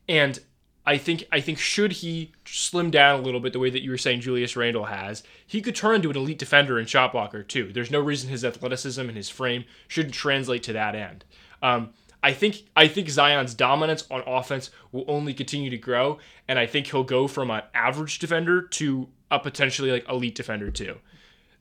and 0.07 0.39
I 0.85 0.97
think 0.97 1.25
I 1.31 1.39
think 1.39 1.59
should 1.59 1.93
he 1.93 2.33
slim 2.45 2.91
down 2.91 3.19
a 3.19 3.23
little 3.23 3.39
bit 3.39 3.53
the 3.53 3.59
way 3.59 3.69
that 3.69 3.83
you 3.83 3.91
were 3.91 3.97
saying 3.97 4.21
Julius 4.21 4.57
Randle 4.57 4.85
has, 4.85 5.23
he 5.47 5.61
could 5.61 5.75
turn 5.75 5.95
into 5.95 6.09
an 6.09 6.17
elite 6.17 6.39
defender 6.39 6.77
and 6.77 6.89
shot 6.89 7.13
blocker 7.13 7.41
too. 7.41 7.71
There's 7.71 7.91
no 7.91 8.01
reason 8.01 8.29
his 8.29 8.43
athleticism 8.43 9.01
and 9.01 9.15
his 9.15 9.29
frame 9.29 9.63
shouldn't 9.87 10.13
translate 10.13 10.63
to 10.63 10.73
that 10.73 10.95
end. 10.95 11.23
Um, 11.61 11.91
I 12.21 12.33
think 12.33 12.63
I 12.75 12.87
think 12.87 13.09
Zion's 13.09 13.53
dominance 13.53 14.05
on 14.11 14.23
offense 14.27 14.71
will 14.91 15.05
only 15.07 15.33
continue 15.33 15.69
to 15.69 15.77
grow, 15.77 16.19
and 16.47 16.59
I 16.59 16.65
think 16.65 16.87
he'll 16.87 17.03
go 17.03 17.27
from 17.27 17.49
an 17.49 17.63
average 17.73 18.19
defender 18.19 18.61
to 18.61 19.07
a 19.31 19.39
potentially 19.39 19.91
like 19.91 20.07
elite 20.09 20.35
defender 20.35 20.69
too. 20.69 20.97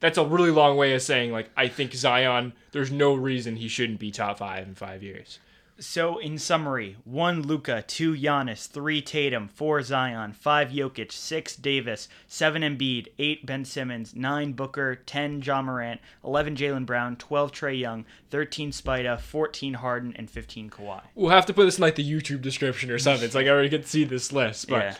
That's 0.00 0.18
a 0.18 0.24
really 0.24 0.50
long 0.50 0.76
way 0.76 0.94
of 0.94 1.02
saying 1.02 1.30
like 1.30 1.50
I 1.56 1.68
think 1.68 1.94
Zion. 1.94 2.54
There's 2.72 2.90
no 2.90 3.14
reason 3.14 3.56
he 3.56 3.68
shouldn't 3.68 4.00
be 4.00 4.10
top 4.10 4.38
five 4.38 4.66
in 4.66 4.74
five 4.74 5.02
years. 5.02 5.38
So, 5.78 6.18
in 6.18 6.38
summary, 6.38 6.96
one 7.04 7.42
Luka, 7.42 7.82
two 7.86 8.14
Giannis, 8.14 8.68
three 8.68 9.02
Tatum, 9.02 9.48
four 9.48 9.82
Zion, 9.82 10.32
five 10.32 10.68
Jokic, 10.68 11.10
six 11.10 11.56
Davis, 11.56 12.08
seven 12.28 12.62
Embiid, 12.62 13.08
eight 13.18 13.44
Ben 13.46 13.64
Simmons, 13.64 14.14
nine 14.14 14.52
Booker, 14.52 14.94
ten 14.94 15.42
Ja 15.42 15.60
Morant, 15.60 16.00
eleven 16.22 16.54
Jaylen 16.54 16.86
Brown, 16.86 17.16
twelve 17.16 17.50
Trae 17.50 17.76
Young, 17.78 18.04
thirteen 18.30 18.70
Spida, 18.70 19.18
fourteen 19.18 19.74
Harden, 19.74 20.12
and 20.16 20.30
fifteen 20.30 20.70
Kawhi. 20.70 21.00
We'll 21.16 21.30
have 21.30 21.46
to 21.46 21.54
put 21.54 21.64
this 21.64 21.78
in 21.78 21.82
like 21.82 21.96
the 21.96 22.08
YouTube 22.08 22.42
description 22.42 22.90
or 22.90 22.98
something. 22.98 23.24
It's 23.24 23.34
like 23.34 23.46
I 23.46 23.50
already 23.50 23.68
get 23.70 23.82
to 23.82 23.88
see 23.88 24.04
this 24.04 24.30
list, 24.32 24.68
but 24.68 24.82
Yeah. 24.84 24.94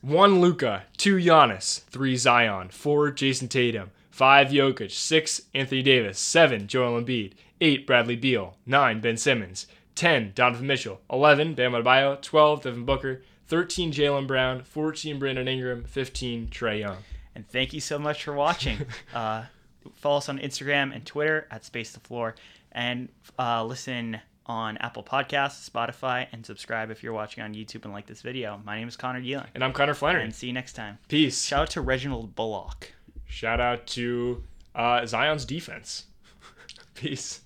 one 0.00 0.40
Luka, 0.40 0.84
two 0.96 1.16
Giannis, 1.16 1.82
three 1.84 2.16
Zion, 2.16 2.68
four 2.70 3.10
Jayson 3.10 3.48
Tatum, 3.48 3.90
five 4.10 4.48
Jokic, 4.48 4.92
six 4.92 5.42
Anthony 5.52 5.82
Davis, 5.82 6.18
seven 6.18 6.68
Joel 6.68 7.02
Embiid, 7.02 7.32
eight 7.60 7.86
Bradley 7.86 8.16
Beal, 8.16 8.56
nine 8.64 9.00
Ben 9.00 9.16
Simmons, 9.18 9.66
ten 9.96 10.30
Donovan 10.34 10.68
Mitchell, 10.68 11.00
eleven 11.10 11.54
Bam 11.54 11.72
Adebayo, 11.72 12.20
twelve 12.22 12.62
Devin 12.62 12.84
Booker, 12.84 13.22
thirteen 13.48 13.90
Jaylen 13.90 14.28
Brown, 14.28 14.62
fourteen 14.62 15.18
Brandon 15.18 15.48
Ingram, 15.48 15.82
fifteen 15.84 16.46
Trae 16.46 16.78
Young. 16.78 16.98
And 17.34 17.48
thank 17.48 17.72
you 17.72 17.80
so 17.80 17.98
much 17.98 18.22
for 18.22 18.32
watching. 18.32 18.78
uh, 19.14 19.44
follow 19.96 20.18
us 20.18 20.28
on 20.28 20.38
Instagram 20.38 20.94
and 20.94 21.04
Twitter 21.04 21.48
at 21.50 21.64
Space 21.64 21.90
the 21.92 22.00
Floor, 22.00 22.34
and 22.72 23.08
uh, 23.38 23.64
listen 23.64 24.20
on 24.46 24.76
Apple 24.76 25.02
Podcasts, 25.02 25.68
Spotify, 25.68 26.26
and 26.32 26.46
subscribe 26.46 26.90
if 26.92 27.02
you're 27.02 27.12
watching 27.12 27.42
on 27.42 27.52
YouTube 27.52 27.84
and 27.84 27.92
like 27.92 28.06
this 28.06 28.22
video. 28.22 28.60
My 28.64 28.78
name 28.78 28.86
is 28.86 28.96
Connor 28.96 29.20
Dealing, 29.20 29.48
And 29.56 29.64
I'm 29.64 29.72
Connor 29.72 29.92
Flannery. 29.94 30.22
and 30.22 30.32
see 30.32 30.46
you 30.46 30.52
next 30.52 30.74
time. 30.74 30.98
Peace. 31.08 31.42
Shout 31.44 31.62
out 31.62 31.70
to 31.70 31.80
Reginald 31.80 32.36
Bullock. 32.36 32.92
Shout 33.26 33.58
out 33.60 33.88
to 33.88 34.44
uh, 34.76 35.04
Zion's 35.04 35.44
defense. 35.44 36.04
Peace. 36.94 37.40